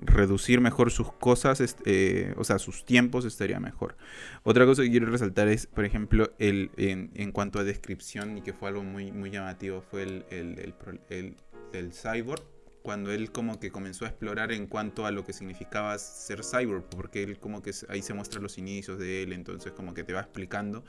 reducir 0.00 0.60
mejor 0.60 0.90
sus 0.90 1.12
cosas, 1.12 1.76
eh, 1.84 2.34
o 2.36 2.44
sea, 2.44 2.58
sus 2.58 2.84
tiempos 2.84 3.24
estaría 3.24 3.60
mejor. 3.60 3.96
Otra 4.42 4.66
cosa 4.66 4.82
que 4.82 4.90
quiero 4.90 5.06
resaltar 5.06 5.48
es, 5.48 5.66
por 5.66 5.84
ejemplo, 5.84 6.32
el, 6.38 6.70
en, 6.76 7.32
cuanto 7.32 7.58
a 7.58 7.64
descripción, 7.64 8.38
y 8.38 8.42
que 8.42 8.52
fue 8.52 8.68
algo 8.68 8.82
muy, 8.82 9.12
muy 9.12 9.30
llamativo, 9.30 9.82
fue 9.82 10.02
el, 10.02 10.24
el, 10.30 11.36
el, 11.72 11.92
cyborg, 11.92 12.42
cuando 12.82 13.12
él 13.12 13.30
como 13.30 13.60
que 13.60 13.70
comenzó 13.70 14.06
a 14.06 14.08
explorar 14.08 14.52
en 14.52 14.66
cuanto 14.66 15.04
a 15.04 15.10
lo 15.10 15.24
que 15.24 15.32
significaba 15.32 15.96
ser 15.98 16.42
cyborg, 16.44 16.84
porque 16.88 17.22
él 17.22 17.38
como 17.38 17.62
que 17.62 17.72
ahí 17.88 18.02
se 18.02 18.14
muestran 18.14 18.42
los 18.42 18.56
inicios 18.58 18.98
de 18.98 19.22
él, 19.22 19.32
entonces 19.32 19.72
como 19.72 19.92
que 19.92 20.02
te 20.02 20.12
va 20.12 20.20
explicando. 20.20 20.84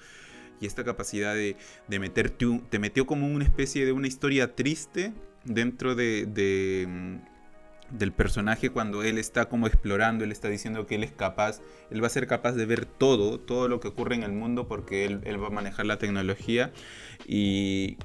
Y 0.62 0.68
esta 0.68 0.84
capacidad 0.84 1.34
de, 1.34 1.58
de 1.88 2.00
meter, 2.00 2.30
te 2.30 2.80
metió 2.80 3.08
como 3.08 3.28
una 3.28 3.44
especie 3.44 3.84
de 3.84 3.92
una 3.92 4.08
historia 4.08 4.56
triste 4.56 5.12
dentro 5.44 5.96
de, 5.96 6.28
de 6.28 7.20
del 7.92 8.12
personaje 8.12 8.70
cuando 8.70 9.04
él 9.04 9.18
está 9.18 9.46
como 9.46 9.68
explorando, 9.68 10.24
él 10.24 10.32
está 10.32 10.48
diciendo 10.48 10.86
que 10.86 10.96
él 10.96 11.04
es 11.04 11.12
capaz, 11.12 11.62
él 11.90 12.02
va 12.02 12.08
a 12.08 12.10
ser 12.10 12.28
capaz 12.28 12.54
de 12.54 12.66
ver 12.66 12.86
todo, 12.86 13.40
todo 13.40 13.68
lo 13.68 13.80
que 13.80 13.90
ocurre 13.90 14.16
en 14.16 14.24
el 14.24 14.32
mundo 14.32 14.68
porque 14.68 15.06
él, 15.06 15.42
va 15.42 15.48
a 15.48 15.52
manejar 15.52 15.86
la 15.86 15.98
tecnología 15.98 16.72
y, 17.28 17.98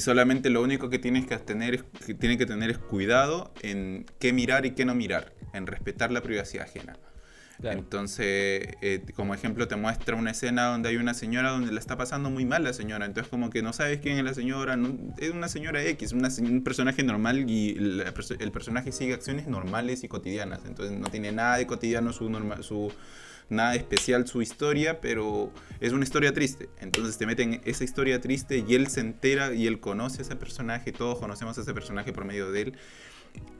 solamente 0.00 0.50
lo 0.50 0.60
único 0.60 0.90
que 0.90 0.98
tienes 0.98 1.26
que 1.26 1.36
tener 1.38 1.74
es, 1.74 1.84
que 2.04 2.14
tiene 2.14 2.36
que 2.36 2.46
tener 2.46 2.70
es 2.70 2.78
cuidado 2.78 3.52
en 3.62 4.06
qué 4.18 4.32
mirar 4.32 4.66
y 4.66 4.72
qué 4.72 4.84
no 4.84 4.94
mirar, 4.94 5.32
en 5.52 5.66
respetar 5.66 6.10
la 6.10 6.20
privacidad 6.20 6.66
ajena. 6.66 6.98
Entonces, 7.62 8.68
eh, 8.82 9.04
como 9.14 9.34
ejemplo, 9.34 9.68
te 9.68 9.76
muestra 9.76 10.16
una 10.16 10.32
escena 10.32 10.66
donde 10.66 10.88
hay 10.88 10.96
una 10.96 11.14
señora 11.14 11.50
donde 11.50 11.72
la 11.72 11.80
está 11.80 11.96
pasando 11.96 12.30
muy 12.30 12.44
mal 12.44 12.64
la 12.64 12.72
señora. 12.72 13.06
Entonces, 13.06 13.30
como 13.30 13.50
que 13.50 13.62
no 13.62 13.72
sabes 13.72 14.00
quién 14.00 14.18
es 14.18 14.24
la 14.24 14.34
señora. 14.34 14.76
es 15.18 15.30
una 15.30 15.48
señora 15.48 15.82
X, 15.84 16.12
un 16.12 16.62
personaje 16.64 17.02
normal 17.02 17.48
y 17.48 17.76
el 18.38 18.52
personaje 18.52 18.92
sigue 18.92 19.14
acciones 19.14 19.46
normales 19.46 20.04
y 20.04 20.08
cotidianas. 20.08 20.60
Entonces, 20.66 20.98
no 20.98 21.08
tiene 21.08 21.32
nada 21.32 21.56
de 21.56 21.66
cotidiano 21.66 22.12
su, 22.12 22.28
su 22.62 22.92
nada 23.48 23.74
especial 23.74 24.26
su 24.26 24.42
historia, 24.42 25.00
pero 25.00 25.52
es 25.80 25.92
una 25.92 26.04
historia 26.04 26.32
triste. 26.32 26.68
Entonces 26.80 27.18
te 27.18 27.26
meten 27.26 27.60
esa 27.64 27.84
historia 27.84 28.20
triste 28.20 28.64
y 28.66 28.74
él 28.74 28.88
se 28.88 29.00
entera 29.00 29.52
y 29.54 29.66
él 29.66 29.80
conoce 29.80 30.20
a 30.20 30.22
ese 30.22 30.36
personaje, 30.36 30.92
todos 30.92 31.18
conocemos 31.18 31.58
a 31.58 31.62
ese 31.62 31.74
personaje 31.74 32.12
por 32.12 32.24
medio 32.24 32.50
de 32.50 32.62
él. 32.62 32.78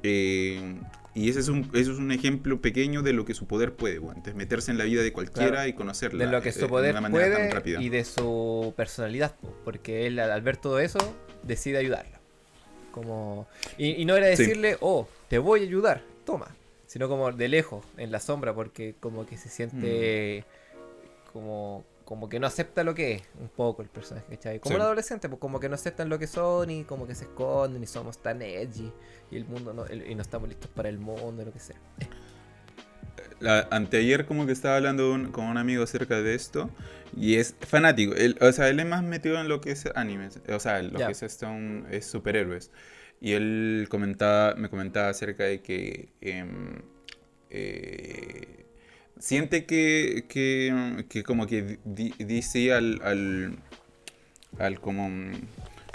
Eh, 0.03 0.81
y 1.15 1.31
ese 1.31 1.41
es, 1.41 1.49
un, 1.49 1.71
eso 1.75 1.93
es 1.93 1.99
un 1.99 2.11
ejemplo 2.11 2.61
pequeño 2.61 3.03
de 3.03 3.13
lo 3.13 3.25
que 3.25 3.35
su 3.35 3.47
poder 3.47 3.75
puede, 3.75 4.01
antes 4.11 4.35
meterse 4.35 4.73
en 4.73 4.79
la 4.79 4.85
vida 4.85 5.03
de 5.03 5.13
cualquiera 5.13 5.69
y 5.69 5.73
conocerla. 5.73 6.27
De 6.27 6.31
lo 6.31 6.43
que 6.43 6.51
su 6.51 6.67
poder 6.67 6.97
puede 7.11 7.81
y 7.81 7.89
de 7.89 8.05
su 8.05 8.75
personalidad, 8.77 9.35
porque 9.65 10.07
él 10.07 10.19
al 10.19 10.43
ver 10.43 10.57
todo 10.57 10.81
eso 10.81 10.99
decide 11.45 11.79
ayudarla. 11.79 12.21
Como... 12.91 13.47
Y, 13.79 14.05
no 14.05 14.17
era 14.17 14.27
decirle, 14.27 14.77
oh, 14.81 15.09
te 15.29 15.39
voy 15.39 15.61
a 15.61 15.63
ayudar, 15.65 16.03
toma. 16.25 16.49
Sino 16.87 17.09
como 17.09 17.31
de 17.33 17.49
lejos, 17.49 17.85
en 17.97 18.13
la 18.13 18.21
sombra, 18.21 18.55
porque 18.55 18.95
como 19.01 19.27
que 19.27 19.37
se 19.37 19.49
siente 19.49 20.45
mm. 20.45 21.33
como 21.33 21.85
como 22.05 22.29
que 22.29 22.39
no 22.39 22.47
acepta 22.47 22.85
lo 22.85 22.95
que 22.95 23.15
es 23.15 23.23
un 23.41 23.49
poco 23.49 23.83
el 23.83 23.89
personaje, 23.89 24.27
¿cachai? 24.37 24.61
Como 24.61 24.77
un 24.77 24.83
adolescente, 24.83 25.29
pues 25.29 25.41
como 25.41 25.59
que 25.59 25.69
no 25.69 25.75
aceptan 25.75 26.09
lo 26.09 26.19
que 26.19 26.27
son 26.27 26.71
y 26.71 26.85
como 26.85 27.07
que 27.07 27.15
se 27.15 27.25
esconden 27.25 27.83
y 27.83 27.87
somos 27.87 28.19
tan 28.19 28.43
edgy 28.43 28.93
y 29.35 29.37
el 29.37 29.45
mundo 29.47 29.75
no, 29.75 29.85
y 29.93 30.15
no 30.15 30.23
estamos 30.23 30.49
listos 30.49 30.71
para 30.71 30.89
el 30.89 30.99
mundo, 30.99 31.45
lo 31.45 31.53
que 31.53 31.59
sea. 31.59 31.77
La, 33.41 33.67
anteayer 33.71 34.27
como 34.27 34.47
que 34.47 34.53
estaba 34.53 34.77
hablando 34.77 35.31
con 35.33 35.47
un 35.47 35.59
amigo 35.59 35.83
acerca 35.83 36.23
de 36.23 36.35
esto 36.35 36.71
y 37.17 37.35
es 37.35 37.55
fanático, 37.61 38.15
o 38.41 38.53
sea, 38.53 38.69
él 38.69 38.81
es 38.81 38.87
más 38.87 39.03
metido 39.03 39.41
en 39.41 39.49
lo 39.49 39.61
que 39.61 39.73
es 39.73 39.87
animes, 39.95 40.41
o 40.49 40.61
sea, 40.61 40.83
lo 40.83 40.99
que 40.99 41.13
es, 41.13 41.23
esto, 41.23 41.49
es 41.91 42.07
superhéroes. 42.07 42.71
Y 43.21 43.33
él 43.33 43.87
comentaba, 43.89 44.55
me 44.55 44.69
comentaba 44.69 45.09
acerca 45.09 45.45
de 45.45 45.63
que 45.63 46.11
em, 46.21 46.83
eh, 47.51 48.67
siente 49.19 49.65
que, 49.65 50.27
que, 50.29 51.23
como 51.25 51.47
que 51.47 51.79
dice 51.85 52.73
al, 52.73 53.01
al 54.59 54.81
como 54.81 55.09
mm, 55.09 55.33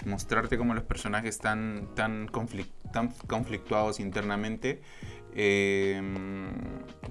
mostrarte 0.06 0.58
como 0.58 0.74
los 0.74 0.84
personajes 0.84 1.36
están 1.36 1.90
tan, 1.96 2.28
tan 2.92 3.10
conflictuados 3.28 4.00
internamente, 4.00 4.82
eh, 5.36 6.02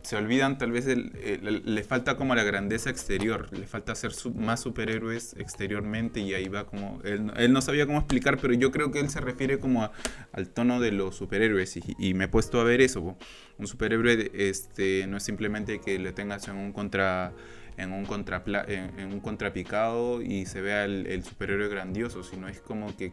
se 0.03 0.17
olvidan 0.17 0.59
tal 0.59 0.73
vez, 0.73 0.87
le 0.87 1.83
falta 1.85 2.17
como 2.17 2.35
la 2.35 2.43
grandeza 2.43 2.91
exterior, 2.91 3.49
le 3.57 3.67
falta 3.67 3.95
ser 3.95 4.13
más 4.35 4.61
superhéroes 4.61 5.35
exteriormente 5.39 6.21
y 6.21 6.35
ahí 6.35 6.49
va 6.49 6.67
como, 6.67 7.01
él, 7.05 7.53
no 7.53 7.61
sabía 7.63 7.87
cómo 7.87 7.99
explicar, 7.99 8.39
pero 8.39 8.55
yo 8.55 8.71
creo 8.71 8.91
que 8.91 9.01
él 9.01 9.09
se 9.11 9.21
refiere 9.21 9.59
como 9.59 9.91
al 10.33 10.49
tono 10.49 10.81
de 10.81 10.93
los 10.93 11.17
superhéroes 11.17 11.79
y, 11.99 12.15
me 12.15 12.25
he 12.25 12.29
puesto 12.29 12.61
a 12.61 12.65
ver 12.65 12.81
eso, 12.81 13.17
un 13.59 13.67
superhéroe 13.67 14.31
este, 14.35 15.07
no 15.07 15.17
es 15.17 15.23
simplemente 15.23 15.81
que 15.81 15.99
le 15.99 16.13
tengas 16.13 16.49
en 16.49 16.57
un 16.57 16.73
contra 16.73 17.33
en 17.77 17.93
un, 17.93 18.05
contra, 18.07 18.43
en, 18.67 19.13
un 19.13 19.21
contrapicado 19.21 20.21
y 20.21 20.47
se 20.47 20.61
vea 20.61 20.85
el 20.85 21.23
superhéroe 21.23 21.69
grandioso, 21.69 22.25
sino 22.25 22.49
es 22.49 22.61
como 22.61 22.97
que 22.97 23.13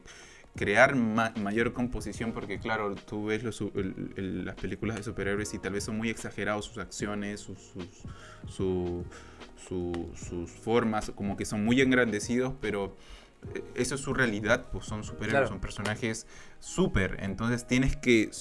crear 0.56 0.96
mayor 0.96 1.74
composición, 1.74 2.32
porque 2.32 2.60
claro, 2.60 2.96
tú 2.96 3.26
ves 3.26 3.44
las 3.44 4.56
películas 4.56 4.98
de 4.98 5.04
superhéroes 5.04 5.54
y 5.54 5.60
tal 5.60 5.74
vez 5.74 5.84
son 5.84 5.98
muy 5.98 6.10
exagerados 6.10 6.66
sus 6.66 6.78
acciones, 6.78 7.42
sus, 7.42 7.74
sus, 8.48 9.04
formas, 10.64 11.12
como 11.14 11.36
que 11.36 11.44
son 11.46 11.66
muy 11.66 11.82
engrandecidos, 11.82 12.54
pero 12.62 12.96
eh, 13.54 13.64
eso 13.76 13.96
es 13.96 14.02
su 14.02 14.14
realidad, 14.14 14.68
pues 14.72 14.86
son 14.86 15.04
superhéroes, 15.04 15.50
son 15.50 15.60
personajes 15.60 16.26
super, 16.60 17.18
entonces 17.20 17.68
tienes 17.68 17.98
que 17.98 18.32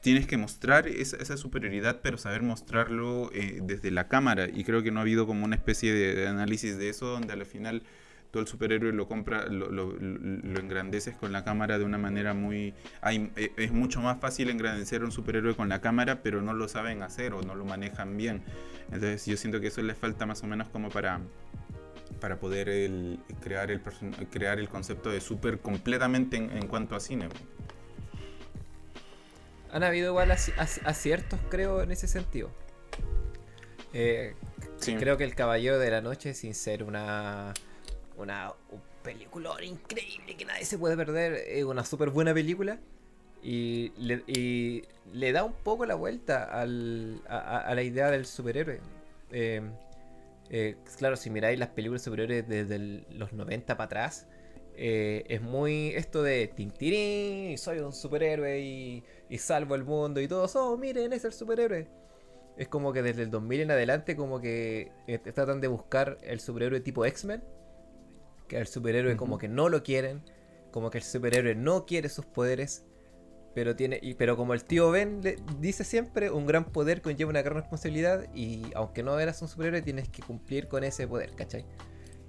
tienes 0.00 0.26
que 0.26 0.36
mostrar 0.36 0.86
esa, 0.86 1.36
superioridad, 1.36 2.00
pero 2.00 2.16
saber 2.16 2.42
mostrarlo 2.42 3.28
eh, 3.34 3.58
desde 3.60 3.90
la 3.90 4.06
cámara. 4.06 4.48
Y 4.52 4.62
creo 4.62 4.84
que 4.84 4.92
no 4.92 5.00
ha 5.00 5.02
habido 5.02 5.26
como 5.26 5.44
una 5.44 5.56
especie 5.56 5.92
de 5.92 6.28
análisis 6.28 6.78
de 6.78 6.90
eso, 6.90 7.06
donde 7.06 7.32
al 7.32 7.44
final 7.44 7.82
todo 8.34 8.42
el 8.42 8.48
superhéroe 8.48 8.92
lo 8.92 9.06
compra, 9.06 9.46
lo, 9.46 9.70
lo, 9.70 9.92
engrandeces 10.58 11.14
con 11.14 11.30
la 11.30 11.44
cámara 11.44 11.78
de 11.78 11.84
una 11.84 11.98
manera 11.98 12.34
muy... 12.34 12.74
Hay, 13.00 13.30
e, 13.36 13.52
es 13.56 13.70
mucho 13.70 14.00
más 14.00 14.18
fácil 14.18 14.50
engrandecer 14.50 15.02
a 15.02 15.04
un 15.04 15.12
superhéroe 15.12 15.54
con 15.54 15.68
la 15.68 15.80
cámara, 15.80 16.20
pero 16.20 16.42
no 16.42 16.52
lo 16.52 16.66
saben 16.66 17.04
hacer 17.04 17.32
o 17.32 17.42
no 17.42 17.54
lo 17.54 17.64
manejan 17.64 18.16
bien. 18.16 18.42
Entonces 18.86 19.24
yo 19.26 19.36
siento 19.36 19.60
que 19.60 19.68
eso 19.68 19.82
les 19.82 19.96
falta 19.96 20.26
más 20.26 20.42
o 20.42 20.48
menos 20.48 20.66
como 20.66 20.88
para 20.88 21.20
para 22.20 22.40
poder 22.40 22.66
crear, 23.40 23.70
el 23.70 23.80
crear 24.32 24.58
el 24.58 24.68
concepto 24.68 25.10
de 25.10 25.20
super 25.20 25.60
completamente 25.60 26.36
en, 26.36 26.66
cuanto 26.66 26.96
a 26.96 27.00
cine. 27.00 27.28
Han 29.70 29.84
habido 29.84 30.08
igual 30.08 30.32
aciertos, 30.32 31.38
creo, 31.50 31.82
en 31.82 31.92
ese 31.92 32.08
sentido. 32.08 32.50
Eh, 33.92 34.34
creo 34.98 35.16
que 35.16 35.22
El 35.22 35.36
Caballero 35.36 35.78
de 35.78 35.90
la 35.90 36.00
Noche, 36.00 36.34
sin 36.34 36.54
ser 36.54 36.82
una 36.82 37.54
una 38.16 38.52
un 38.70 38.80
peliculón 39.02 39.62
increíble 39.62 40.36
que 40.36 40.44
nadie 40.44 40.64
se 40.64 40.78
puede 40.78 40.96
perder. 40.96 41.34
Es 41.34 41.64
una 41.64 41.84
súper 41.84 42.10
buena 42.10 42.34
película. 42.34 42.78
Y 43.42 43.92
le, 43.98 45.32
da 45.32 45.44
un 45.44 45.52
poco 45.52 45.84
la 45.84 45.94
vuelta 45.94 46.44
al, 46.44 47.20
a, 47.28 47.74
la 47.74 47.82
idea 47.82 48.10
del 48.10 48.24
superhéroe. 48.24 48.80
Eh, 49.30 49.60
eh, 50.48 50.76
claro, 50.96 51.16
si 51.16 51.28
miráis 51.28 51.58
las 51.58 51.68
películas 51.68 52.02
superhéroes 52.02 52.48
desde 52.48 53.04
los 53.10 53.34
90 53.34 53.76
para 53.76 53.84
atrás, 53.84 54.26
eh, 54.76 55.24
es 55.28 55.42
muy 55.42 55.88
esto 55.88 56.22
de 56.22 56.48
tintirín, 56.48 57.58
soy 57.58 57.80
un 57.80 57.92
superhéroe 57.92 58.60
y, 58.60 59.04
y, 59.28 59.38
salvo 59.38 59.74
el 59.74 59.84
mundo 59.84 60.22
y 60.22 60.28
todos, 60.28 60.56
oh, 60.56 60.78
miren, 60.78 61.12
es 61.12 61.26
el 61.26 61.32
superhéroe. 61.34 61.86
Es 62.56 62.68
como 62.68 62.94
que 62.94 63.02
desde 63.02 63.22
el 63.22 63.30
2000 63.30 63.60
en 63.60 63.70
adelante 63.72 64.16
como 64.16 64.40
que 64.40 64.90
tratan 65.34 65.60
de 65.60 65.68
buscar 65.68 66.16
el 66.22 66.40
superhéroe 66.40 66.80
tipo 66.80 67.04
X-Men 67.04 67.42
que 68.48 68.58
el 68.58 68.66
superhéroe 68.66 69.16
como 69.16 69.38
que 69.38 69.48
no 69.48 69.68
lo 69.68 69.82
quieren, 69.82 70.22
como 70.70 70.90
que 70.90 70.98
el 70.98 71.04
superhéroe 71.04 71.54
no 71.54 71.86
quiere 71.86 72.08
sus 72.08 72.26
poderes, 72.26 72.84
pero 73.54 73.76
tiene 73.76 73.98
y, 74.02 74.14
pero 74.14 74.36
como 74.36 74.54
el 74.54 74.64
tío 74.64 74.90
Ben 74.90 75.20
le 75.22 75.36
dice 75.60 75.84
siempre, 75.84 76.30
un 76.30 76.46
gran 76.46 76.64
poder 76.64 77.00
conlleva 77.02 77.30
una 77.30 77.42
gran 77.42 77.56
responsabilidad 77.56 78.26
y 78.34 78.72
aunque 78.74 79.02
no 79.02 79.18
eras 79.18 79.40
un 79.42 79.48
superhéroe 79.48 79.82
tienes 79.82 80.08
que 80.08 80.22
cumplir 80.22 80.68
con 80.68 80.84
ese 80.84 81.06
poder, 81.06 81.34
¿cachai? 81.36 81.64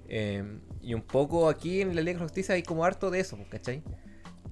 Em, 0.08 0.60
y 0.80 0.94
un 0.94 1.02
poco 1.02 1.48
aquí 1.48 1.80
en 1.80 1.94
la 1.94 2.00
Liga 2.00 2.18
de 2.18 2.24
Justicia 2.24 2.54
hay 2.54 2.62
como 2.62 2.84
harto 2.84 3.10
de 3.10 3.20
eso, 3.20 3.38
¿cachai? 3.50 3.82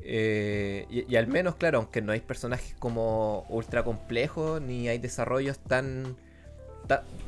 Eh, 0.06 0.86
y, 0.90 1.16
al 1.16 1.28
menos, 1.28 1.56
claro, 1.56 1.78
aunque 1.78 2.02
no 2.02 2.12
hay 2.12 2.20
personajes 2.20 2.74
como 2.78 3.46
ultra 3.48 3.84
complejos, 3.84 4.60
ni 4.60 4.88
hay 4.88 4.98
desarrollos 4.98 5.58
tan 5.60 6.16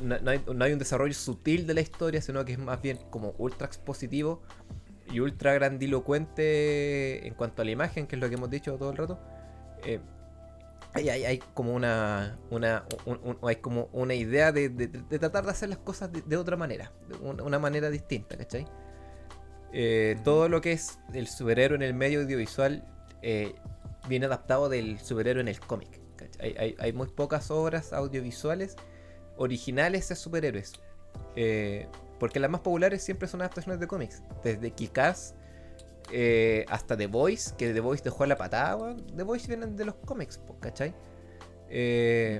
no, 0.01 0.63
hay, 0.63 0.73
un 0.73 0.79
desarrollo 0.79 1.13
sutil 1.13 1.65
de 1.67 1.73
la 1.73 1.81
historia, 1.81 2.21
sino 2.21 2.43
que 2.45 2.53
es 2.53 2.59
más 2.59 2.81
bien 2.81 2.99
como 3.09 3.33
ultra 3.37 3.67
expositivo 3.67 4.41
y 5.11 5.19
ultra 5.19 5.53
grandilocuente 5.53 7.27
en 7.27 7.33
cuanto 7.33 7.61
a 7.61 7.65
la 7.65 7.71
imagen, 7.71 8.07
que 8.07 8.15
es 8.15 8.21
lo 8.21 8.29
que 8.29 8.35
hemos 8.35 8.49
dicho 8.49 8.77
todo 8.77 8.91
el 8.91 8.97
rato. 8.97 9.19
Eh, 9.83 9.99
hay, 10.93 11.39
como 11.53 11.73
una, 11.73 12.37
una 12.49 12.83
hay 13.43 13.57
como 13.57 13.89
una 13.93 14.15
idea 14.15 14.51
de, 14.51 14.69
tratar 14.69 15.45
de 15.45 15.51
hacer 15.51 15.69
las 15.69 15.77
cosas 15.77 16.09
de, 16.11 16.37
otra 16.37 16.57
manera, 16.57 16.91
de 17.07 17.15
una, 17.17 17.59
manera 17.59 17.89
distinta, 17.89 18.37
¿cachai? 18.37 18.65
Eh, 19.73 20.17
todo 20.23 20.49
lo 20.49 20.61
que 20.61 20.71
es 20.71 20.97
el 21.13 21.27
superhéroe 21.27 21.75
en 21.75 21.83
el 21.83 21.93
medio 21.93 22.21
audiovisual 22.21 22.83
eh, 23.21 23.53
viene 24.07 24.25
adaptado 24.25 24.69
del 24.69 24.99
superhéroe 24.99 25.41
en 25.41 25.49
el 25.49 25.59
cómic. 25.59 25.99
Hay, 26.39 26.75
hay, 26.79 26.93
muy 26.93 27.07
pocas 27.07 27.51
obras 27.51 27.93
audiovisuales 27.93 28.75
originales 29.37 30.09
de 30.09 30.15
superhéroes. 30.15 30.73
Eh, 31.35 31.87
porque 32.19 32.39
las 32.39 32.49
más 32.49 32.61
populares 32.61 33.03
siempre 33.03 33.27
son 33.27 33.41
adaptaciones 33.41 33.79
de 33.79 33.87
cómics. 33.87 34.23
Desde 34.43 34.71
Kikaz 34.71 35.35
eh, 36.11 36.65
hasta 36.67 36.97
The 36.97 37.07
Voice, 37.07 37.53
que 37.57 37.73
The 37.73 37.79
Voice 37.79 38.03
dejó 38.03 38.25
la 38.25 38.37
patada, 38.37 38.95
The 39.15 39.23
Voice 39.23 39.47
vienen 39.47 39.75
de 39.75 39.85
los 39.85 39.95
cómics, 39.95 40.39
¿cachai? 40.59 40.95
Eh, 41.69 42.39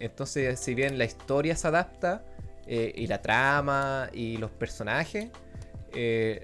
entonces, 0.00 0.58
si 0.60 0.74
bien 0.74 0.96
la 0.98 1.04
historia 1.04 1.56
se 1.56 1.68
adapta, 1.68 2.24
y 2.66 3.08
la 3.08 3.20
trama, 3.20 4.10
y 4.12 4.36
los 4.36 4.52
personajes, 4.52 5.30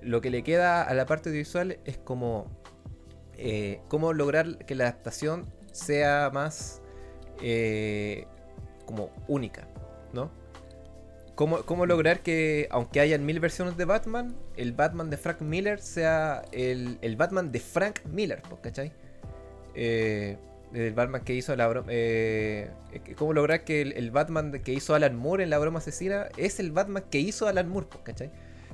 lo 0.03 0.21
que 0.21 0.31
le 0.31 0.43
queda 0.43 0.83
a 0.83 0.93
la 0.93 1.07
parte 1.07 1.31
visual 1.31 1.79
es 1.85 1.99
como 1.99 2.51
cómo 3.87 4.13
lograr 4.13 4.59
que 4.67 4.75
la 4.75 4.85
adaptación 4.89 5.47
sea 5.71 6.31
más 6.35 6.83
como 8.87 9.11
única, 9.29 9.69
¿no? 10.13 10.31
¿Cómo, 11.37 11.85
lograr 11.85 12.21
que, 12.21 12.67
aunque 12.71 13.01
hayan 13.01 13.27
mil 13.27 13.41
versiones 13.41 13.77
de 13.77 13.85
Batman, 13.85 14.35
el 14.57 14.73
Batman 14.73 15.11
de 15.11 15.19
Frank 15.19 15.43
Miller 15.43 15.79
sea 15.81 16.43
el, 16.51 17.17
Batman 17.19 17.53
de 17.53 17.61
Frank 17.61 18.01
Miller, 18.07 18.41
¿cachai? 18.63 18.91
Eh, 19.75 20.39
el 20.73 20.95
Batman 20.95 21.23
que 21.23 21.35
hizo 21.35 21.55
la 21.55 21.69
broma. 21.69 21.89
Eh, 21.91 22.71
¿Cómo 23.17 23.35
lograr 23.35 23.65
que 23.65 23.83
el, 23.83 24.11
Batman 24.11 24.51
que 24.65 24.73
hizo 24.73 24.95
Alan 24.95 25.15
Moore 25.15 25.45
en 25.45 25.51
la 25.51 25.59
broma 25.59 25.81
asesina 25.81 26.29
es 26.39 26.59
el 26.59 26.73
Batman 26.73 27.05
que 27.11 27.19
hizo 27.19 27.47
Alan 27.47 27.69
Moore, 27.69 27.89
¿cachai? 28.03 28.31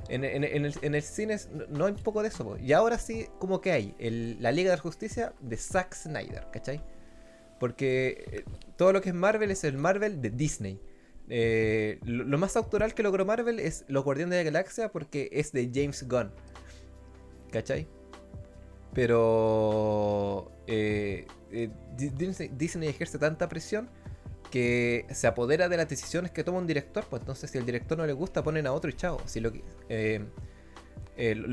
En, 0.07 0.23
el, 0.23 1.01
cine 1.01 1.37
no 1.67 1.85
hay 1.85 1.91
un 1.91 2.03
poco 2.03 2.21
de 2.21 2.29
eso, 2.29 2.57
y 2.57 2.71
ahora 2.71 2.97
sí, 2.97 3.27
como 3.39 3.59
que 3.59 3.71
hay 3.73 3.95
la 4.39 4.53
Liga 4.53 4.71
de 4.71 4.77
la 4.77 4.81
Justicia 4.81 5.33
de 5.41 5.57
Zack 5.57 5.93
Snyder, 5.95 6.47
¿cachai? 6.51 6.81
Porque 7.63 8.25
eh, 8.29 8.43
todo 8.75 8.91
lo 8.91 8.99
que 8.99 9.07
es 9.07 9.15
Marvel 9.15 9.49
es 9.49 9.63
el 9.63 9.77
Marvel 9.77 10.21
de 10.21 10.31
Disney. 10.31 10.81
Eh, 11.29 11.97
lo, 12.03 12.37
más 12.37 12.57
autoral 12.57 12.93
que 12.93 13.03
logró 13.03 13.23
Marvel 13.23 13.57
es 13.57 13.85
Los 13.87 14.03
Guardianes 14.03 14.31
de 14.31 14.43
la 14.43 14.51
Galaxia 14.51 14.91
porque 14.91 15.29
es 15.31 15.53
de 15.53 15.71
James 15.73 16.05
Gunn. 16.09 16.29
¿Cachai? 17.53 17.87
Pero 18.93 20.51
eh, 20.67 21.25
Disney, 21.95 22.89
ejerce 22.89 23.17
tanta 23.17 23.47
presión 23.47 23.87
que 24.51 25.05
se 25.13 25.27
apodera 25.27 25.69
de 25.69 25.77
las 25.77 25.87
decisiones 25.87 26.31
que 26.31 26.43
toma 26.43 26.57
un 26.57 26.67
director. 26.67 27.05
Pues 27.09 27.21
entonces, 27.21 27.49
si 27.49 27.59
al 27.59 27.65
director 27.65 27.97
no 27.97 28.05
le 28.05 28.11
gusta, 28.11 28.43
ponen 28.43 28.67
a 28.67 28.73
otro 28.73 28.89
y 28.89 28.93
chao. 28.93 29.21
Lo 29.39 29.51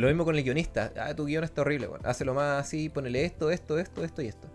mismo 0.08 0.24
con 0.24 0.34
el 0.34 0.42
guionista. 0.42 0.92
Ah, 0.96 1.14
tu 1.14 1.26
guion 1.26 1.44
está 1.44 1.60
horrible. 1.60 1.86
Bueno, 1.86 2.08
hazlo 2.08 2.34
más 2.34 2.66
así, 2.66 2.88
ponele 2.88 3.24
esto, 3.24 3.52
esto, 3.52 3.78
esto, 3.78 4.02
esto 4.02 4.22
y 4.22 4.26
esto. 4.26 4.48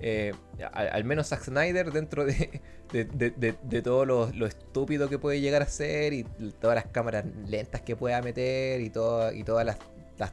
Eh, 0.00 0.32
al, 0.72 1.04
menos 1.04 1.28
Zack 1.28 1.44
Snyder 1.44 1.90
dentro 1.90 2.24
de, 2.24 2.60
de, 2.92 3.82
todo 3.82 4.04
lo, 4.04 4.46
estúpido 4.46 5.08
que 5.08 5.18
puede 5.18 5.40
llegar 5.40 5.62
a 5.62 5.66
ser 5.66 6.12
y 6.12 6.24
todas 6.60 6.76
las 6.76 6.86
cámaras 6.86 7.24
lentas 7.46 7.80
que 7.82 7.96
pueda 7.96 8.22
meter 8.22 8.80
y, 8.80 8.86
y 8.86 9.44
todas 9.44 9.66
las, 9.66 9.78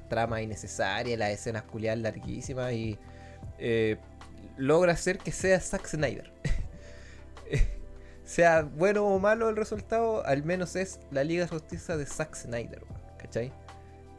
tramas 0.09 0.41
innecesarias, 0.41 1.17
las 1.17 1.31
escenas 1.31 1.63
culiadas 1.63 1.99
larguísimas 1.99 2.73
y 2.73 2.97
eh, 3.59 3.97
logra 4.57 4.93
hacer 4.93 5.17
que 5.17 5.31
sea 5.31 5.59
Zack 5.59 5.87
Snyder. 5.87 6.31
sea 8.23 8.63
bueno 8.63 9.05
o 9.05 9.19
malo 9.19 9.49
el 9.49 9.55
resultado, 9.55 10.25
al 10.25 10.43
menos 10.43 10.75
es 10.75 10.99
la 11.11 11.23
Liga 11.23 11.45
de 11.45 11.97
de 11.97 12.05
Zack 12.05 12.35
Snyder, 12.35 12.81
¿cachai? 13.17 13.51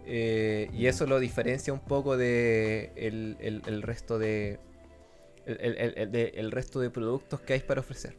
Eh, 0.08 0.70
y 0.72 0.86
eso 0.86 1.04
lo 1.06 1.18
diferencia 1.18 1.72
un 1.72 1.80
poco 1.80 2.16
de 2.16 2.92
el 2.96 3.82
resto 3.82 4.20
de, 4.20 4.60
el, 5.46 6.32
el, 6.34 6.52
resto 6.52 6.80
de 6.80 6.90
productos 6.90 7.40
que 7.40 7.54
hay 7.54 7.60
para 7.60 7.80
ofrecer. 7.80 8.16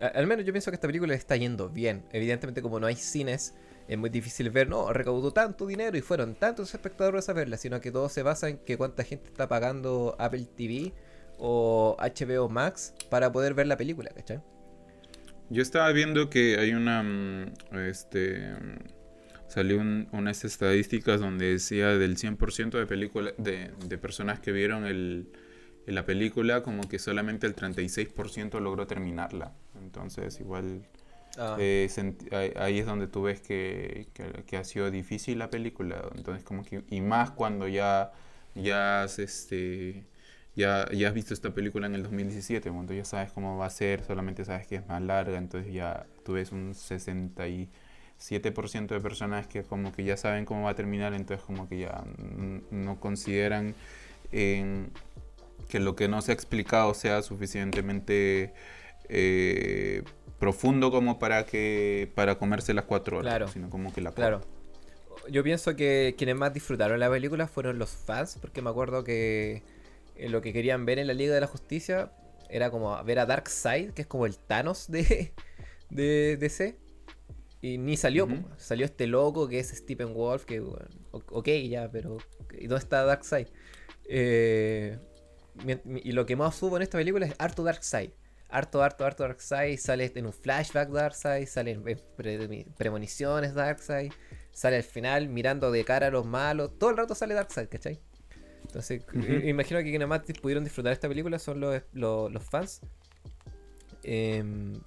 al 0.00 0.26
menos 0.26 0.44
yo 0.44 0.52
pienso 0.52 0.70
que 0.70 0.76
esta 0.76 0.86
película 0.86 1.14
está 1.14 1.36
yendo 1.36 1.68
bien. 1.68 2.04
Evidentemente, 2.12 2.62
como 2.62 2.80
no 2.80 2.86
hay 2.86 2.96
cines, 2.96 3.54
es 3.88 3.98
muy 3.98 4.10
difícil 4.10 4.50
ver, 4.50 4.68
no, 4.68 4.92
recaudó 4.92 5.32
tanto 5.32 5.66
dinero 5.66 5.96
y 5.96 6.00
fueron 6.00 6.34
tantos 6.34 6.72
espectadores 6.74 7.28
a 7.28 7.32
verla, 7.32 7.56
sino 7.56 7.80
que 7.80 7.90
todo 7.90 8.08
se 8.08 8.22
basa 8.22 8.48
en 8.48 8.58
que 8.58 8.76
cuánta 8.76 9.04
gente 9.04 9.26
está 9.26 9.48
pagando 9.48 10.16
Apple 10.18 10.46
TV 10.56 10.92
o 11.38 11.96
HBO 11.98 12.48
Max 12.48 12.94
para 13.10 13.30
poder 13.30 13.54
ver 13.54 13.66
la 13.66 13.76
película, 13.76 14.10
¿cachai? 14.10 14.40
Yo 15.50 15.62
estaba 15.62 15.92
viendo 15.92 16.30
que 16.30 16.58
hay 16.58 16.72
una. 16.72 17.02
Mm, 17.02 17.52
este. 17.86 18.54
Salió 19.54 19.78
unas 19.78 20.44
estadísticas 20.44 21.20
donde 21.20 21.52
decía 21.52 21.96
del 21.96 22.16
100% 22.16 22.70
de, 22.70 22.86
película, 22.86 23.30
de, 23.38 23.70
de 23.86 23.98
personas 23.98 24.40
que 24.40 24.50
vieron 24.50 24.84
el, 24.84 25.28
la 25.86 26.04
película, 26.04 26.64
como 26.64 26.88
que 26.88 26.98
solamente 26.98 27.46
el 27.46 27.54
36% 27.54 28.58
logró 28.58 28.88
terminarla. 28.88 29.52
Entonces, 29.80 30.40
igual. 30.40 30.84
Ah. 31.38 31.56
Eh, 31.60 31.88
ahí 32.56 32.80
es 32.80 32.86
donde 32.86 33.06
tú 33.06 33.22
ves 33.22 33.40
que, 33.40 34.08
que, 34.44 34.56
ha 34.56 34.64
sido 34.64 34.90
difícil 34.90 35.38
la 35.38 35.50
película. 35.50 36.02
Entonces, 36.16 36.42
como 36.42 36.64
que. 36.64 36.82
Y 36.90 37.00
más 37.00 37.30
cuando 37.30 37.68
ya. 37.68 38.10
Ya 38.56 39.04
has, 39.04 39.20
este 39.20 40.04
ya, 40.56 40.88
ya 40.92 41.08
has 41.08 41.14
visto 41.14 41.32
esta 41.32 41.54
película 41.54 41.86
en 41.86 41.94
el 41.94 42.02
2017, 42.02 42.70
cuando 42.70 42.92
ya 42.92 43.04
sabes 43.04 43.30
cómo 43.30 43.56
va 43.56 43.66
a 43.66 43.70
ser, 43.70 44.02
solamente 44.02 44.44
sabes 44.44 44.66
que 44.66 44.76
es 44.76 44.86
más 44.88 45.00
larga, 45.00 45.38
entonces 45.38 45.72
ya 45.72 46.06
tú 46.24 46.32
ves 46.34 46.52
un 46.52 46.74
67% 48.30 48.86
de 48.88 49.00
personas 49.00 49.46
que 49.46 49.62
como 49.62 49.92
que 49.92 50.04
ya 50.04 50.16
saben 50.16 50.44
cómo 50.44 50.64
va 50.64 50.70
a 50.70 50.74
terminar, 50.74 51.14
entonces 51.14 51.44
como 51.44 51.68
que 51.68 51.80
ya 51.80 52.04
no 52.70 52.98
consideran 53.00 53.74
que 54.30 55.80
lo 55.80 55.96
que 55.96 56.08
no 56.08 56.22
se 56.22 56.32
ha 56.32 56.34
explicado 56.34 56.94
sea 56.94 57.22
suficientemente 57.22 58.52
eh, 59.08 60.02
profundo 60.38 60.90
como 60.90 61.18
para 61.18 61.44
que 61.46 62.10
para 62.14 62.36
comerse 62.38 62.74
las 62.74 62.84
cuatro 62.84 63.18
horas, 63.18 63.30
claro. 63.30 63.48
sino 63.48 63.70
como 63.70 63.92
que 63.92 64.00
la 64.00 64.12
claro. 64.12 64.40
Yo 65.30 65.42
pienso 65.42 65.74
que 65.74 66.14
quienes 66.18 66.36
más 66.36 66.52
disfrutaron 66.52 67.00
la 67.00 67.08
película 67.08 67.46
fueron 67.46 67.78
los 67.78 67.90
fans, 67.90 68.38
porque 68.40 68.60
me 68.60 68.70
acuerdo 68.70 69.04
que 69.04 69.62
eh, 70.16 70.28
lo 70.28 70.42
que 70.42 70.52
querían 70.52 70.84
ver 70.84 70.98
en 70.98 71.06
la 71.06 71.14
Liga 71.14 71.34
de 71.34 71.40
la 71.40 71.46
Justicia 71.46 72.12
era 72.50 72.70
como 72.70 73.02
ver 73.04 73.18
a 73.18 73.26
Darkseid, 73.26 73.92
que 73.92 74.02
es 74.02 74.08
como 74.08 74.26
el 74.26 74.36
Thanos 74.36 74.90
de, 74.90 75.32
de 75.90 76.36
DC. 76.36 76.76
Y 77.64 77.78
ni 77.78 77.96
salió, 77.96 78.28
salió 78.58 78.84
este 78.84 79.06
loco 79.06 79.48
que 79.48 79.58
es 79.58 79.70
Stephen 79.70 80.12
Wolf, 80.12 80.44
que, 80.44 80.60
ok, 81.12 81.48
ya, 81.66 81.90
pero 81.90 82.18
¿y 82.58 82.66
dónde 82.66 82.82
está 82.82 83.04
Darkseid? 83.04 83.46
Eh, 84.06 84.98
y 86.02 86.12
lo 86.12 86.26
que 86.26 86.36
más 86.36 86.56
subo 86.56 86.76
en 86.76 86.82
esta 86.82 86.98
película 86.98 87.24
es 87.24 87.34
harto 87.38 87.62
Darkseid. 87.62 88.10
Harto, 88.50 88.82
harto, 88.82 89.06
harto 89.06 89.22
Darkseid. 89.22 89.78
Sale 89.78 90.12
en 90.14 90.26
un 90.26 90.34
flashback 90.34 90.90
Darkseid, 90.90 91.46
sale 91.46 91.70
en 91.70 92.66
premoniciones 92.76 93.54
Darkseid. 93.54 94.12
Sale 94.52 94.76
al 94.76 94.82
final 94.82 95.30
mirando 95.30 95.70
de 95.70 95.86
cara 95.86 96.08
a 96.08 96.10
los 96.10 96.26
malos. 96.26 96.78
Todo 96.78 96.90
el 96.90 96.98
rato 96.98 97.14
sale 97.14 97.32
Darkseid, 97.32 97.68
¿cachai? 97.70 97.98
Entonces, 98.60 99.02
imagino 99.42 99.80
que 99.80 99.88
quienes 99.88 100.06
más 100.06 100.20
pudieron 100.42 100.64
disfrutar 100.64 100.92
esta 100.92 101.08
película 101.08 101.38
son 101.38 101.60
los, 101.60 101.80
los, 101.94 102.44
fans. 102.44 102.82
Em, 104.02 104.82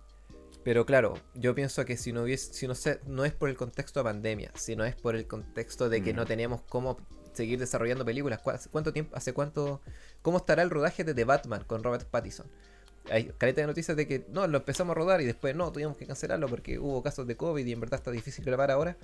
pero 0.68 0.86
claro, 0.86 1.14
yo 1.34 1.56
pienso 1.56 1.86
que 1.86 1.96
si 1.96 2.12
no 2.12 2.24
hubiese, 2.24 2.54
si 2.54 2.68
no, 2.68 2.76
sé, 2.76 3.00
no 3.06 3.24
es 3.24 3.32
por 3.32 3.48
el 3.48 3.56
contexto 3.56 4.02
de 4.02 4.04
pandemia, 4.04 4.52
sino 4.56 4.84
es 4.84 4.96
por 4.98 5.16
el 5.16 5.26
contexto 5.26 5.88
de 5.88 6.04
que 6.04 6.12
no 6.12 6.24
mm. 6.24 6.28
teníamos 6.28 6.62
cómo 6.64 6.98
seguir 7.32 7.58
desarrollando 7.58 8.04
películas. 8.04 8.42
¿Cuánto 8.70 8.92
tiempo, 8.92 9.16
hace 9.16 9.32
cuánto, 9.32 9.80
cómo 10.22 10.40
estará 10.40 10.64
el 10.64 10.70
rodaje 10.70 11.06
de 11.06 11.14
The 11.14 11.24
Batman 11.24 11.64
con 11.64 11.84
Robert 11.84 12.10
Pattinson? 12.10 12.48
Hay 13.10 13.32
careta 13.38 13.62
de 13.62 13.68
noticias 13.68 13.96
de 13.96 14.08
que 14.10 14.26
no, 14.28 14.46
lo 14.46 14.58
empezamos 14.58 14.92
a 14.92 14.96
rodar 14.96 15.22
y 15.22 15.26
después 15.26 15.56
no, 15.56 15.72
tuvimos 15.72 15.96
que 15.96 16.06
cancelarlo 16.06 16.50
porque 16.50 16.80
hubo 16.80 17.02
casos 17.02 17.26
de 17.28 17.38
COVID 17.38 17.66
y 17.66 17.72
en 17.72 17.80
verdad 17.80 18.00
está 18.00 18.12
difícil 18.12 18.44
grabar 18.44 18.70
ahora. 18.70 18.98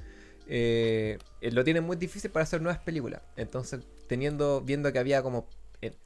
Eh, 0.47 1.17
lo 1.39 1.63
tienen 1.63 1.85
muy 1.85 1.95
difícil 1.95 2.29
para 2.29 2.43
hacer 2.43 2.61
nuevas 2.61 2.81
películas. 2.81 3.21
Entonces, 3.37 3.79
teniendo, 4.09 4.59
viendo 4.59 4.91
que 4.91 4.99
había 4.99 5.23
como 5.23 5.47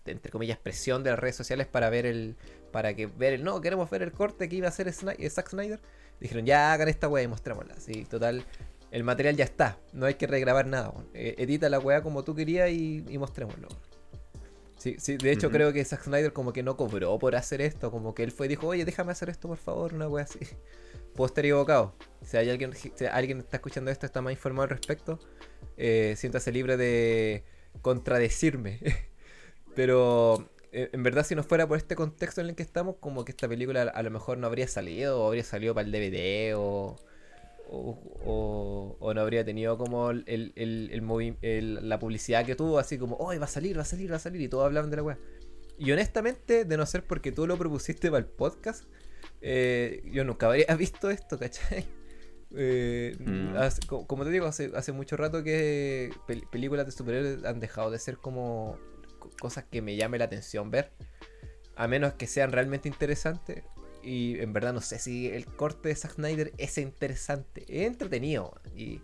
entre 0.05 0.32
comillas 0.32 0.57
presión 0.57 1.03
de 1.03 1.11
las 1.11 1.19
redes 1.19 1.36
sociales 1.36 1.67
para 1.67 1.89
ver 1.89 2.05
el 2.05 2.36
para 2.71 2.95
que 2.95 3.07
ver 3.07 3.34
el 3.34 3.43
no 3.43 3.61
queremos 3.61 3.89
ver 3.89 4.01
el 4.01 4.11
corte 4.11 4.49
que 4.49 4.55
iba 4.55 4.67
a 4.67 4.69
hacer 4.69 4.88
eh, 4.88 5.30
Zack 5.30 5.49
Snyder. 5.49 5.80
Dijeron 6.19 6.45
ya 6.45 6.73
hagan 6.73 6.88
esta 6.88 7.07
weá 7.07 7.23
y 7.23 7.28
mostrémosla 7.28 7.75
sí 7.80 8.05
total 8.05 8.45
el 8.91 9.03
material 9.03 9.36
ya 9.36 9.43
está. 9.43 9.78
No 9.93 10.05
hay 10.05 10.15
que 10.15 10.28
regrabar 10.28 10.65
nada 10.65 10.93
eh, 11.13 11.36
edita 11.38 11.69
la 11.69 11.80
weá 11.80 12.01
como 12.01 12.23
tú 12.23 12.36
querías 12.36 12.69
y, 12.69 13.03
y 13.07 13.17
mostrémoslo. 13.17 13.67
Sí, 14.78 14.95
sí, 14.99 15.17
de 15.17 15.32
hecho 15.32 15.49
creo 15.49 15.73
que 15.73 15.84
Zack 15.84 16.03
Snyder 16.03 16.34
como 16.34 16.53
que 16.53 16.61
no 16.61 16.78
cobró 16.78 17.17
por 17.17 17.36
hacer 17.36 17.61
esto 17.61 17.89
como 17.89 18.13
que 18.13 18.23
él 18.23 18.32
fue 18.32 18.45
y 18.45 18.49
dijo 18.49 18.67
oye 18.67 18.86
déjame 18.86 19.11
hacer 19.11 19.28
esto 19.28 19.47
por 19.47 19.57
favor 19.57 19.93
una 19.93 20.07
weá 20.07 20.23
así. 20.23 20.39
Puedo 21.15 21.28
estar 21.28 21.43
equivocado. 21.43 21.95
Si 22.23 22.38
hay 22.38 22.49
alguien, 22.51 22.73
si 22.75 22.91
alguien 23.05 23.39
está 23.39 23.57
escuchando 23.57 23.89
esto, 23.89 24.05
está 24.05 24.21
más 24.21 24.34
informado 24.34 24.63
al 24.65 24.69
respecto, 24.69 25.19
eh, 25.75 26.13
siéntase 26.15 26.51
libre 26.51 26.78
de 26.78 27.43
contradecirme. 27.82 28.80
Pero 29.78 30.49
eh, 30.71 30.89
en 30.91 31.03
verdad, 31.03 31.23
si 31.23 31.36
no 31.36 31.43
fuera 31.43 31.67
por 31.67 31.78
este 31.78 31.95
contexto 31.95 32.41
en 32.41 32.47
el 32.47 32.55
que 32.55 32.63
estamos, 32.63 32.95
como 32.99 33.23
que 33.23 33.32
esta 33.32 33.47
película 33.47 33.84
a 33.84 34.01
lo 34.01 34.09
mejor 34.09 34.39
no 34.39 34.47
habría 34.47 34.67
salido, 34.67 35.21
o 35.21 35.28
habría 35.28 35.43
salido 35.43 35.75
para 35.75 35.86
el 35.86 35.91
DVD, 35.91 36.57
o, 36.57 36.95
o, 37.69 39.13
no 39.13 39.21
habría 39.21 39.45
tenido 39.45 39.78
como 39.78 40.09
el, 40.09 40.23
el, 40.55 41.89
la 41.89 41.99
publicidad 41.99 42.43
que 42.43 42.55
tuvo, 42.55 42.80
así 42.80 42.97
como, 42.97 43.17
oh, 43.17 43.39
va 43.39 43.45
a 43.45 43.47
salir, 43.47 43.78
va 43.78 43.84
a 43.84 43.86
salir, 43.86 44.11
va 44.11 44.15
a 44.15 44.19
salir, 44.19 44.41
y 44.41 44.47
todos 44.49 44.65
hablaban 44.65 44.89
de 44.89 44.95
la 44.95 45.03
weá. 45.03 45.19
Y 45.78 45.91
honestamente, 45.91 46.65
de 46.65 46.75
no 46.75 46.88
ser 46.88 47.05
porque 47.05 47.32
tú 47.32 47.45
lo 47.45 47.55
propusiste 47.55 48.09
para 48.09 48.25
el 48.25 48.25
podcast, 48.25 48.86
eh, 49.41 50.01
yo 50.11 50.23
nunca 50.23 50.47
habría 50.47 50.75
visto 50.75 51.11
esto, 51.11 51.38
¿cachai? 51.38 51.86
Eh, 52.55 53.13
mm. 53.19 54.05
como 54.07 54.23
te 54.23 54.30
digo, 54.32 54.45
hace, 54.45 54.71
hace 54.73 54.93
mucho 54.93 55.17
rato 55.17 55.43
que 55.43 56.11
películas 56.49 56.86
de 56.86 56.93
superhéroes 56.93 57.43
han 57.43 57.59
dejado 57.59 57.91
de 57.91 57.99
ser 57.99 58.19
como 58.19 58.80
cosas 59.39 59.65
que 59.65 59.82
me 59.82 59.95
llame 59.95 60.17
la 60.17 60.25
atención 60.25 60.71
ver. 60.71 60.91
A 61.75 61.88
menos 61.88 62.13
que 62.13 62.28
sean 62.28 62.51
realmente 62.51 62.88
interesantes. 62.88 63.63
Y 64.03 64.39
en 64.39 64.53
verdad 64.53 64.73
no 64.73 64.82
sé 64.82 64.99
si 64.99 65.28
el 65.28 65.45
corte 65.45 65.89
de 65.89 65.95
Zack 65.95 66.13
Snyder 66.13 66.53
es 66.57 66.78
interesante. 66.78 67.65
Es 67.67 67.88
entretenido. 67.88 68.59
Y, 68.75 69.01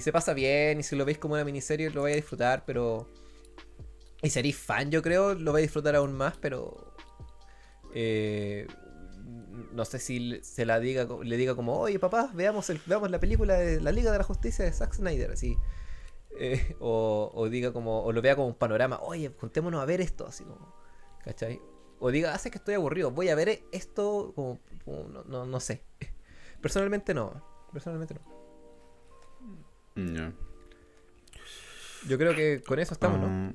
se 0.00 0.12
pasa 0.12 0.34
bien. 0.34 0.80
Y 0.80 0.82
si 0.82 0.96
lo 0.96 1.04
veis 1.04 1.18
como 1.18 1.34
una 1.34 1.44
miniserie 1.44 1.90
lo 1.90 2.02
vais 2.02 2.14
a 2.14 2.16
disfrutar. 2.16 2.64
Pero... 2.66 3.08
Y 4.22 4.30
seréis 4.30 4.56
fan 4.56 4.90
yo 4.90 5.02
creo. 5.02 5.34
Lo 5.34 5.52
vais 5.52 5.62
a 5.62 5.66
disfrutar 5.66 5.96
aún 5.96 6.12
más. 6.12 6.36
Pero... 6.38 6.94
Eh, 7.94 8.66
no 9.72 9.84
sé 9.84 9.98
si 9.98 10.40
se 10.42 10.64
la 10.64 10.80
diga, 10.80 11.06
le 11.22 11.36
diga 11.36 11.54
como, 11.54 11.78
oye 11.78 11.98
papá, 11.98 12.30
veamos, 12.34 12.70
veamos 12.86 13.10
la 13.10 13.20
película 13.20 13.54
de 13.54 13.80
la 13.80 13.92
Liga 13.92 14.12
de 14.12 14.18
la 14.18 14.24
Justicia 14.24 14.64
de 14.64 14.72
Zack 14.72 14.94
Snyder, 14.94 15.32
así. 15.32 15.56
Eh, 16.38 16.76
o, 16.80 17.48
diga 17.50 17.72
como, 17.72 18.02
o 18.02 18.12
lo 18.12 18.22
vea 18.22 18.36
como 18.36 18.48
un 18.48 18.54
panorama, 18.54 18.98
oye, 19.02 19.32
juntémonos 19.38 19.82
a 19.82 19.84
ver 19.84 20.00
esto, 20.00 20.26
así 20.26 20.44
como, 20.44 20.74
¿cachai? 21.24 21.60
O 21.98 22.10
diga, 22.10 22.34
hace 22.34 22.50
que 22.50 22.58
estoy 22.58 22.74
aburrido, 22.74 23.10
voy 23.10 23.28
a 23.28 23.34
ver 23.34 23.62
esto, 23.72 24.32
como, 24.34 24.60
no, 25.26 25.46
no, 25.46 25.60
sé. 25.60 25.84
Personalmente 26.60 27.14
no, 27.14 27.42
personalmente 27.72 28.14
no. 28.14 28.20
Yo 32.08 32.18
creo 32.18 32.34
que 32.34 32.62
con 32.66 32.78
eso 32.78 32.94
estamos, 32.94 33.20
¿no? 33.20 33.26
Ah, 33.26 33.52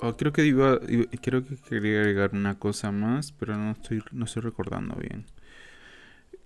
Oh, 0.00 0.16
creo 0.16 0.32
que 0.32 0.44
iba, 0.44 0.78
creo 1.22 1.44
que 1.44 1.56
quería 1.56 2.00
agregar 2.00 2.30
una 2.32 2.58
cosa 2.58 2.92
más, 2.92 3.32
pero 3.32 3.56
no 3.56 3.72
estoy, 3.72 4.02
no 4.12 4.26
estoy 4.26 4.42
recordando 4.42 4.94
bien. 4.94 5.26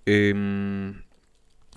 Em, 0.05 1.03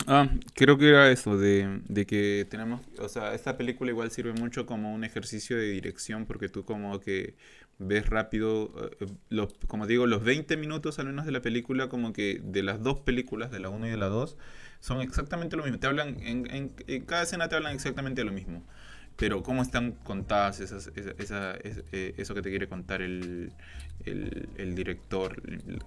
ah, 0.06 0.28
creo 0.54 0.78
que 0.78 0.88
era 0.88 1.10
eso, 1.10 1.36
de, 1.38 1.80
de, 1.88 2.06
que 2.06 2.46
tenemos, 2.50 2.80
o 2.98 3.08
sea, 3.08 3.34
esta 3.34 3.56
película 3.56 3.90
igual 3.90 4.10
sirve 4.10 4.32
mucho 4.32 4.66
como 4.66 4.94
un 4.94 5.04
ejercicio 5.04 5.56
de 5.56 5.70
dirección, 5.70 6.26
porque 6.26 6.48
tú 6.48 6.64
como 6.64 7.00
que 7.00 7.36
ves 7.78 8.08
rápido, 8.08 8.72
eh, 9.00 9.06
los, 9.28 9.52
como 9.66 9.86
digo, 9.86 10.06
los 10.06 10.22
20 10.24 10.56
minutos 10.56 10.98
al 10.98 11.06
menos 11.06 11.26
de 11.26 11.32
la 11.32 11.42
película, 11.42 11.88
como 11.88 12.12
que 12.12 12.40
de 12.42 12.62
las 12.62 12.82
dos 12.82 13.00
películas, 13.00 13.50
de 13.50 13.60
la 13.60 13.68
1 13.68 13.86
y 13.86 13.90
de 13.90 13.96
la 13.96 14.06
2, 14.06 14.36
son 14.80 15.00
exactamente 15.00 15.56
lo 15.56 15.64
mismo. 15.64 15.78
Te 15.78 15.86
hablan, 15.86 16.16
en, 16.20 16.72
en 16.86 17.04
cada 17.04 17.22
escena 17.22 17.48
te 17.48 17.56
hablan 17.56 17.74
exactamente 17.74 18.24
lo 18.24 18.32
mismo 18.32 18.64
pero 19.16 19.42
cómo 19.42 19.62
están 19.62 19.92
contadas 19.92 20.60
esas, 20.60 20.90
eh, 20.94 22.14
eso 22.16 22.34
que 22.34 22.42
te 22.42 22.50
quiere 22.50 22.68
contar 22.68 23.00
el, 23.00 23.52
director, 24.74 25.42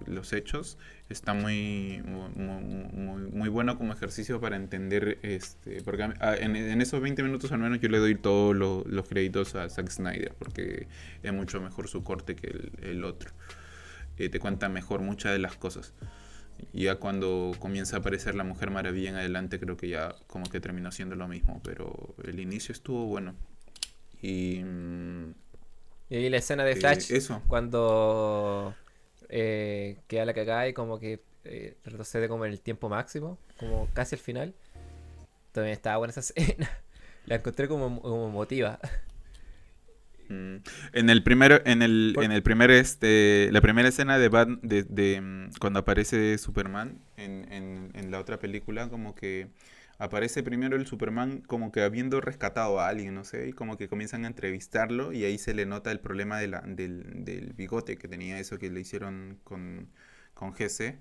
los 0.06 0.32
hechos, 0.32 0.78
está 1.08 1.32
muy, 1.32 2.02
muy, 2.04 3.30
muy, 3.30 3.48
bueno 3.48 3.78
como 3.78 3.92
ejercicio 3.92 4.40
para 4.40 4.56
entender, 4.56 5.18
este 5.22 5.80
porque 5.82 6.02
en, 6.02 6.82
esos 6.82 7.00
20 7.00 7.22
minutos 7.22 7.52
al 7.52 7.60
menos 7.60 7.80
yo 7.80 7.88
le 7.88 7.98
doy 7.98 8.16
todos 8.16 8.54
los 8.54 9.08
créditos 9.08 9.54
a 9.54 9.68
Zack 9.68 9.90
Snyder, 9.90 10.34
porque 10.36 10.88
es 11.22 11.32
mucho 11.32 11.60
mejor 11.60 11.88
su 11.88 12.02
corte 12.02 12.34
que 12.34 12.70
el, 12.82 13.04
otro. 13.04 13.30
Eh, 14.18 14.28
te 14.28 14.38
cuenta 14.38 14.68
mejor 14.68 15.00
muchas 15.00 15.32
de 15.32 15.38
las 15.38 15.56
cosas. 15.56 15.94
Ya 16.72 16.96
cuando 16.96 17.52
comienza 17.58 17.96
a 17.96 17.98
aparecer 18.00 18.34
la 18.34 18.44
Mujer 18.44 18.70
Maravilla 18.70 19.10
en 19.10 19.16
adelante, 19.16 19.58
creo 19.58 19.76
que 19.76 19.88
ya 19.88 20.14
como 20.26 20.48
que 20.48 20.60
terminó 20.60 20.92
siendo 20.92 21.16
lo 21.16 21.28
mismo. 21.28 21.60
Pero 21.64 22.14
el 22.24 22.40
inicio 22.40 22.72
estuvo 22.72 23.06
bueno. 23.06 23.34
Y. 24.22 24.62
Y 26.08 26.28
la 26.28 26.36
escena 26.38 26.64
de 26.64 26.74
Flash, 26.76 27.12
eso. 27.12 27.40
cuando 27.46 28.74
eh, 29.28 29.98
queda 30.08 30.24
la 30.24 30.34
cagada 30.34 30.68
y 30.68 30.72
como 30.72 30.98
que 30.98 31.22
eh, 31.44 31.76
retrocede 31.84 32.28
como 32.28 32.44
en 32.44 32.52
el 32.52 32.60
tiempo 32.60 32.88
máximo, 32.88 33.38
como 33.58 33.88
casi 33.92 34.16
al 34.16 34.20
final. 34.20 34.54
También 35.52 35.72
estaba 35.72 35.98
buena 35.98 36.10
esa 36.10 36.20
escena. 36.36 36.68
La 37.26 37.36
encontré 37.36 37.68
como, 37.68 38.02
como 38.02 38.28
emotiva. 38.28 38.78
Mm. 40.30 40.56
En 40.92 41.10
el 41.10 41.22
primero, 41.24 41.60
en 41.64 41.82
el, 41.82 42.16
en 42.22 42.30
el 42.32 42.42
primer, 42.42 42.70
este, 42.70 43.48
la 43.52 43.60
primera 43.60 43.88
escena 43.88 44.16
de, 44.18 44.30
Bat- 44.30 44.60
de, 44.62 44.84
de, 44.84 45.20
mm, 45.20 45.50
cuando 45.60 45.80
aparece 45.80 46.38
Superman 46.38 46.98
en, 47.16 47.52
en, 47.52 47.90
en 47.94 48.10
la 48.12 48.20
otra 48.20 48.38
película, 48.38 48.88
como 48.88 49.14
que 49.16 49.48
aparece 49.98 50.42
primero 50.42 50.76
el 50.76 50.86
Superman 50.86 51.42
como 51.42 51.72
que 51.72 51.82
habiendo 51.82 52.20
rescatado 52.20 52.80
a 52.80 52.88
alguien, 52.88 53.14
no 53.14 53.24
sé, 53.24 53.48
y 53.48 53.52
como 53.52 53.76
que 53.76 53.88
comienzan 53.88 54.24
a 54.24 54.28
entrevistarlo 54.28 55.12
y 55.12 55.24
ahí 55.24 55.36
se 55.36 55.52
le 55.52 55.66
nota 55.66 55.90
el 55.90 56.00
problema 56.00 56.38
de 56.38 56.48
la, 56.48 56.60
del, 56.60 57.24
del 57.24 57.52
bigote 57.54 57.96
que 57.96 58.08
tenía 58.08 58.38
eso 58.38 58.58
que 58.58 58.70
le 58.70 58.80
hicieron 58.80 59.38
con, 59.44 59.88
con 60.34 60.54
Jesse. 60.54 60.94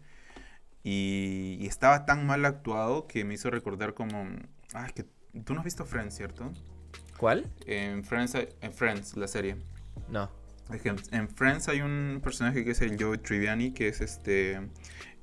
Y, 0.84 1.58
y 1.60 1.68
estaba 1.68 2.06
tan 2.06 2.26
mal 2.26 2.46
actuado 2.46 3.08
que 3.08 3.26
me 3.26 3.34
hizo 3.36 3.50
recordar 3.52 3.94
como... 3.94 4.28
Ah, 4.74 4.86
es 4.88 4.94
que 4.94 5.06
tú 5.46 5.54
no 5.54 5.60
has 5.60 5.66
visto 5.66 5.86
Friends, 5.86 6.16
¿cierto? 6.16 6.54
¿Cuál? 7.20 7.46
En 7.66 8.06
Friends, 8.06 8.34
en 8.62 8.72
Friends, 8.72 9.18
la 9.18 9.28
serie. 9.28 9.58
No. 10.10 10.30
En 11.12 11.28
Friends 11.28 11.68
hay 11.68 11.82
un 11.82 12.22
personaje 12.24 12.64
que 12.64 12.72
es 12.72 12.82
el 12.82 13.02
Joe 13.02 13.18
Triviani, 13.18 13.72
que 13.72 13.90
es 13.90 14.02
este 14.02 14.60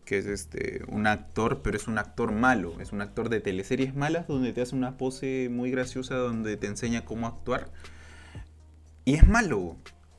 que 0.04 0.18
es 0.18 0.26
este 0.26 0.84
un 0.88 1.06
actor, 1.06 1.62
pero 1.62 1.76
es 1.76 1.88
un 1.88 1.98
actor 1.98 2.32
malo, 2.32 2.78
es 2.80 2.92
un 2.92 3.00
actor 3.00 3.28
de 3.28 3.40
teleseries 3.40 3.94
malas 3.94 4.28
donde 4.28 4.52
te 4.52 4.60
hace 4.60 4.76
una 4.76 4.98
pose 4.98 5.48
muy 5.50 5.70
graciosa 5.70 6.16
donde 6.16 6.56
te 6.56 6.66
enseña 6.66 7.04
cómo 7.04 7.26
actuar. 7.26 7.70
Y 9.04 9.14
es 9.14 9.26
malo. 9.26 9.76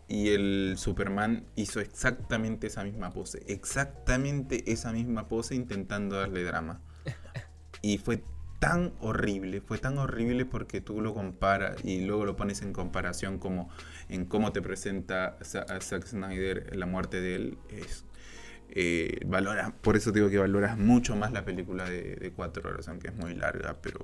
Y 0.10 0.30
el 0.30 0.76
Superman 0.78 1.46
hizo 1.56 1.80
exactamente 1.80 2.68
esa 2.68 2.84
misma 2.84 3.12
pose, 3.12 3.44
exactamente 3.48 4.72
esa 4.72 4.94
misma 4.94 5.28
pose 5.28 5.54
intentando 5.54 6.16
darle 6.16 6.44
drama. 6.44 6.82
Y 7.84 8.00
fue 8.00 8.24
tan 8.60 8.94
horrible, 9.02 9.62
fue 9.62 9.78
tan 9.78 9.98
horrible 9.98 10.46
porque 10.46 10.82
tú 10.82 11.02
lo 11.02 11.14
comparas 11.14 11.78
y 11.84 12.06
luego 12.06 12.26
lo 12.26 12.36
pones 12.36 12.62
en 12.62 12.74
comparación 12.74 13.38
como 13.38 13.70
en 14.10 14.26
cómo 14.26 14.52
te 14.52 14.62
presenta 14.62 15.38
a 15.40 15.82
Zack 15.82 16.06
Snyder 16.06 16.76
la 16.76 16.86
muerte 16.86 17.22
de 17.22 17.36
él. 17.36 17.58
Es, 17.70 18.06
eh, 18.70 19.20
valora, 19.26 19.74
por 19.82 19.96
eso 19.96 20.12
digo 20.12 20.30
que 20.30 20.38
valoras 20.38 20.78
mucho 20.78 21.16
más 21.16 21.32
la 21.32 21.46
película 21.46 21.86
de, 21.90 22.16
de 22.16 22.32
cuatro 22.32 22.70
horas, 22.70 22.88
aunque 22.88 23.10
es 23.10 23.16
muy 23.16 23.34
larga, 23.36 23.78
pero, 23.82 24.00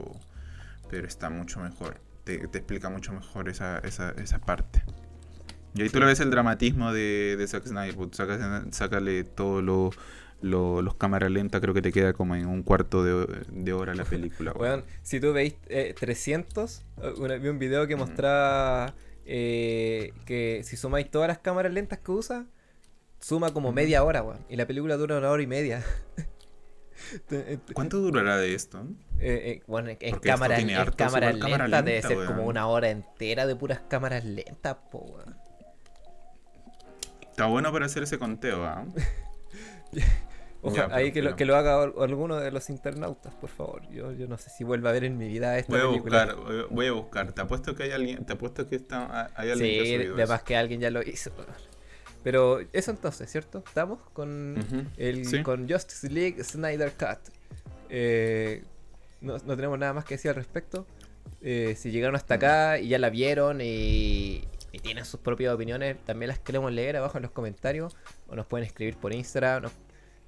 pero 0.89 1.07
está 1.07 1.29
mucho 1.29 1.59
mejor. 1.59 1.99
Te, 2.23 2.47
te 2.47 2.59
explica 2.59 2.89
mucho 2.89 3.11
mejor 3.11 3.49
esa, 3.49 3.79
esa, 3.79 4.11
esa 4.11 4.39
parte. 4.39 4.83
Y 5.75 5.81
ahí 5.81 5.89
tú 5.89 5.99
le 5.99 6.05
ves 6.05 6.19
el 6.19 6.29
dramatismo 6.29 6.93
de, 6.93 7.35
de 7.37 7.47
Zack 7.47 7.65
Snyder. 7.65 7.95
pues, 7.95 8.11
sácale 8.71 9.23
todo 9.23 9.61
lo, 9.61 9.89
lo- 10.43 10.81
los 10.81 10.95
cámaras 10.95 11.31
lentas, 11.31 11.59
creo 11.61 11.73
que 11.73 11.81
te 11.81 11.91
queda 11.91 12.13
como 12.13 12.35
en 12.35 12.45
un 12.45 12.61
cuarto 12.63 13.03
de, 13.03 13.25
de 13.49 13.73
hora 13.73 13.95
la 13.95 14.03
película. 14.05 14.53
si 15.01 15.19
tú 15.19 15.33
veis 15.33 15.55
eh, 15.67 15.95
300, 15.99 16.83
eh, 17.01 17.13
una- 17.17 17.37
vi 17.37 17.47
un 17.49 17.57
video 17.59 17.87
que 17.87 17.95
Ujú. 17.95 18.05
mostraba 18.05 18.93
eh, 19.25 20.11
que 20.25 20.61
si 20.63 20.75
sumáis 20.77 21.09
todas 21.09 21.27
las 21.29 21.39
cámaras 21.39 21.73
lentas 21.73 21.99
que 21.99 22.11
usa, 22.11 22.45
suma 23.19 23.51
como 23.53 23.71
media 23.71 24.03
hora, 24.03 24.21
weón. 24.21 24.45
Y 24.49 24.57
la 24.57 24.67
película 24.67 24.97
dura 24.97 25.17
una 25.17 25.29
hora 25.31 25.41
y 25.41 25.47
media. 25.47 25.83
Eh, 27.31 27.57
¿Cuánto 27.73 27.97
durará 27.99 28.37
de 28.37 28.53
esto? 28.53 28.85
eh, 29.19 29.61
bueno, 29.67 29.89
en, 29.89 29.97
en 29.99 30.19
cámara, 30.19 30.59
en 30.59 30.67
cámara 30.95 31.31
super 31.31 31.39
cámara 31.39 31.67
lenta 31.67 31.81
debe 31.81 32.01
ser 32.01 32.17
como 32.27 32.45
una 32.45 32.67
hora 32.67 32.89
entera 32.89 33.45
de 33.45 33.55
puras 33.55 33.81
cámaras 33.89 34.23
lentas, 34.23 34.77
po. 34.91 35.17
Está 37.29 37.47
bueno 37.47 37.71
para 37.73 37.87
hacer 37.87 38.03
ese 38.03 38.17
conteo, 38.19 38.63
¿ah? 38.63 38.85
Oja- 40.63 40.75
Ya, 40.75 40.83
pero- 40.87 40.95
ahí 40.95 41.11
que, 41.11 41.21
lo, 41.21 41.35
que 41.35 41.43
haga 41.43 41.83
al- 41.83 41.93
alguno 41.99 42.37
de 42.37 42.49
los 42.51 42.69
internautas, 42.69 43.33
por 43.35 43.49
favor. 43.49 43.81
Yo, 43.91 44.11
yo 44.13 44.27
no 44.27 44.37
sé 44.37 44.49
si 44.49 44.63
vuelva 44.63 44.89
a 44.89 44.93
ver 44.93 45.03
en 45.03 45.17
mi 45.17 45.27
vida 45.27 45.57
esta 45.59 45.71
Voy 45.73 45.81
a 45.81 45.89
película. 45.89 46.25
buscar, 46.35 46.67
voy 46.69 46.87
a- 46.87 46.91
buscar. 46.93 47.31
Te 47.33 47.41
apuesto 47.41 47.75
que 47.75 47.83
hay 47.83 47.91
alguien, 47.91 48.25
te 48.25 48.33
apuesto 48.33 48.67
que 48.69 48.77
está, 48.77 49.29
hay 49.35 49.51
alguien 49.51 49.69
que 49.79 49.85
Sí, 49.85 49.95
subido 49.97 50.15
además 50.15 50.43
que 50.43 50.55
alguien 50.55 50.79
ya 50.79 50.89
lo 50.89 51.01
hizo. 51.03 51.31
Pero 52.23 52.61
eso 52.71 52.91
entonces, 52.91 53.29
¿cierto? 53.29 53.61
Estamos 53.67 53.99
con 54.13 54.57
Ujú, 54.57 54.85
el 54.95 55.25
sí. 55.25 55.43
con 55.43 55.69
Justice 55.69 56.09
League 56.09 56.41
Snyder 56.43 56.93
Cut. 56.93 57.19
Eh, 57.89 58.63
no, 59.21 59.37
no 59.39 59.55
tenemos 59.55 59.77
nada 59.77 59.93
más 59.93 60.05
que 60.05 60.15
decir 60.15 60.29
al 60.29 60.35
respecto. 60.35 60.87
Eh, 61.41 61.75
si 61.77 61.91
llegaron 61.91 62.15
hasta 62.15 62.35
acá 62.35 62.79
y 62.79 62.87
ya 62.87 62.99
la 62.99 63.09
vieron 63.09 63.59
y, 63.61 64.41
y 64.71 64.79
tienen 64.81 65.03
sus 65.03 65.19
propias 65.19 65.53
opiniones, 65.53 65.97
también 66.05 66.29
las 66.29 66.39
queremos 66.39 66.71
leer 66.71 66.95
abajo 66.95 67.17
en 67.17 67.23
los 67.23 67.31
comentarios 67.31 67.95
o 68.27 68.35
nos 68.35 68.45
pueden 68.45 68.65
escribir 68.65 68.95
por 68.95 69.13
Instagram. 69.13 69.63
nos- 69.63 69.73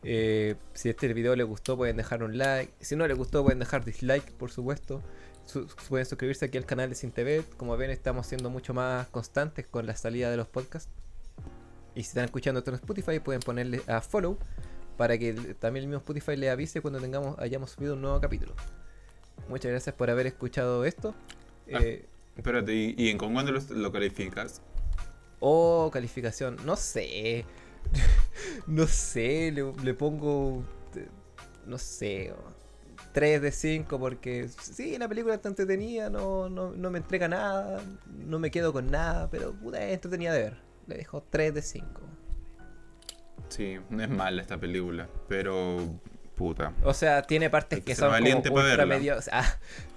eh, 0.08 0.56
si 0.74 0.90
este 0.90 1.12
video 1.14 1.36
les 1.36 1.46
gustó 1.48 1.76
pueden 1.76 1.98
dejar 1.98 2.24
un 2.24 2.38
like. 2.38 2.72
Si 2.80 2.96
no 2.96 3.08
les 3.08 3.18
gustó 3.18 3.44
pueden 3.44 3.60
dejar 3.60 3.84
dislike, 3.84 4.32
por 4.34 4.52
supuesto. 4.52 5.02
Su- 5.46 5.68
pueden 5.90 6.06
suscribirse 6.06 6.46
aquí 6.46 6.58
al 6.58 6.66
canal 6.66 6.90
de 6.90 6.96
Sin 6.96 7.12
TV. 7.12 7.44
Como 7.58 7.76
ven 7.76 7.90
estamos 7.92 8.28
siendo 8.28 8.50
mucho 8.50 8.74
más 8.74 9.08
constantes 9.08 9.66
con 9.68 9.86
la 9.86 9.96
salida 9.96 10.30
de 10.32 10.38
los 10.38 10.48
podcasts. 10.48 10.90
Y 11.96 12.04
si 12.04 12.10
están 12.10 12.26
escuchando 12.26 12.60
esto 12.60 12.72
en 12.72 12.76
Spotify 12.76 13.20
pueden 13.20 13.42
ponerle 13.42 13.82
a 13.88 14.02
follow 14.02 14.38
para 14.98 15.18
que 15.18 15.34
también 15.60 15.84
el 15.84 15.90
mismo 15.90 16.00
Spotify 16.00 16.36
les 16.38 16.50
avise 16.52 16.82
cuando 16.82 17.00
tengamos 17.00 17.38
hayamos 17.40 17.72
subido 17.72 17.94
un 17.96 18.02
nuevo 18.02 18.20
capítulo. 18.22 18.54
Muchas 19.50 19.72
gracias 19.72 19.96
por 19.96 20.10
haber 20.10 20.28
escuchado 20.28 20.86
esto. 20.86 21.14
Ah. 21.74 21.80
Eh, 21.82 22.06
Espérate, 22.38 22.74
¿y, 22.74 22.96
y 22.98 23.10
en 23.10 23.18
con 23.18 23.34
cuándo 23.34 23.52
lo, 23.54 23.62
lo 23.70 23.92
calificas? 23.92 24.62
oh, 25.40 25.90
calificación, 25.92 26.58
no 26.66 26.76
sé. 26.76 27.46
no 28.68 28.88
sé, 28.88 29.52
le, 29.52 29.72
le 29.84 29.94
pongo. 29.94 30.64
eh, 30.96 31.08
No 31.66 31.78
sé. 31.78 32.34
3 33.14 33.42
de 33.42 33.52
5 33.52 33.98
porque 33.98 34.50
sí, 34.62 34.98
la 34.98 35.08
película 35.08 35.36
está 35.36 35.48
entretenida, 35.48 36.10
no, 36.10 36.50
no, 36.50 36.72
no 36.72 36.92
me 36.92 36.98
entrega 36.98 37.30
nada, 37.30 37.82
no 38.26 38.40
me 38.40 38.52
quedo 38.52 38.74
con 38.74 38.92
nada, 38.92 39.30
pero 39.30 39.54
puta, 39.54 39.82
es 39.86 39.94
entretenida 39.94 40.34
de 40.34 40.44
ver. 40.44 40.58
Le 40.88 40.98
dejo 40.98 41.24
3 41.30 41.54
de 41.54 41.62
5. 41.62 41.88
Sí, 43.48 43.78
no 43.90 44.04
es 44.04 44.10
mala 44.10 44.42
esta 44.42 44.58
película, 44.58 45.08
pero 45.30 45.78
puta. 46.36 46.74
O 46.84 46.94
sea, 46.94 47.22
tiene 47.22 47.50
partes 47.50 47.80
que 47.80 47.86
que 47.86 47.96
son 47.96 48.10
como 48.10 48.56
ultra 48.70 48.86
medio. 48.86 49.16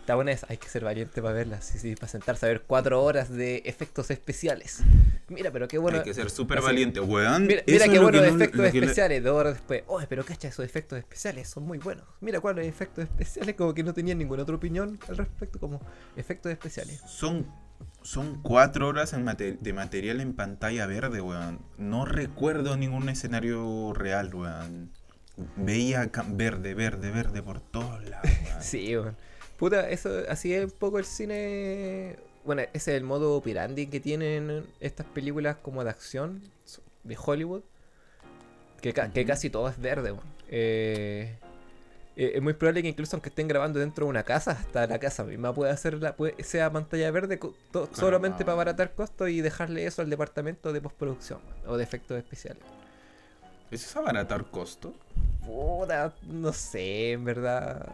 Está 0.09 0.15
buena 0.15 0.33
esa. 0.33 0.47
Hay 0.49 0.57
que 0.57 0.69
ser 0.71 0.85
valiente 0.85 1.21
para 1.21 1.35
verla. 1.35 1.61
Sí, 1.61 1.79
sí, 1.79 1.95
para 1.95 2.09
sentarse 2.09 2.47
a 2.47 2.49
ver 2.49 2.63
cuatro 2.63 3.03
horas 3.05 3.29
de 3.31 3.59
efectos 3.67 4.11
especiales. 4.11 4.81
Mira, 5.29 5.51
pero 5.53 5.69
qué 5.69 5.77
bueno. 5.77 5.99
Hay 5.99 6.05
que 6.05 6.15
ser 6.15 6.31
súper 6.31 6.63
valiente, 6.63 6.99
weón. 6.99 7.47
Mira, 7.47 7.63
qué 7.67 7.99
buenos 7.99 8.23
que 8.23 8.31
no- 8.31 8.37
efectos 8.37 8.61
le- 8.61 8.69
especiales. 8.69 9.23
Dos 9.23 9.35
horas 9.37 9.53
después. 9.53 9.83
Oye, 9.87 10.07
pero 10.09 10.25
cacha, 10.25 10.49
esos 10.49 10.65
efectos 10.65 10.99
especiales 10.99 11.47
son 11.51 11.65
muy 11.65 11.77
buenos. 11.77 12.07
Mira 12.23 12.41
cuáles 12.41 12.67
efectos 12.67 13.05
especiales. 13.05 13.55
Como 13.55 13.75
que 13.75 13.83
no 13.83 13.93
tenían 13.93 14.17
ninguna 14.17 14.45
otra 14.45 14.55
opinión 14.55 14.99
al 15.11 15.19
respecto. 15.19 15.61
Como 15.61 15.79
efectos 16.17 16.51
especiales. 16.53 17.03
Son, 17.07 17.47
son 18.01 18.41
cuatro 18.41 18.89
horas 18.89 19.13
en 19.13 19.27
de 19.27 19.73
material 19.75 20.23
en 20.23 20.33
pantalla 20.33 20.87
verde, 20.87 21.21
weón. 21.21 21.61
No 21.77 22.07
recuerdo 22.07 22.79
ningún 22.79 23.11
escenario 23.11 23.93
real, 23.93 24.35
weón. 24.35 24.91
Veía 25.57 26.11
verde, 26.29 26.73
verde, 26.73 27.11
verde 27.11 27.43
por 27.43 27.61
todos 27.61 28.03
lados, 28.09 28.25
weón. 28.47 28.57
Sí, 28.63 28.97
weón. 28.97 29.15
Puta, 29.59 29.91
eso 29.91 30.23
así 30.29 30.55
es 30.55 30.65
un 30.65 30.71
poco 30.71 30.99
el 30.99 31.05
cine. 31.05 32.17
Bueno, 32.45 32.63
ese 32.63 32.93
es 32.93 32.97
el 32.99 33.05
modo 33.05 33.41
pirandi 33.43 33.89
que 33.89 34.01
tienen 34.01 34.65
estas 34.81 35.05
películas 35.07 35.57
como 35.61 35.83
de 35.85 35.91
acción 35.91 36.41
de 37.05 37.17
Hollywood. 37.23 37.63
Que, 38.81 38.93
ca- 38.93 39.11
que 39.11 39.21
Ujú. 39.23 39.27
casi 39.29 39.51
todo 39.51 39.69
es 39.69 39.79
verde, 39.81 40.13
weón. 40.13 40.25
Eh, 40.49 41.37
eh, 42.17 42.33
es 42.37 42.41
muy 42.43 42.53
probable 42.53 42.83
que 42.83 42.89
incluso 42.89 43.17
aunque 43.17 43.29
estén 43.31 43.49
grabando 43.49 43.81
dentro 43.81 44.07
de 44.07 44.11
una 44.11 44.23
casa, 44.23 44.53
hasta 44.53 44.87
la 44.87 44.99
casa 45.01 45.25
misma 45.25 45.53
puede 45.53 45.73
hacer 45.73 45.95
la, 45.95 46.15
puede- 46.17 46.41
sea 46.45 46.71
pantalla 46.73 47.11
verde 47.11 47.41
solamente 47.93 48.45
para 48.45 48.53
abaratar 48.53 48.95
costos 48.95 49.29
y 49.31 49.41
dejarle 49.41 49.85
eso 49.85 50.03
al 50.03 50.09
departamento 50.11 50.73
de 50.73 50.81
postproducción 50.81 51.41
o 51.67 51.77
de 51.77 51.83
efectos 51.83 52.17
especiales. 52.17 52.63
¿Eso 53.71 53.87
es 53.87 53.97
abaratar 53.97 54.51
costo? 54.51 54.95
Puta, 55.45 56.15
no 56.27 56.53
sé, 56.53 57.13
en 57.13 57.25
verdad. 57.25 57.89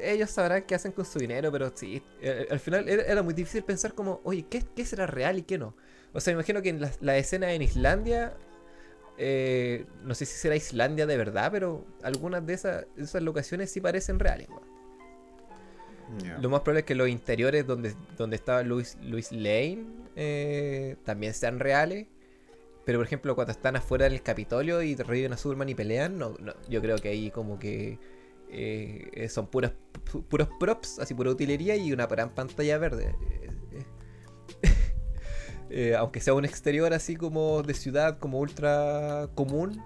Ellos 0.00 0.30
sabrán 0.30 0.62
qué 0.62 0.74
hacen 0.74 0.92
con 0.92 1.04
su 1.04 1.18
dinero, 1.18 1.50
pero 1.50 1.72
sí. 1.74 2.02
eh, 2.20 2.46
Al 2.50 2.60
final 2.60 2.88
era, 2.88 3.22
muy 3.22 3.34
difícil 3.34 3.64
pensar 3.64 3.94
como, 3.94 4.20
oye, 4.24 4.46
¿qué, 4.48 4.62
qué 4.76 4.84
será 4.84 5.06
real 5.06 5.38
y 5.38 5.42
qué 5.42 5.58
no? 5.58 5.74
O 6.12 6.20
sea, 6.20 6.32
me 6.32 6.36
imagino 6.36 6.62
que 6.62 6.68
en 6.70 6.80
la, 6.80 6.90
la 7.00 7.16
escena 7.16 7.52
en 7.52 7.62
Islandia, 7.62 8.34
eh, 9.18 9.86
no 10.04 10.14
sé 10.14 10.24
si 10.26 10.36
será 10.36 10.56
Islandia 10.56 11.06
de 11.06 11.16
verdad, 11.16 11.50
pero 11.52 11.84
algunas 12.02 12.46
de 12.46 12.54
esas, 12.54 12.86
esas 12.96 13.22
locaciones 13.22 13.70
sí 13.70 13.80
parecen 13.80 14.18
reales. 14.18 14.48
Ya. 16.24 16.38
Lo 16.38 16.48
más 16.50 16.60
probable 16.60 16.80
es 16.80 16.86
que 16.86 16.94
los 16.94 17.08
interiores 17.08 17.66
donde, 17.66 17.94
donde 18.16 18.36
estaba 18.36 18.62
Luis, 18.62 18.96
Luis 19.02 19.30
Lane 19.30 19.86
eh, 20.16 20.96
también 21.04 21.34
sean 21.34 21.58
reales. 21.60 22.08
Pero 22.90 22.98
por 22.98 23.06
ejemplo, 23.06 23.36
cuando 23.36 23.52
están 23.52 23.76
afuera 23.76 24.08
del 24.08 24.20
Capitolio 24.20 24.82
y 24.82 24.96
reviven 24.96 25.32
a 25.32 25.36
Superman 25.36 25.68
y 25.68 25.76
pelean, 25.76 26.18
no, 26.18 26.34
no, 26.40 26.54
yo 26.68 26.80
creo 26.82 26.96
que 26.98 27.08
ahí 27.10 27.30
como 27.30 27.56
que 27.56 28.00
eh, 28.48 29.28
son 29.30 29.46
puras, 29.46 29.74
pu- 30.10 30.24
puros 30.24 30.48
props, 30.58 30.98
así 30.98 31.14
pura 31.14 31.30
utilería 31.30 31.76
y 31.76 31.92
una 31.92 32.08
gran 32.08 32.34
pantalla 32.34 32.78
verde. 32.78 33.14
Eh, 33.30 33.50
eh. 34.64 34.70
Eh, 35.70 35.94
aunque 35.94 36.18
sea 36.20 36.34
un 36.34 36.44
exterior 36.44 36.92
así 36.92 37.14
como 37.14 37.62
de 37.62 37.74
ciudad, 37.74 38.18
como 38.18 38.40
ultra 38.40 39.28
común, 39.36 39.80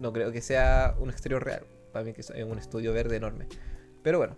no 0.00 0.14
creo 0.14 0.32
que 0.32 0.40
sea 0.40 0.96
un 0.98 1.10
exterior 1.10 1.44
real. 1.44 1.66
Para 1.92 2.06
mí 2.06 2.14
que 2.14 2.22
es 2.22 2.30
un 2.30 2.58
estudio 2.58 2.94
verde 2.94 3.16
enorme. 3.16 3.48
Pero 4.02 4.16
bueno, 4.16 4.34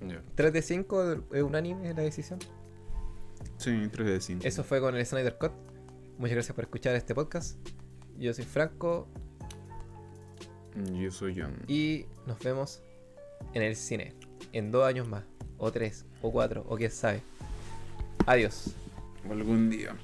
Ya. 0.00 0.20
3 0.34 0.52
de 0.52 0.62
5 0.62 1.12
es 1.32 1.42
unánime 1.44 1.94
la 1.94 2.02
decisión. 2.02 2.40
Sí, 3.56 3.86
3 3.92 4.04
de 4.08 4.20
5. 4.20 4.40
Eso 4.44 4.64
fue 4.64 4.80
con 4.80 4.96
el 4.96 5.06
Snyder 5.06 5.38
Cut. 5.38 5.52
Muchas 6.18 6.34
gracias 6.34 6.54
por 6.54 6.64
escuchar 6.64 6.94
este 6.94 7.14
podcast. 7.14 7.58
Yo 8.18 8.32
soy 8.32 8.44
Franco 8.44 9.08
Yo 10.92 11.10
soy 11.10 11.34
John. 11.38 11.54
y 11.66 12.06
nos 12.26 12.38
vemos 12.40 12.82
en 13.54 13.62
el 13.62 13.74
cine 13.76 14.14
en 14.52 14.70
dos 14.70 14.84
años 14.84 15.08
más, 15.08 15.24
o 15.58 15.72
tres, 15.72 16.04
o 16.20 16.30
cuatro, 16.30 16.64
o 16.68 16.76
quién 16.76 16.90
sabe. 16.90 17.22
Adiós. 18.26 18.74
Algún 19.28 19.70
día. 19.70 19.96